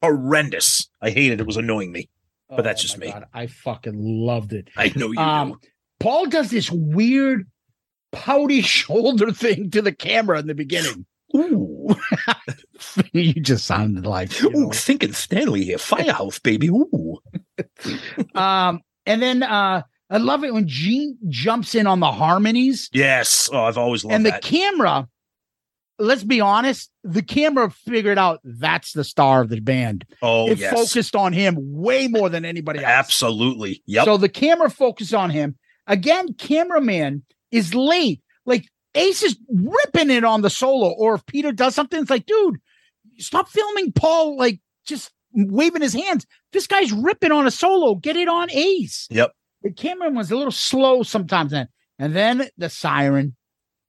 [0.02, 0.88] horrendous.
[1.00, 1.40] I hated it.
[1.40, 2.08] It was annoying me.
[2.48, 3.12] But that's Oh just my me.
[3.12, 4.68] God, I fucking loved it.
[4.76, 5.60] I know you Um,
[6.00, 7.46] Paul does this weird
[8.12, 11.04] pouty shoulder thing to the camera in the beginning.
[11.36, 11.94] Ooh.
[13.12, 14.44] you just sounded like do.
[14.44, 14.58] you know.
[14.68, 15.76] Ooh, Sinkin Stanley here.
[15.76, 16.68] Firehouse, baby.
[16.68, 17.18] Ooh.
[18.34, 23.50] um and then uh I love it when Gene jumps in on the harmonies Yes.
[23.52, 24.42] Oh, I've always loved and the that.
[24.42, 25.08] camera
[25.98, 30.58] let's be honest the camera figured out that's the star of the band oh, it
[30.58, 30.72] yes.
[30.72, 33.82] focused on him way more than anybody else Absolutely.
[33.86, 34.04] Yep.
[34.04, 35.56] So the camera focused on him.
[35.86, 38.22] Again, cameraman is late.
[38.44, 40.90] Like Ace is ripping it on the solo.
[40.90, 42.58] Or if Peter does something, it's like, dude,
[43.18, 46.26] stop filming Paul like just waving his hands.
[46.52, 47.94] This guy's ripping on a solo.
[47.94, 49.06] Get it on Ace.
[49.10, 49.32] yep.
[49.62, 51.68] The cameraman was a little slow sometimes then.
[51.98, 53.34] And then the siren,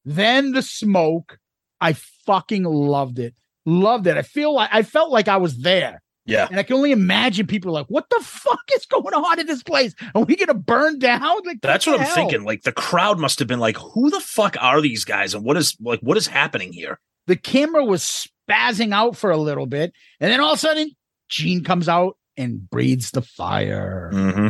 [0.03, 1.37] then the smoke.
[1.79, 1.93] I
[2.25, 3.35] fucking loved it.
[3.65, 4.17] Loved it.
[4.17, 6.01] I feel like I felt like I was there.
[6.25, 6.47] Yeah.
[6.49, 9.63] And I can only imagine people like, what the fuck is going on in this
[9.63, 9.93] place?
[10.15, 11.37] Are we gonna burn down?
[11.45, 12.15] Like That's what I'm hell?
[12.15, 12.43] thinking.
[12.43, 15.33] Like the crowd must have been like, who the fuck are these guys?
[15.33, 16.99] And what is like what is happening here?
[17.27, 20.91] The camera was spazzing out for a little bit, and then all of a sudden,
[21.29, 24.11] Gene comes out and breathes the fire.
[24.13, 24.47] Mm-hmm.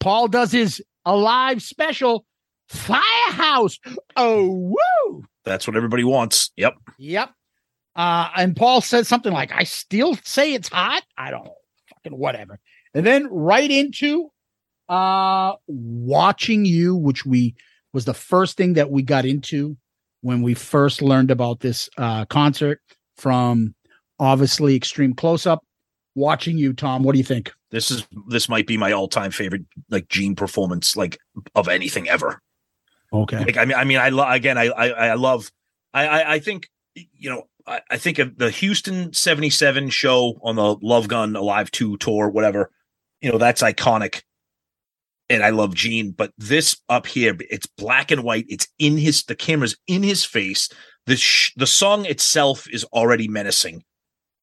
[0.00, 2.24] Paul does his alive special
[2.68, 3.78] firehouse.
[4.16, 5.24] Oh woo!
[5.44, 6.50] That's what everybody wants.
[6.56, 6.74] Yep.
[6.98, 7.30] Yep.
[7.96, 11.02] Uh, and Paul says something like, I still say it's hot.
[11.16, 11.54] I don't know.
[11.94, 12.60] Fucking whatever.
[12.94, 14.30] And then right into
[14.88, 17.54] uh watching you, which we
[17.92, 19.76] was the first thing that we got into
[20.20, 22.80] when we first learned about this uh concert
[23.16, 23.74] from
[24.18, 25.64] obviously extreme close up.
[26.18, 27.04] Watching you, Tom.
[27.04, 27.52] What do you think?
[27.70, 31.18] This is this might be my all-time favorite like Gene performance like
[31.54, 32.42] of anything ever.
[33.12, 33.38] Okay.
[33.38, 35.52] Like I mean I mean I lo- again I I I love
[35.94, 40.56] I I, I think you know I, I think of the Houston 77 show on
[40.56, 42.72] the Love Gun Alive 2 tour whatever
[43.20, 44.22] you know that's iconic
[45.30, 49.22] and I love Gene but this up here it's black and white it's in his
[49.22, 50.68] the camera's in his face
[51.06, 53.84] the sh- the song itself is already menacing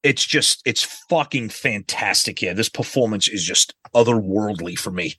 [0.06, 5.16] it's just it's fucking fantastic here this performance is just otherworldly for me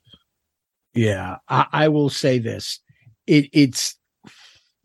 [0.93, 2.79] Yeah, I, I will say this.
[3.27, 3.95] It it's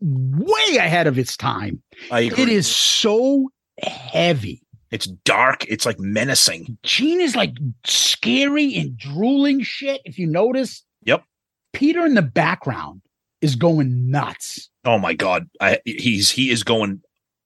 [0.01, 1.81] way ahead of its time.
[2.11, 3.49] It is so
[3.81, 4.61] heavy.
[4.91, 7.53] it's dark it's like menacing Gene is like
[7.85, 10.01] scary and drooling shit.
[10.05, 11.23] If you notice, Yep.
[11.71, 13.01] Peter in the background
[13.41, 14.69] is going nuts.
[14.85, 17.01] Oh my god, I, he's he is going.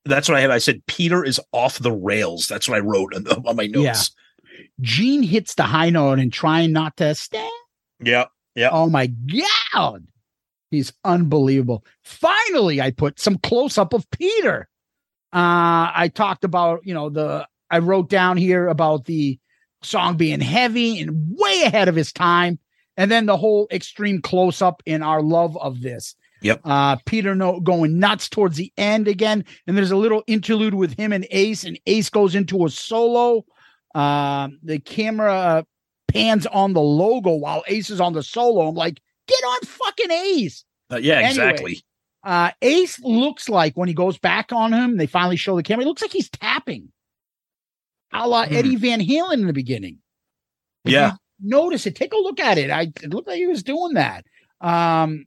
[0.08, 0.52] That's what I have.
[0.52, 2.48] I said Peter is off the rails.
[2.48, 4.12] That's what I wrote on, the- on my notes.
[4.82, 7.52] Gene hits the high note and trying not to stand.
[8.00, 8.70] Yeah, yeah.
[8.72, 9.08] Oh my
[9.74, 10.06] god,
[10.72, 11.84] he's unbelievable.
[12.04, 14.68] Finally, I put some close up of Peter.
[15.34, 19.40] Uh, I talked about you know the I wrote down here about the
[19.84, 22.58] song being heavy and way ahead of his time,
[22.96, 26.16] and then the whole extreme close up in our love of this.
[26.42, 26.62] Yep.
[26.64, 30.98] Uh, Peter no going nuts towards the end again, and there's a little interlude with
[30.98, 33.44] him and Ace, and Ace goes into a solo.
[33.96, 35.66] Um, the camera
[36.08, 38.68] pans on the logo while Ace is on the solo.
[38.68, 40.64] I'm like, get on fucking Ace.
[40.92, 41.30] Uh, yeah, Anyway.
[41.30, 41.84] exactly.
[42.24, 45.84] Uh, Ace looks like when he goes back on him, they finally show the camera.
[45.84, 46.90] He looks like he's tapping,
[48.14, 48.54] a la Hmm.
[48.54, 49.98] Eddie Van Halen in the beginning.
[50.86, 51.14] If Yeah.
[51.42, 51.96] notice it.
[51.96, 52.70] Take a look at it.
[52.70, 54.26] I it looked like he was doing that.
[54.62, 55.26] Um,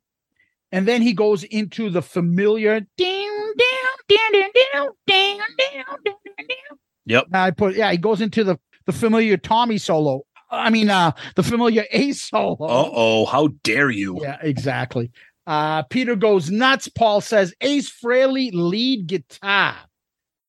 [0.72, 6.16] and then he goes into the familiar ding down, down, down, down, down, down, down,
[6.38, 6.78] down.
[7.06, 7.26] Yep.
[7.32, 7.90] I put yeah.
[7.90, 10.22] He goes into the the familiar Tommy solo.
[10.50, 12.56] I mean, uh, the familiar Ace solo.
[12.60, 14.18] Uh oh, how dare you?
[14.22, 15.10] Yeah, exactly.
[15.46, 16.88] Uh, Peter goes nuts.
[16.88, 19.74] Paul says, Ace Frehley lead guitar.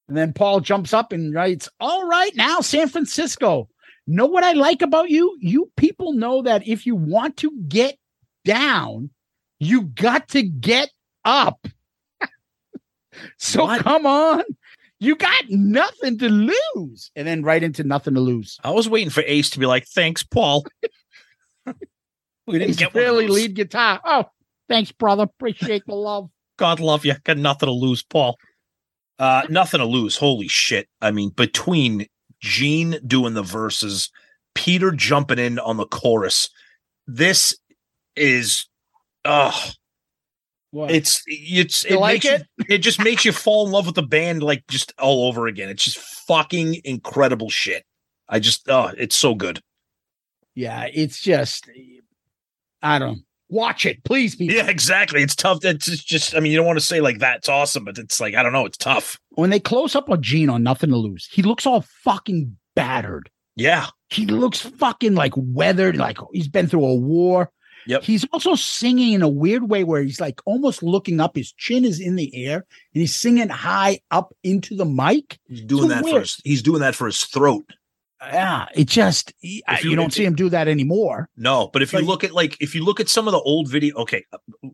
[0.08, 3.70] And then Paul jumps up and writes, All right, now San Francisco.
[4.08, 5.38] Know what I like about you?
[5.40, 7.98] You people know that if you want to get
[8.44, 9.10] down,
[9.62, 10.90] you got to get
[11.24, 11.66] up.
[13.38, 13.84] so What?
[13.84, 14.44] come on.
[15.00, 17.12] You got nothing to lose.
[17.16, 18.60] And then right into nothing to lose.
[18.64, 20.66] I was waiting for Ace to be like, "Thanks, Paul."
[21.66, 23.36] we didn't Ace get one of Frehley those.
[23.36, 24.00] lead guitar.
[24.04, 24.26] Oh,
[24.68, 25.24] thanks, brother.
[25.24, 26.30] Appreciate the love.
[26.58, 27.16] God love you.
[27.24, 28.38] Got nothing to lose, Paul.
[29.18, 30.18] Uh, nothing to lose.
[30.18, 30.88] Holy shit!
[31.02, 32.08] I mean, between
[32.40, 34.10] Gene doing the verses,
[34.56, 36.50] Peter jumping in on the chorus,
[37.08, 37.56] this
[38.16, 38.68] is,
[39.26, 39.72] oh,
[40.72, 40.92] What?
[40.92, 42.48] it's it's You it like makes it?
[42.58, 45.48] You, it just makes you fall in love with the band like just all over
[45.48, 45.70] again.
[45.70, 47.84] It's just fucking incredible shit.
[48.30, 49.62] I just oh, it's so good.
[50.56, 51.70] Yeah, it's just
[52.82, 54.36] I don't watch it, please.
[54.36, 54.56] People.
[54.56, 55.22] Yeah, exactly.
[55.22, 55.64] It's tough.
[55.64, 58.20] It's just, just I mean, you don't want to say like that's awesome, but it's
[58.20, 58.66] like I don't know.
[58.66, 59.20] It's tough.
[59.32, 63.30] When they close up on Gene on Nothing to Lose, he looks all fucking battered.
[63.56, 63.88] Yeah.
[64.10, 67.52] He looks fucking like weathered, like he's been through a war.
[67.88, 68.04] Yep.
[68.04, 71.36] He's also singing in a weird way where he's like almost looking up.
[71.36, 72.58] His chin is in the air,
[72.94, 75.40] and he's singing high up into the mic.
[75.48, 77.66] He's doing So that for his, he's doing that for his throat.
[78.24, 81.28] Yeah, it just he, you, you- don't if- see him do that anymore.
[81.36, 83.68] No, but if you look at like if you look at some of the old
[83.68, 84.24] video, okay,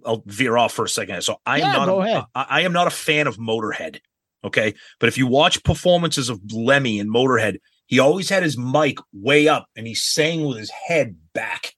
[0.05, 1.21] I'll veer off for a second.
[1.23, 2.23] So I am Yeah, not go a, ahead.
[2.35, 3.99] I, I am not a fan of Motorhead.
[4.43, 8.97] Okay, but if you watch performances of Lemmy and Motorhead, he always had his mic
[9.13, 11.73] way up and he sang with his head back,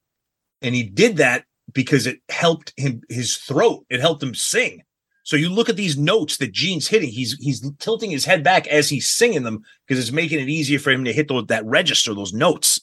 [0.62, 3.84] and he did that because it helped him his throat.
[3.88, 4.82] It helped him sing.
[5.22, 7.10] So you look at these notes that Gene's hitting.
[7.10, 10.78] He's he's tilting his head back as he's singing them because it's making it easier
[10.78, 12.80] for him to hit those, that register, those notes.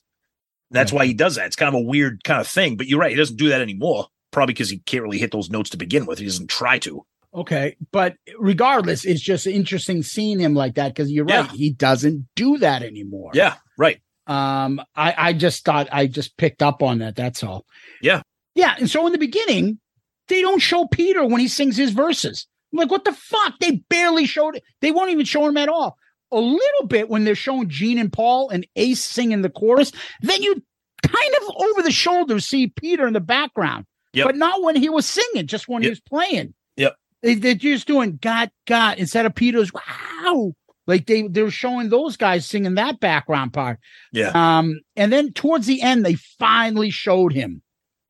[0.71, 1.17] That's why he mm-hmm.
[1.17, 1.47] does that.
[1.47, 2.77] It's kind of a weird kind of thing.
[2.77, 3.11] But you're right.
[3.11, 4.07] He doesn't do that anymore.
[4.31, 6.19] Probably because he can't really hit those notes to begin with.
[6.19, 7.05] He doesn't try to.
[7.33, 11.41] Okay, but regardless, it's just interesting seeing him like that because you're Yeah.
[11.41, 13.31] right, he doesn't do that anymore.
[13.33, 14.01] Yeah, right.
[14.27, 17.15] Um, I I just thought I just picked up on that.
[17.15, 17.65] That's all.
[18.01, 18.21] Yeah.
[18.55, 19.79] Yeah, and so in the beginning,
[20.27, 22.47] they don't show Peter when he sings his verses.
[22.73, 23.59] I'm like, what the fuck?
[23.59, 24.63] They barely showed it.
[24.81, 25.97] They won't even show him at all.
[26.31, 29.91] A little bit when they're showing Gene and Paul and Ace singing the chorus.
[30.21, 30.61] Then you
[31.03, 34.25] kind of over the shoulder see Peter in the background, Yep.
[34.25, 36.53] but not when he was singing, just when he was playing.
[36.75, 36.95] Yep.
[37.21, 40.51] They, they're just doing God, God instead of Peter's wow.
[40.87, 43.79] Like they they're showing those guys singing that background part.
[44.13, 44.31] Yeah.
[44.33, 47.61] Um, and then towards the end, they finally showed him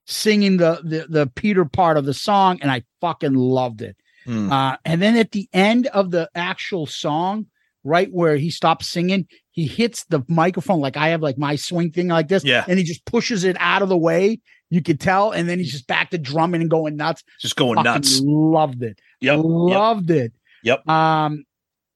[0.06, 3.98] singing the the, the Peter part of the song, and I fucking loved it.
[4.26, 4.52] Hmm.
[4.52, 7.48] Uh, and then at the end of the actual song,
[7.84, 11.92] right where he stops singing, he hits the microphone like I have like my swing
[11.92, 12.66] thing like this, Yeah.
[12.68, 14.40] and he just pushes it out of the way.
[14.70, 17.24] You could tell, and then he's just back to drumming and going nuts.
[17.40, 18.22] Just going Fucking nuts.
[18.24, 19.00] Loved it.
[19.22, 19.38] Yep.
[19.38, 19.46] Yep.
[19.46, 20.34] Loved it.
[20.64, 20.88] Yep.
[20.90, 21.46] Um,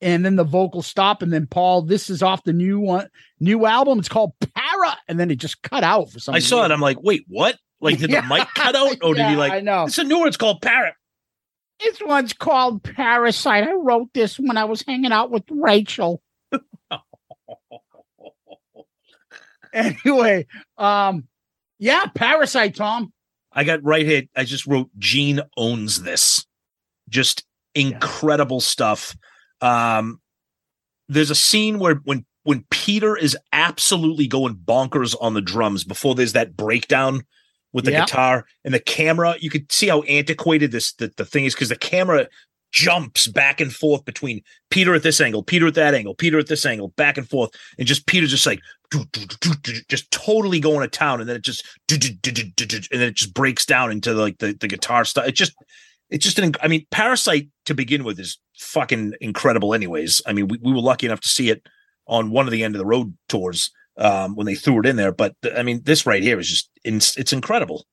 [0.01, 3.07] and then the vocal stop, and then Paul, this is off the new one,
[3.39, 3.99] new album.
[3.99, 6.33] It's called Para, and then it just cut out for some.
[6.35, 6.71] I saw it.
[6.71, 7.57] I'm like, wait, what?
[7.79, 8.21] Like, did Yeah.
[8.21, 8.97] the mic cut out?
[9.03, 9.85] Or did he like, I know.
[9.85, 10.27] it's a new one.
[10.27, 10.93] It's called Parrot.
[11.79, 13.63] This one's called Parasite.
[13.67, 16.21] I wrote this when I was hanging out with Rachel.
[19.73, 20.45] anyway,
[20.77, 21.27] um,
[21.79, 23.11] yeah, Parasite, Tom.
[23.53, 24.23] I got right here.
[24.35, 26.45] I just wrote Gene owns this.
[27.09, 27.43] Just
[27.75, 29.15] incredible stuff.
[29.61, 30.19] Um,
[31.07, 36.15] there's a scene where when when Peter is absolutely going bonkers on the drums before
[36.15, 37.21] there's that breakdown
[37.73, 38.01] with the Yeah.
[38.01, 41.69] guitar and the camera, you could see how antiquated this the, the thing is because
[41.69, 42.27] the camera
[42.71, 46.47] jumps back and forth between Peter at this angle, Peter at that angle, Peter at
[46.47, 48.61] this angle, back and forth, and just Peter just like
[49.89, 53.91] just totally going to town, and then it just and then it just breaks down
[53.91, 55.27] into like the the guitar stuff.
[55.27, 55.53] It just
[56.11, 59.73] it's just an I mean, Parasite to begin with is fucking incredible.
[59.73, 61.65] Anyways, I mean, we, we were lucky enough to see it
[62.05, 64.97] on one of the end of the road tours um, when they threw it in
[64.97, 65.13] there.
[65.13, 67.87] But I mean, this right here is just it's, it's incredible.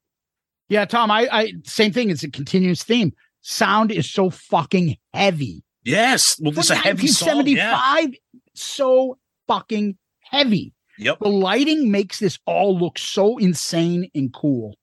[0.68, 1.10] Yeah, Tom.
[1.10, 2.10] I, I same thing.
[2.10, 3.12] It's a continuous theme.
[3.40, 5.62] Sound is so fucking heavy.
[5.84, 7.46] Yes, well, this is a heavy song.
[7.46, 8.06] Yeah.
[8.54, 9.16] so
[9.46, 10.74] fucking heavy.
[10.98, 11.20] Yep.
[11.20, 14.74] The lighting makes this all look so insane and cool.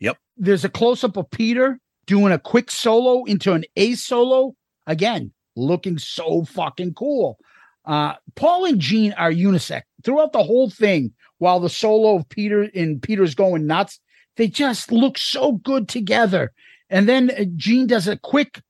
[0.00, 0.16] Yep.
[0.38, 1.78] There's a close up of Peter
[2.08, 4.56] doing a quick solo into an A solo.
[4.88, 7.38] Again, looking so fucking cool.
[7.84, 11.12] Uh, Paul and Gene are unisex throughout the whole thing.
[11.38, 14.00] While the solo of Peter and Peter's going nuts,
[14.36, 16.52] they just look so good together.
[16.90, 18.60] And then uh, Gene does a quick,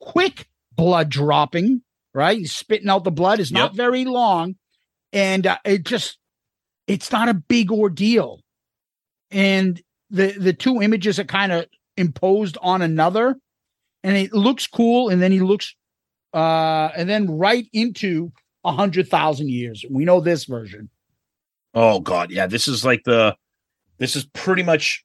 [0.00, 1.82] quick blood dropping.
[2.14, 3.40] Right, He's spitting out the blood.
[3.40, 3.76] is not Yep.
[3.76, 4.54] very long,
[5.12, 6.16] and uh, it just
[6.86, 8.38] it's not a big ordeal.
[9.32, 11.66] And the the two images are kind of
[11.96, 13.36] imposed on another,
[14.02, 15.08] and it looks cool.
[15.08, 15.74] And then he looks,
[16.32, 18.32] uh, and then right into
[18.64, 19.84] a hundred thousand years.
[19.88, 20.88] We know this version.
[21.74, 22.46] Oh god, yeah.
[22.46, 23.36] This is like the
[23.98, 25.04] this is pretty much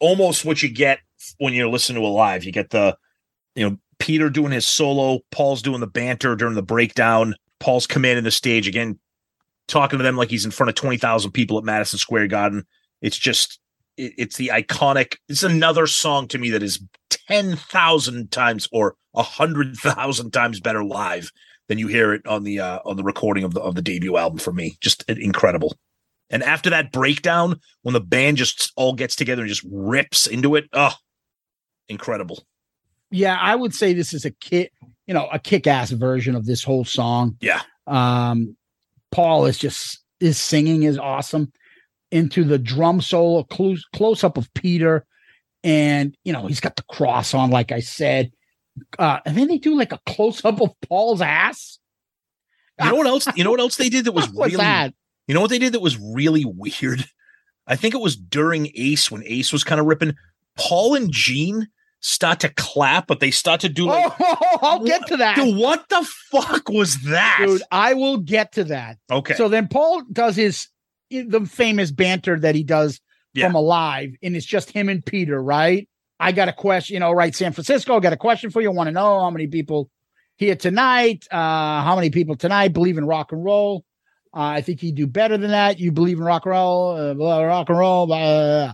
[0.00, 1.00] almost what you get
[1.38, 2.44] when you're listening to a live.
[2.44, 2.96] You get the
[3.54, 8.24] you know Peter doing his solo, Paul's doing the banter during the breakdown, Paul's commanding
[8.24, 8.98] the stage again,
[9.66, 12.64] talking to them like he's in front of twenty thousand people at Madison Square Garden.
[13.02, 13.60] It's just
[13.98, 15.16] it, it's the iconic.
[15.28, 20.60] It's another song to me that is ten thousand times or a hundred thousand times
[20.60, 21.30] better live
[21.68, 24.16] than you hear it on the uh, on the recording of the of the debut
[24.16, 24.78] album for me.
[24.80, 25.76] Just incredible.
[26.30, 30.56] And after that breakdown, when the band just all gets together and just rips into
[30.56, 30.92] it, oh,
[31.88, 32.44] incredible.
[33.10, 34.70] Yeah, I would say this is a kit,
[35.06, 37.38] you know, a kick-ass version of this whole song.
[37.40, 37.62] Yeah.
[37.86, 38.56] Um,
[39.10, 41.50] Paul is just his singing is awesome.
[42.10, 45.04] Into the drum solo, close close up of Peter,
[45.62, 48.30] and you know he's got the cross on, like I said.
[48.98, 51.78] Uh, and then they do like a close up of Paul's ass.
[52.80, 53.26] You know what else?
[53.34, 54.94] You know what else they did that was really that?
[55.26, 57.04] You know what they did that was really weird?
[57.66, 60.14] I think it was during Ace when Ace was kind of ripping.
[60.56, 61.68] Paul and Gene
[62.00, 65.36] start to clap, but they start to do like Oh, I'll get to that.
[65.36, 67.44] Dude, what the fuck was that?
[67.44, 68.98] Dude, I will get to that.
[69.10, 69.34] Okay.
[69.34, 70.68] So then Paul does his
[71.10, 73.00] the famous banter that he does
[73.34, 73.46] Yeah.
[73.46, 75.88] from Alive, and it's just him and Peter, right?
[76.20, 77.34] I got a question, you know, right?
[77.34, 78.70] San Francisco, got a question for you.
[78.70, 79.88] I want to know how many people
[80.36, 81.26] here tonight?
[81.30, 83.84] Uh, how many people tonight believe in rock and roll?
[84.34, 85.78] Uh, I think you do better than that.
[85.78, 88.06] You believe in rock and roll, uh, blah, rock and roll.
[88.06, 88.72] Blah, blah,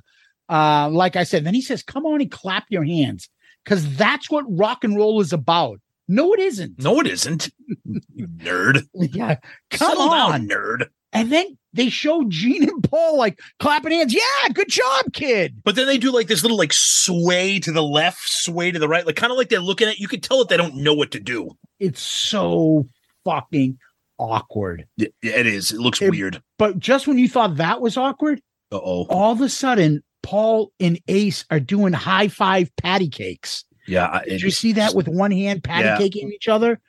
[0.48, 0.86] blah.
[0.86, 3.28] Uh, like I said, then he says, "Come on and clap your hands,"
[3.64, 5.80] because that's what rock and roll is about.
[6.08, 6.82] No, it isn't.
[6.82, 7.50] no, it isn't.
[8.18, 8.82] nerd.
[8.94, 9.36] Yeah,
[9.70, 10.46] come Settle on.
[10.46, 10.86] down, nerd.
[11.12, 14.14] And then they show Gene and Paul like clapping hands.
[14.14, 15.60] Yeah, good job, kid.
[15.64, 18.88] But then they do like this little like sway to the left, sway to the
[18.88, 19.98] right, like kind of like they're looking at.
[19.98, 21.50] You can tell that they don't know what to do.
[21.78, 22.88] It's so
[23.24, 23.78] fucking
[24.18, 24.86] awkward.
[24.96, 25.72] It, it is.
[25.72, 26.40] It looks It- weird.
[26.58, 28.40] But just when you thought that was awkward,
[28.72, 29.06] Uh oh.
[29.10, 33.64] all of a sudden, Paul and Ace are doing high five patty cakes.
[33.86, 34.22] Yeah.
[34.26, 35.98] Did you see that with one hand patty Yeah.
[35.98, 36.80] caking each other?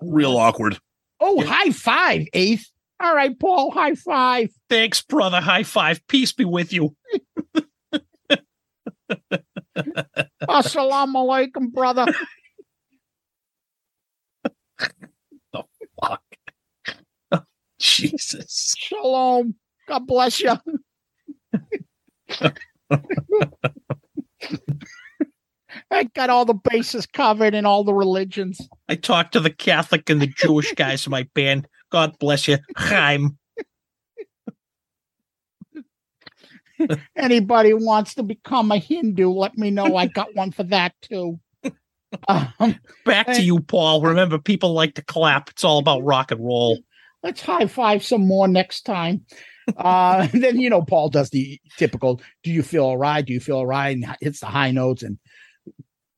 [0.00, 0.78] real awkward?
[1.20, 2.71] Oh, high five, Ace.
[3.02, 4.50] All right, Paul, high five.
[4.68, 5.40] Thanks, brother.
[5.40, 6.06] High five.
[6.06, 6.94] Peace be with you.
[10.48, 12.06] Assalamu alaikum, brother.
[15.52, 15.64] the
[16.00, 16.22] Fuck.
[17.80, 18.76] Jesus.
[18.78, 19.56] Shalom.
[19.88, 20.54] God bless you.
[25.90, 28.60] I got all the bases covered in all the religions.
[28.88, 31.66] I talked to the Catholic and the Jewish guys in my band.
[31.92, 32.58] God bless you.
[32.76, 33.38] Chaim.
[37.14, 39.94] Anybody wants to become a Hindu, let me know.
[39.96, 41.38] I got one for that too.
[42.28, 44.02] Um, Back to you, Paul.
[44.02, 45.48] Remember, people like to clap.
[45.48, 46.80] It's all about rock and roll.
[47.22, 49.24] let's high five some more next time.
[49.78, 52.20] Uh, then you know Paul does the typical.
[52.42, 53.24] Do you feel all right?
[53.24, 53.96] Do you feel all right?
[53.96, 55.16] And hits the high notes and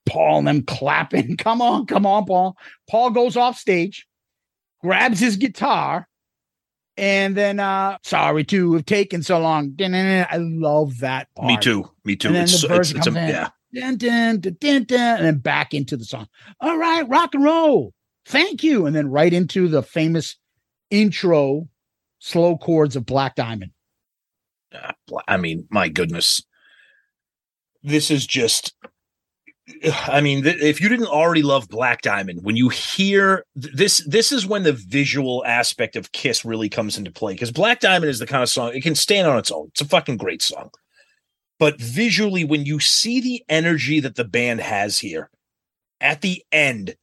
[0.05, 1.37] Paul and them clapping.
[1.39, 2.57] Come on, come on, Paul.
[2.91, 4.07] Paul goes off stage,
[4.85, 6.07] grabs his guitar,
[6.97, 9.75] and then uh sorry to have taken so long.
[9.81, 11.49] I love that part.
[11.49, 11.91] Me too.
[12.05, 12.29] Me too.
[12.29, 13.49] And then It's, the so- it's, it's a, yeah.
[13.75, 16.29] Dun, dun, dun, dun, dun, and then back into the song.
[16.61, 17.93] All right, rock and roll.
[18.27, 18.87] Thank you.
[18.87, 20.37] And then right into the famous
[20.91, 21.69] intro
[22.21, 23.73] slow chords of Black Diamond.
[24.73, 24.93] Uh,
[25.27, 26.41] I mean, my goodness.
[27.83, 28.75] This is just.
[30.09, 34.05] I mean, th- if you didn't already love Black Diamond, when you hear th- this,
[34.07, 37.33] this is when the visual aspect of Kiss really comes into play.
[37.33, 39.69] Because Black Diamond is the kind of song it can stand on its own.
[39.69, 40.71] It's a fucking great song.
[41.59, 45.31] But visually, when you see the energy that the band has here
[46.01, 46.97] at the end,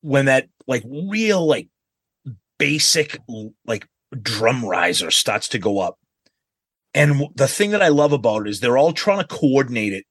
[0.00, 1.68] when that like real like
[2.58, 3.18] basic
[3.66, 3.86] like
[4.22, 5.98] drum riser starts to go up.
[6.94, 10.06] And the thing that I love about it is they're all trying to coordinate it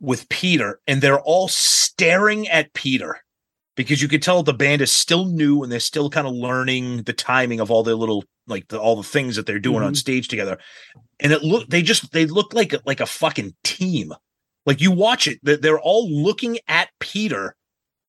[0.00, 3.20] with Peter and they're all staring at Peter
[3.76, 7.02] because you could tell the band is still new and they're still kind of learning
[7.02, 9.92] the timing of all their little like the, all the things that they're doing on
[9.92, 9.96] Mhm.
[9.96, 10.58] stage together.
[11.20, 14.12] And it look they just they look like a- like a fucking team.
[14.66, 17.56] Like you watch it, they're, they're all looking at Peter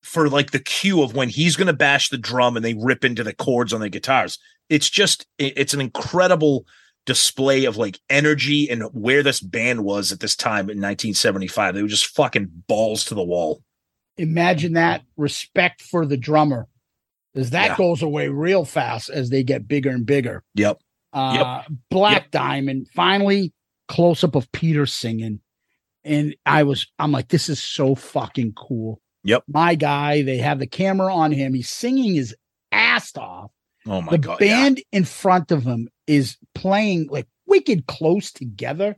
[0.02, 3.04] for like the cue of when he's going to bash the drum and they rip
[3.04, 4.38] into the chords on the guitars.
[4.68, 6.64] It's just it's an incredible
[7.10, 11.74] display of like energy and where this band was at this time in 1975.
[11.74, 13.62] They were just fucking balls to the wall.
[14.16, 16.68] Imagine that respect for the drummer,
[17.34, 17.76] as that Yeah.
[17.76, 20.44] goes away real fast as they get bigger and bigger.
[20.54, 20.78] Yep.
[21.12, 23.52] Uh, Black Diamond, finally
[23.88, 25.40] close up of Peter singing.
[26.04, 29.00] And I was, I'm like, this is so fucking cool.
[29.24, 29.42] Yep.
[29.48, 31.54] My guy, they have the camera on him.
[31.54, 32.36] He's singing his
[32.70, 33.50] ass off.
[33.86, 34.40] Oh my the god.
[34.40, 34.62] yeah.
[34.62, 38.96] band in front of him is playing like wicked close together.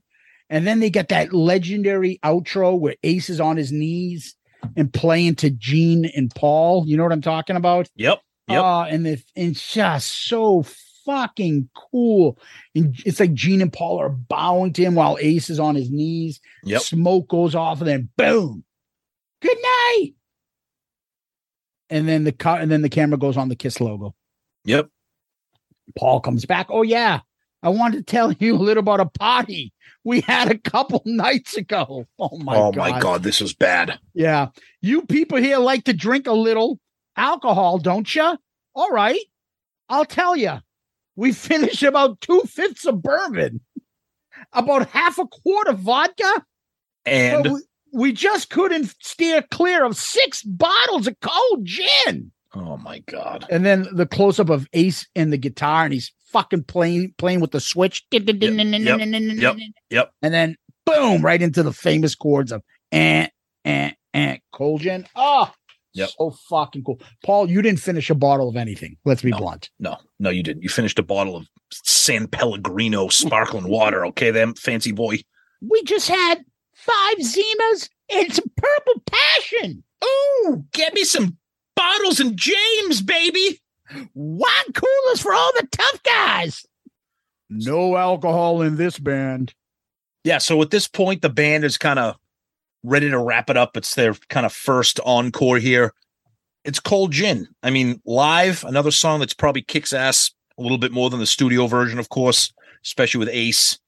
[0.51, 4.35] And then they get that legendary outro where Ace is on his knees
[4.77, 6.85] and playing to Gene and Paul.
[6.87, 7.89] You know what I'm talking about?
[7.97, 8.21] Yep.
[8.49, 8.63] Yep.
[8.63, 10.65] Uh, and the, it's just so
[11.07, 12.39] fucking cool.
[12.75, 15.91] And it's like Gene and Paul are bowing to him while Ace is on his
[15.91, 16.41] knees.
[16.65, 16.83] Yep.
[16.83, 18.65] Smoke goes off, and then boom.
[19.41, 20.13] Good night.
[21.91, 24.15] And then the cut, and then the camera goes on the Kiss logo.
[24.65, 24.89] Yep.
[25.97, 26.67] Paul comes back.
[26.71, 27.21] Oh yeah,
[27.63, 29.73] I wanted to tell you a little about a party
[30.05, 32.07] we had a couple nights ago.
[32.19, 32.77] Oh my oh god.
[32.77, 33.99] my god, this was bad.
[34.15, 34.49] Yeah.
[34.81, 36.81] You people here like to drink a little
[37.17, 38.37] alcohol, don't you?
[38.75, 39.21] All right.
[39.89, 40.59] I'll tell you.
[41.15, 43.61] We finished about two fifths of bourbon,
[44.53, 46.45] about half a quart of vodka.
[47.05, 47.61] And we,
[47.93, 52.33] we just couldn't steer clear of six bottles of cold gin.
[52.55, 53.47] Oh my god.
[53.51, 57.41] And then the close up of Ace and the guitar, and he's fucking playing playing
[57.41, 58.05] with the switch.
[58.11, 59.57] Yep.
[59.91, 60.13] Yep.
[60.23, 60.57] And then
[60.87, 63.29] boom, right into the famous chords of eh,
[63.65, 65.07] eh, eh, cold gin.
[65.15, 65.53] Oh,
[65.95, 66.11] Yep.
[66.19, 67.01] so fucking cool.
[67.25, 68.97] Paul, you didn't finish a bottle of anything.
[69.05, 69.39] Let's be No.
[69.39, 69.71] blunt.
[69.79, 70.63] No, no, you didn't.
[70.63, 74.07] You finished a bottle of San Pellegrino sparkling water.
[74.07, 75.19] Okay, them fancy boy.
[75.61, 79.85] We just had five Zimas and some purple passion.
[80.05, 81.37] Ooh, get me some
[81.83, 83.61] Bartles and Jaymes, baby.
[84.15, 86.65] Wine coolers for all the tough guys.
[87.51, 89.53] No alcohol in this band.
[90.25, 92.17] Yeah, so at this point, the band is kind of
[92.85, 93.77] ready to wrap it up.
[93.77, 95.93] It's their kind of first encore here.
[96.65, 97.49] It's Cold Gin.
[97.63, 101.27] I mean, live, another song that's probably kicks ass a little bit more than the
[101.27, 102.53] studio version, of course,
[102.85, 103.79] especially with Ace.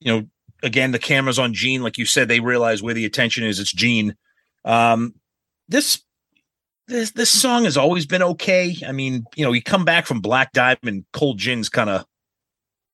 [0.00, 0.26] You know,
[0.62, 3.58] again, the camera's on Gene, like you said, they realize where the attention is.
[3.58, 4.14] It's Gene.
[4.64, 5.14] Um,
[5.68, 6.02] this
[6.92, 8.76] this this song has always been okay.
[8.86, 12.06] I mean, you know, you come back from Black Diamond, Cold Gin's kind of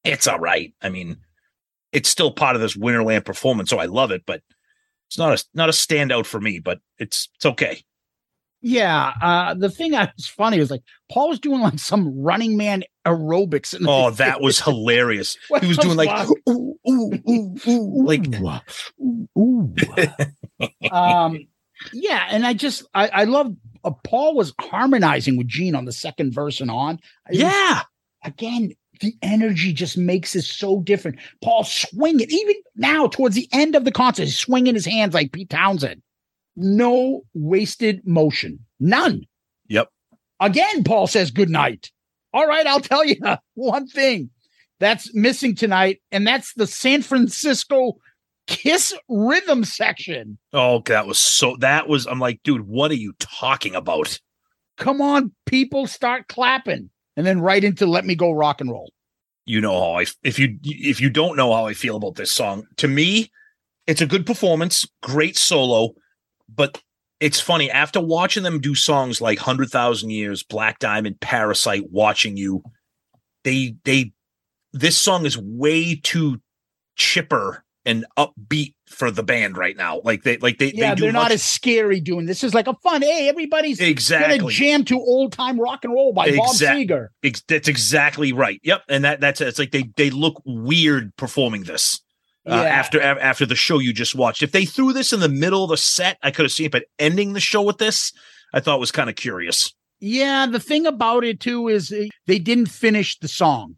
[0.04, 0.72] it's all right.
[0.80, 1.18] I mean,
[1.92, 4.42] it's still part of this Winterland performance, so I love it, but
[5.08, 7.82] it's not a not a standout for me, but it's it's okay.
[8.60, 12.56] Yeah, uh, the thing that was funny was like Paul was doing like some running
[12.56, 13.76] man aerobics.
[13.86, 15.36] Oh, that was hilarious.
[15.60, 18.26] he was doing like ooh, ooh, ooh, ooh, like
[19.36, 19.74] ooh.
[20.90, 21.46] um,
[21.92, 23.54] yeah, and I just I, I love
[23.84, 27.00] Uh, Paul was harmonizing with Gene on the second verse and on.
[27.30, 27.82] Yeah,
[28.24, 31.18] again, the energy just makes it so different.
[31.42, 35.32] Paul swinging, even now towards the end of the concert, he's swinging his hands like
[35.32, 36.02] Pete Townshend.
[36.56, 39.22] No wasted motion, none.
[39.68, 39.88] Yep.
[40.40, 41.90] Again, Paul says good night.
[42.32, 43.16] All right, I'll tell you
[43.55, 44.30] one thing
[44.80, 47.98] that's missing tonight, and that's the San Francisco
[48.48, 50.38] Kiss rhythm section.
[50.54, 51.56] Oh, that was so.
[51.60, 52.06] That was.
[52.06, 54.18] I'm like, dude, what are you talking about?
[54.78, 58.90] Come on, people, start clapping and then right into "Let Me Go Rock and Roll."
[59.44, 62.32] You know how I if you if you don't know how I feel about this
[62.32, 63.30] song, to me,
[63.86, 65.90] it's a good performance, great solo,
[66.48, 66.82] but
[67.20, 72.38] it's funny after watching them do songs like Hundred Thousand Years, Black Diamond, Parasite, Watching
[72.38, 72.62] You,
[73.44, 74.12] they they
[74.72, 76.40] this song is way too
[76.96, 80.02] chipper and upbeat for the band right now.
[80.05, 82.44] Like they like they yeah, they are not as scary doing this.
[82.44, 83.01] Is like a fun.
[83.01, 87.09] Hey, everybody's exactly gonna jam to old time rock and roll by Bob Seger.
[87.24, 88.60] Ex- that's exactly right.
[88.62, 92.01] Yep, and that that's it's like they they look weird performing this.
[92.47, 92.62] Uh, yeah.
[92.62, 94.43] after after the show you just watched.
[94.43, 96.73] If they threw this in the middle of the set, I could have seen it,
[96.73, 98.12] but ending the show with this,
[98.52, 99.74] I thought was kind of curious.
[100.01, 101.89] Yeah, the thing about it too is
[102.27, 103.77] they didn't finish the song.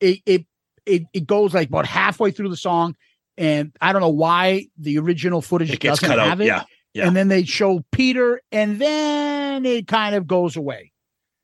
[0.00, 0.46] It it
[0.86, 2.94] it, it goes like about halfway through the song
[3.36, 6.40] and I don't know why the original footage it doesn't have out.
[6.40, 6.46] it.
[6.46, 7.06] Yeah, yeah.
[7.06, 10.92] And then they show Peter, and then it kind of goes away.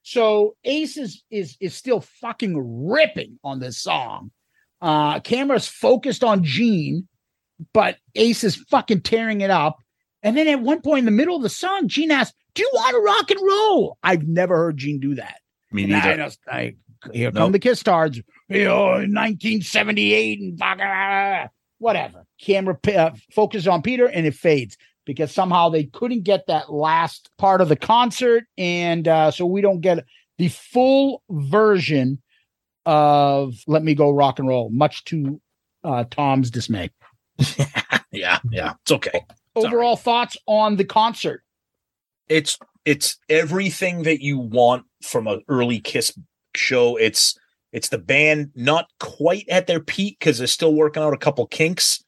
[0.03, 2.57] So Ace is is is still fucking
[2.89, 4.31] ripping on this song.
[4.81, 7.07] Uh camera's focused on Gene,
[7.73, 9.79] but Ace is fucking tearing it up.
[10.23, 12.71] And then at one point in the middle of the song, Gene asks, "Do you
[12.73, 15.37] want to rock and roll?" I've never heard Gene do that.
[15.73, 16.31] Me neither.
[16.51, 16.75] I, I,
[17.13, 18.21] here come the Kiss stars.
[18.49, 21.49] You know, 1978 and ah, ah, ah.
[21.81, 22.25] Whatever.
[22.41, 27.31] Camera uh, focuses on Peter and it fades because somehow they couldn't get that last
[27.39, 28.45] part of the concert.
[28.57, 30.05] And uh, so we don't get
[30.39, 32.23] the full version
[32.87, 35.41] of Let Me Go Rock and Roll, much to
[35.83, 36.91] uh, Tom's dismay.
[38.13, 39.25] yeah, yeah, it's okay.
[39.57, 40.03] It's Overall right.
[40.03, 41.43] thoughts on the concert?
[42.29, 46.17] It's it's everything that you want from an early Kiss
[46.55, 46.97] show.
[46.97, 47.39] It's
[47.73, 51.47] it's the band not quite at their peak because they're still working out a couple
[51.47, 52.03] kinks.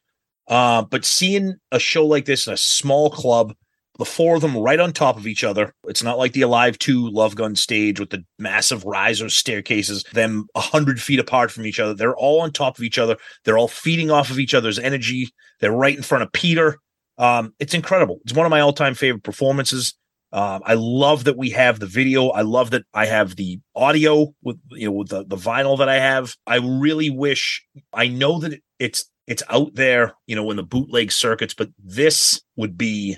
[0.47, 3.53] Uh, but seeing a show like this in a small club,
[3.99, 5.73] the four of them right on top of each other.
[5.87, 10.47] It's not like the Alive 2 Love Gun stage with the massive risers, staircases, them
[10.55, 11.93] a hundred feet apart from each other.
[11.93, 13.17] They're all on top of each other.
[13.45, 15.29] They're all feeding off of each other's energy.
[15.59, 16.79] They're right in front of Peter.
[17.19, 18.19] Um, it's incredible.
[18.23, 19.93] It's one of my all-time favorite performances.
[20.33, 22.29] Um, I love that we have the video.
[22.29, 25.89] I love that I have the audio with you know with the, the vinyl that
[25.89, 26.35] I have.
[26.47, 31.11] I really wish I know that it's it's out there, you know, in the bootleg
[31.11, 33.17] circuits, but this would be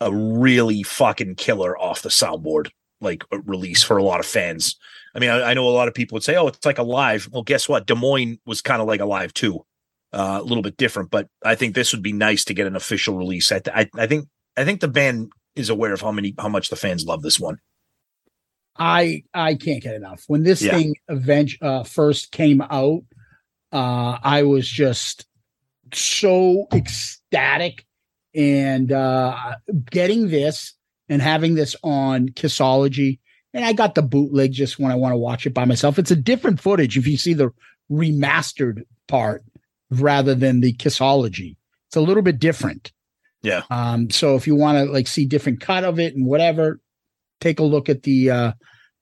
[0.00, 2.68] a really fucking killer off the soundboard
[3.00, 4.76] like release for a lot of fans.
[5.14, 6.82] I mean, I, I, know a lot of people would say, "Oh, it's like a
[6.82, 7.86] live." Well, guess what?
[7.86, 9.64] Des Moines was kind of like a live too,
[10.12, 11.10] uh, a little bit different.
[11.12, 13.52] But I think this would be nice to get an official release.
[13.52, 16.48] I, th- I, I think I think the band is aware of how many how
[16.48, 17.58] much the fans love this one.
[18.76, 20.24] I I can't get enough.
[20.26, 20.72] When this yeah.
[20.72, 23.02] thing event uh, first came out,
[23.72, 25.26] uh, I was just
[25.92, 27.84] so ecstatic
[28.34, 29.56] and uh,
[29.90, 30.74] getting this
[31.08, 33.20] and having this on Kissology.
[33.52, 35.98] And I got the bootleg just when I want to watch it by myself.
[35.98, 37.50] It's a different footage if you see the
[37.90, 39.44] remastered part
[39.90, 41.56] rather than the Kissology.
[41.88, 42.90] It's a little bit different.
[43.44, 43.62] Yeah.
[43.70, 46.80] Um, so if you want to like see different cut of it and whatever,
[47.40, 48.52] take a look at the uh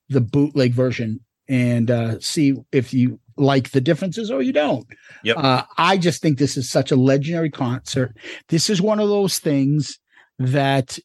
[0.08, 4.84] the bootleg version and uh see if you like the differences or you don't.
[5.22, 5.36] Yep.
[5.38, 8.16] Uh I just think this is such a legendary concert.
[8.48, 9.98] This is one of those things
[10.38, 10.98] that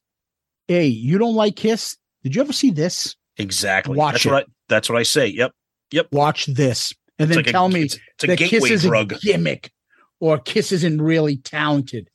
[0.67, 1.95] hey, you don't like Kiss?
[2.23, 3.15] Did you ever see this?
[3.37, 3.95] Exactly.
[3.95, 4.31] Watch that's it.
[4.31, 5.27] What I, that's what I say.
[5.27, 5.51] Yep.
[5.91, 6.07] Yep.
[6.11, 6.91] Watch this.
[7.19, 9.13] And then like tell a, me it's, it's a that gateway Kiss is drug.
[9.13, 9.71] a gimmick
[10.19, 12.09] or Kiss isn't really talented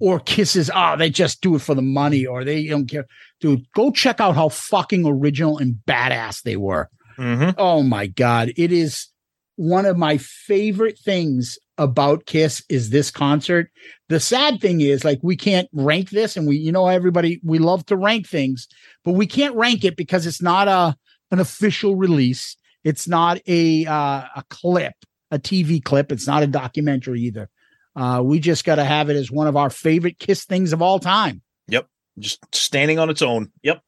[0.00, 0.70] or kisses.
[0.74, 3.06] Oh, they just do it for the money, or they don't care.
[3.40, 6.88] Dude, go check out how fucking original and badass they were.
[7.18, 7.54] Mhm.
[7.58, 9.08] Oh my god, it is
[9.56, 13.70] one of my favorite things about Kiss is this concert.
[14.08, 17.58] The sad thing is like we can't rank this and we you know everybody we
[17.58, 18.68] love to rank things,
[19.04, 20.96] but we can't rank it because it's not a
[21.30, 22.56] an official release.
[22.84, 24.94] It's not a uh, a clip,
[25.30, 26.12] a TV clip.
[26.12, 27.50] It's not a documentary either.
[27.98, 30.80] Uh, we just got to have it as one of our favorite Kiss things of
[30.80, 31.42] all time.
[31.66, 31.88] Yep.
[32.16, 33.50] Just standing on its own.
[33.64, 33.82] Yep.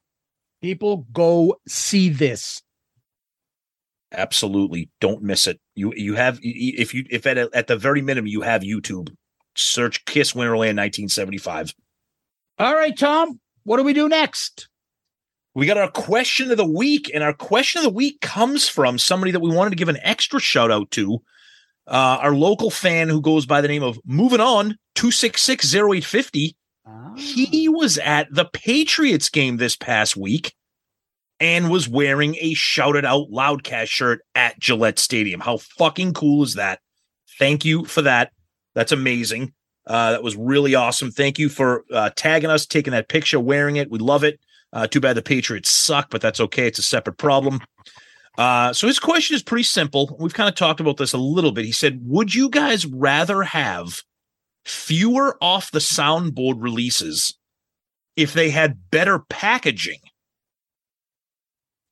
[0.61, 2.61] People go see this.
[4.11, 4.89] Absolutely.
[4.99, 5.61] Don't miss it.
[5.75, 9.15] You you have if you if at a, at the very minimum you have YouTube,
[9.55, 11.73] search Kiss Winterland 1975.
[12.59, 14.67] All right, Tom, what do we do next?
[15.55, 18.97] We got our question of the week, and our question of the week comes from
[18.97, 21.21] somebody that we wanted to give an extra shout out to.
[21.87, 26.55] Uh, our local fan who goes by the name of Moving On 266 0850.
[27.17, 30.53] He was at the Patriots game this past week
[31.39, 35.41] and was wearing a Shout It Out Loudcast shirt at Gillette Stadium.
[35.41, 36.79] How fucking cool is that?
[37.39, 38.31] Thank you for that.
[38.75, 39.53] That's amazing.
[39.87, 41.11] Uh, that was really awesome.
[41.11, 43.89] Thank you for uh, tagging us, taking that picture, wearing it.
[43.89, 44.39] We love it.
[44.71, 46.67] Uh, too bad the Patriots suck, but that's okay.
[46.67, 47.59] It's a separate problem.
[48.37, 50.15] Uh, so his question is pretty simple.
[50.19, 51.65] We've kind of talked about this a little bit.
[51.65, 54.01] He said, Would you guys rather have
[54.65, 57.37] fewer off the soundboard releases
[58.15, 59.99] if they had better packaging?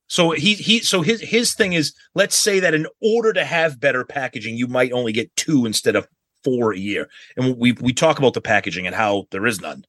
[0.07, 3.79] So he he so his his thing is let's say that in order to have
[3.79, 6.07] better packaging, you might only get two instead of
[6.43, 7.09] four a year.
[7.37, 9.85] And we we talk about the packaging and how there is none.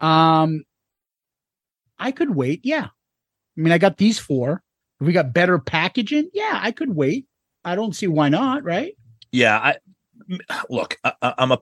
[0.00, 0.64] Um,
[1.98, 2.60] I could wait.
[2.64, 2.88] Yeah.
[3.56, 4.62] I mean, I got these four.
[5.00, 7.26] If we got better packaging, yeah, I could wait.
[7.64, 8.96] I don't see why not, right?
[9.30, 9.76] Yeah, I
[10.68, 10.98] look.
[11.04, 11.58] I, I'm a.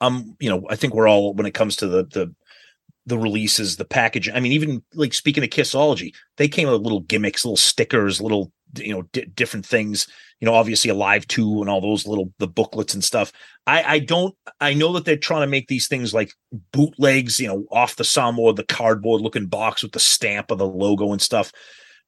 [0.00, 0.36] I'm.
[0.40, 0.66] You know.
[0.68, 2.34] I think we're all when it comes to the the
[3.06, 4.34] the releases, the packaging.
[4.34, 8.52] I mean, even like speaking of Kissology, they came with little gimmicks, little stickers, little
[8.76, 10.06] you know di- different things.
[10.40, 13.32] You know, obviously Alive Two and all those little the booklets and stuff.
[13.66, 14.34] I I don't.
[14.60, 16.32] I know that they're trying to make these things like
[16.72, 17.40] bootlegs.
[17.40, 21.12] You know, off the soundboard, the cardboard looking box with the stamp of the logo
[21.12, 21.52] and stuff.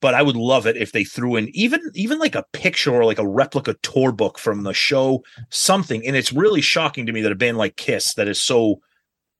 [0.02, 3.04] But I would love it if they threw in even even like a picture or
[3.04, 6.06] like a replica tour book from the show, something.
[6.06, 8.80] And it's really shocking to me that a band like Kiss that is so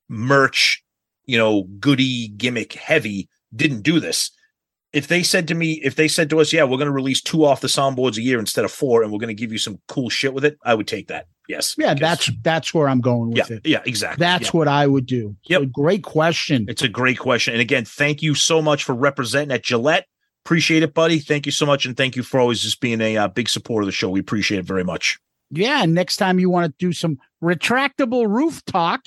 [0.09, 0.83] merch,
[1.25, 4.31] you know, goody gimmick heavy didn't do this.
[4.93, 7.21] If they said to me, if they said to us, yeah, we're going to release
[7.21, 9.57] two off the soundboards a year instead of four, and we're going to give you
[9.57, 11.27] some cool shit with it, I would take that.
[11.49, 11.75] Yes.
[11.77, 13.55] Yeah, that's that's where I'm going with Yeah.
[13.57, 13.65] it.
[13.65, 13.81] Yeah.
[13.85, 14.19] Exactly.
[14.19, 14.51] That's Yeah.
[14.51, 15.35] what I would do.
[15.45, 16.65] So great question.
[16.69, 17.53] It's a great question.
[17.53, 20.05] And again, thank you so much for representing at Gillette.
[20.45, 21.19] Appreciate it, buddy.
[21.19, 21.85] Thank you so much.
[21.85, 24.09] And thank you for always just being a uh, big supporter of the show.
[24.09, 25.17] We appreciate it very much.
[25.51, 25.83] Yeah.
[25.83, 29.05] And next time you want to do some retractable roof talk,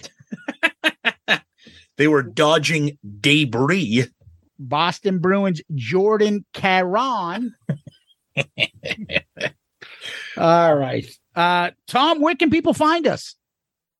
[1.96, 4.06] They were dodging debris.
[4.60, 7.54] Boston Bruins Jordan Caron.
[10.36, 11.06] All right.
[11.34, 13.34] Uh Tom, where can people find us?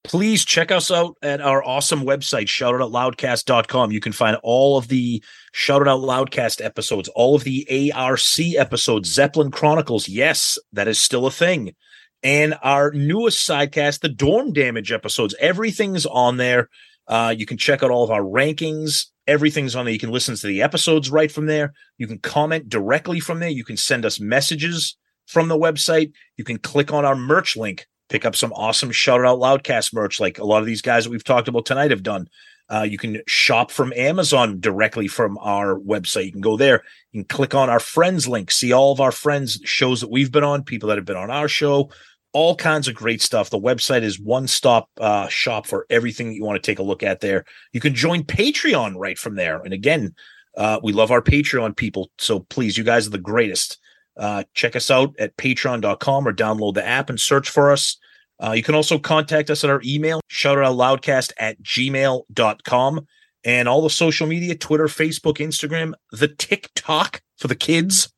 [0.02, 3.92] Please check us out at our awesome website, shoutoutloudcast.com.
[3.92, 5.22] You can find all of the
[5.52, 10.08] Shout It Out Loudcast episodes, all of the ARC episodes, Zeppelin Chronicles.
[10.08, 11.74] Yes, that is still a thing.
[12.22, 15.34] And our newest sidecast, the Dorm Damage episodes.
[15.38, 16.70] Everything's on there.
[17.06, 19.06] Uh, you can check out all of our rankings.
[19.30, 19.94] Everything's on there.
[19.94, 21.72] You can listen to the episodes right from there.
[21.98, 23.48] You can comment directly from there.
[23.48, 24.96] You can send us messages
[25.28, 26.12] from the website.
[26.36, 30.18] You can click on our merch link, pick up some awesome Shout Out Loudcast merch,
[30.18, 32.28] like a lot of these guys that we've talked about tonight have done.
[32.68, 36.26] Uh, you can shop from Amazon directly from our website.
[36.26, 36.82] You can go there.
[37.12, 40.32] You can click on our friends link, see all of our friends' shows that we've
[40.32, 41.90] been on, people that have been on our show,
[42.32, 43.50] all kinds of great stuff.
[43.50, 47.02] The website is one stop uh, shop for everything you want to take a look
[47.02, 47.44] at there.
[47.72, 49.60] You can join Patreon right from there.
[49.62, 50.14] And again,
[50.56, 52.10] uh, we love our Patreon people.
[52.18, 53.78] So please, you guys are the greatest.
[54.16, 57.96] Uh, check us out at patreon.com or download the app and search for us.
[58.42, 63.06] Uh, you can also contact us at our email, shoutoutloudcast at gmail.com,
[63.44, 68.12] and all the social media Twitter, Facebook, Instagram, the TikTok for the kids,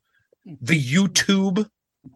[0.45, 1.69] the YouTube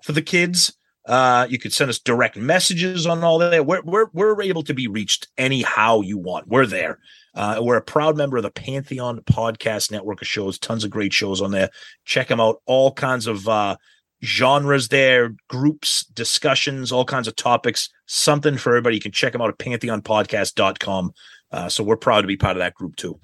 [0.04, 0.76] for the kids.
[1.06, 3.64] Uh, you could send us direct messages on all that.
[3.64, 6.48] We're, we're, we're able to be reached anyhow you want.
[6.48, 6.98] We're there.
[7.34, 10.58] Uh, we're a proud member of the Pantheon Podcast Network of shows.
[10.58, 11.70] Tons of great shows on there.
[12.04, 12.60] Check them out.
[12.66, 13.76] All kinds of uh,
[14.24, 17.88] genres there, groups, discussions, all kinds of topics.
[18.06, 18.96] Something for everybody.
[18.96, 21.12] You can check them out at pantheonpodcast.com.
[21.52, 23.20] Uh, so we're proud to be part of that group too.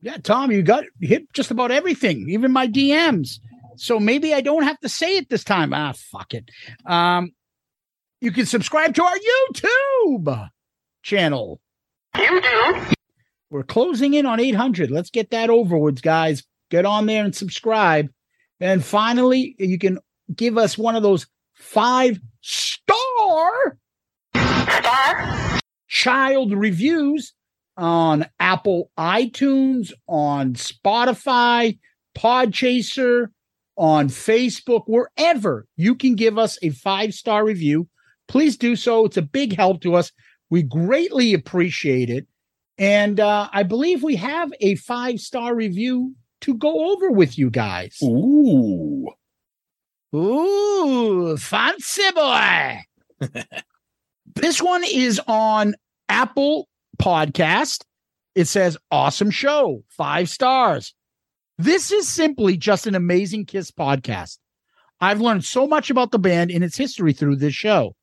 [0.00, 3.38] Yeah, Tom, you got hit just about everything, even my DMs.
[3.76, 5.72] So maybe I don't have to say it this time.
[5.72, 6.50] Ah, fuck it.
[6.86, 7.32] Um,
[8.20, 10.48] you can subscribe to our YouTube
[11.02, 11.60] channel.
[12.16, 12.82] You do.
[13.50, 14.90] We're closing in on 800.
[14.90, 16.42] Let's get that over with, guys.
[16.70, 18.08] get on there and subscribe.
[18.60, 19.98] And finally, you can
[20.34, 23.76] give us one of those five star
[25.88, 27.34] child reviews
[27.76, 31.78] on Apple iTunes, on Spotify,
[32.16, 33.28] Podchaser,
[33.76, 37.88] on Facebook, wherever you can give us a five star review.
[38.28, 39.04] Please do so.
[39.04, 40.12] It's a big help to us.
[40.50, 42.26] We greatly appreciate it.
[42.78, 47.50] And uh, I believe we have a five star review to go over with you
[47.50, 47.98] guys.
[48.02, 49.08] Ooh.
[50.14, 52.80] Ooh, fancy boy.
[54.34, 55.74] this one is on
[56.08, 56.68] Apple
[57.00, 57.84] Podcast.
[58.34, 60.94] It says, awesome show, five stars.
[61.62, 64.38] This is simply just an amazing Kiss podcast.
[65.00, 67.94] I've learned so much about the band and its history through this show.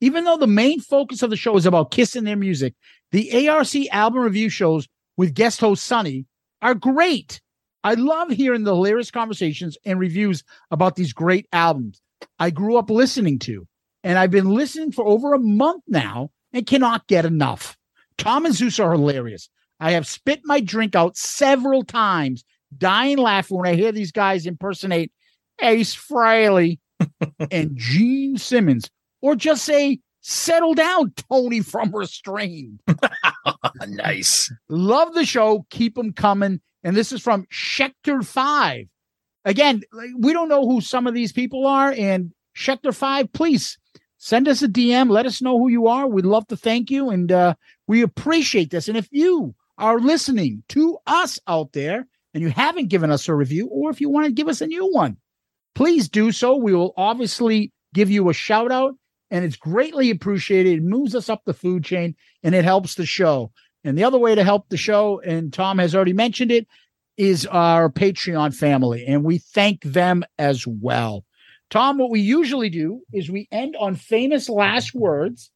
[0.00, 2.74] Even though the main focus of the show is about Kiss and their music,
[3.10, 4.86] the ARC album review shows
[5.16, 6.26] with guest host Sonny
[6.62, 7.40] are great.
[7.82, 12.00] I love hearing the hilarious conversations and reviews about these great albums
[12.38, 13.66] I grew up listening to,
[14.04, 17.76] and I've been listening for over a month now and cannot get enough.
[18.16, 19.50] Tom and Zeus are hilarious.
[19.80, 22.44] I have spit my drink out several times,
[22.76, 25.12] dying laughing when I hear these guys impersonate
[25.60, 26.78] Ace Frehley
[27.50, 28.90] and Gene Simmons,
[29.20, 32.80] or just say, settle down, Tony from Restrained.
[33.86, 34.52] nice.
[34.68, 35.66] Love the show.
[35.70, 36.60] Keep them coming.
[36.84, 38.86] And this is from Schecter 5.
[39.44, 39.82] Again,
[40.18, 41.92] we don't know who some of these people are.
[41.92, 43.78] And Schecter 5, please
[44.18, 45.10] send us a DM.
[45.10, 46.06] Let us know who you are.
[46.06, 47.10] We'd love to thank you.
[47.10, 47.54] And uh,
[47.86, 48.88] we appreciate this.
[48.88, 52.06] And if you are listening to us out there
[52.38, 54.66] and you haven't given us a review, or if you want to give us a
[54.68, 55.16] new one,
[55.74, 56.54] please do so.
[56.54, 58.94] We will obviously give you a shout out.
[59.32, 60.78] And it's greatly appreciated.
[60.78, 63.50] It moves us up the food chain and it helps the show.
[63.82, 66.68] And the other way to help the show, and Tom has already mentioned it,
[67.16, 69.04] is our Patreon family.
[69.04, 71.24] And we thank them as well.
[71.70, 75.50] Tom, what we usually do is we end on famous last words.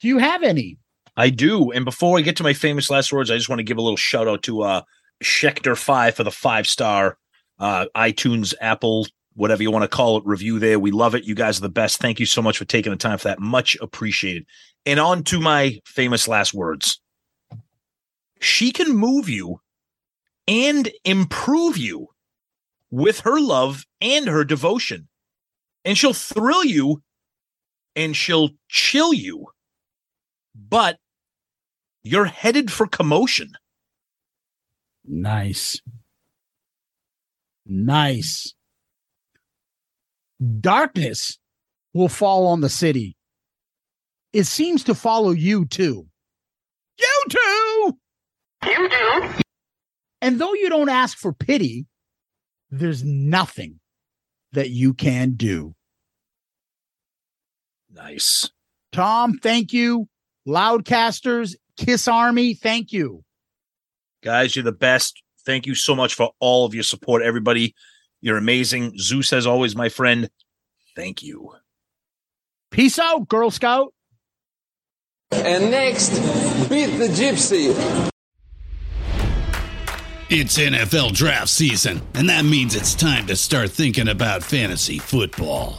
[0.00, 0.76] Do you have any?
[1.16, 1.70] I do.
[1.70, 3.82] And before I get to my famous last words, I just want to give a
[3.82, 4.82] little shout out to uh
[5.22, 7.18] Schecter 5 for the five star
[7.58, 9.06] uh iTunes, Apple,
[9.36, 10.78] whatever you want to call it, review there.
[10.78, 11.24] We love it.
[11.24, 12.00] You guys are the best.
[12.00, 13.38] Thank you so much for taking the time for that.
[13.38, 14.46] Much appreciated.
[14.84, 17.00] And on to my famous last words.
[18.40, 19.60] She can move you
[20.48, 22.08] and improve you
[22.90, 25.08] with her love and her devotion.
[25.84, 27.02] And she'll thrill you
[27.94, 29.46] and she'll chill you.
[30.54, 30.98] But
[32.02, 33.52] you're headed for commotion.
[35.06, 35.80] Nice.
[37.64, 38.54] Nice.
[40.60, 41.38] Darkness
[41.94, 43.16] will fall on the city.
[44.32, 46.06] It seems to follow you too.
[46.98, 47.98] You too.
[48.66, 49.30] You do.
[50.20, 51.86] And though you don't ask for pity,
[52.70, 53.80] there's nothing
[54.52, 55.74] that you can do.
[57.90, 58.50] Nice.
[58.92, 60.08] Tom, thank you.
[60.46, 63.24] Loudcasters, Kiss Army, thank you.
[64.26, 65.22] Guys, you're the best.
[65.46, 67.76] Thank you so much for all of your support, everybody.
[68.20, 68.98] You're amazing.
[68.98, 70.28] Zeus, as always, my friend.
[70.96, 71.52] Thank you.
[72.72, 73.94] Peace out, Girl Scout.
[75.30, 76.10] And next,
[76.68, 77.70] beat the gypsy.
[80.28, 85.78] It's NFL draft season, and that means it's time to start thinking about fantasy football.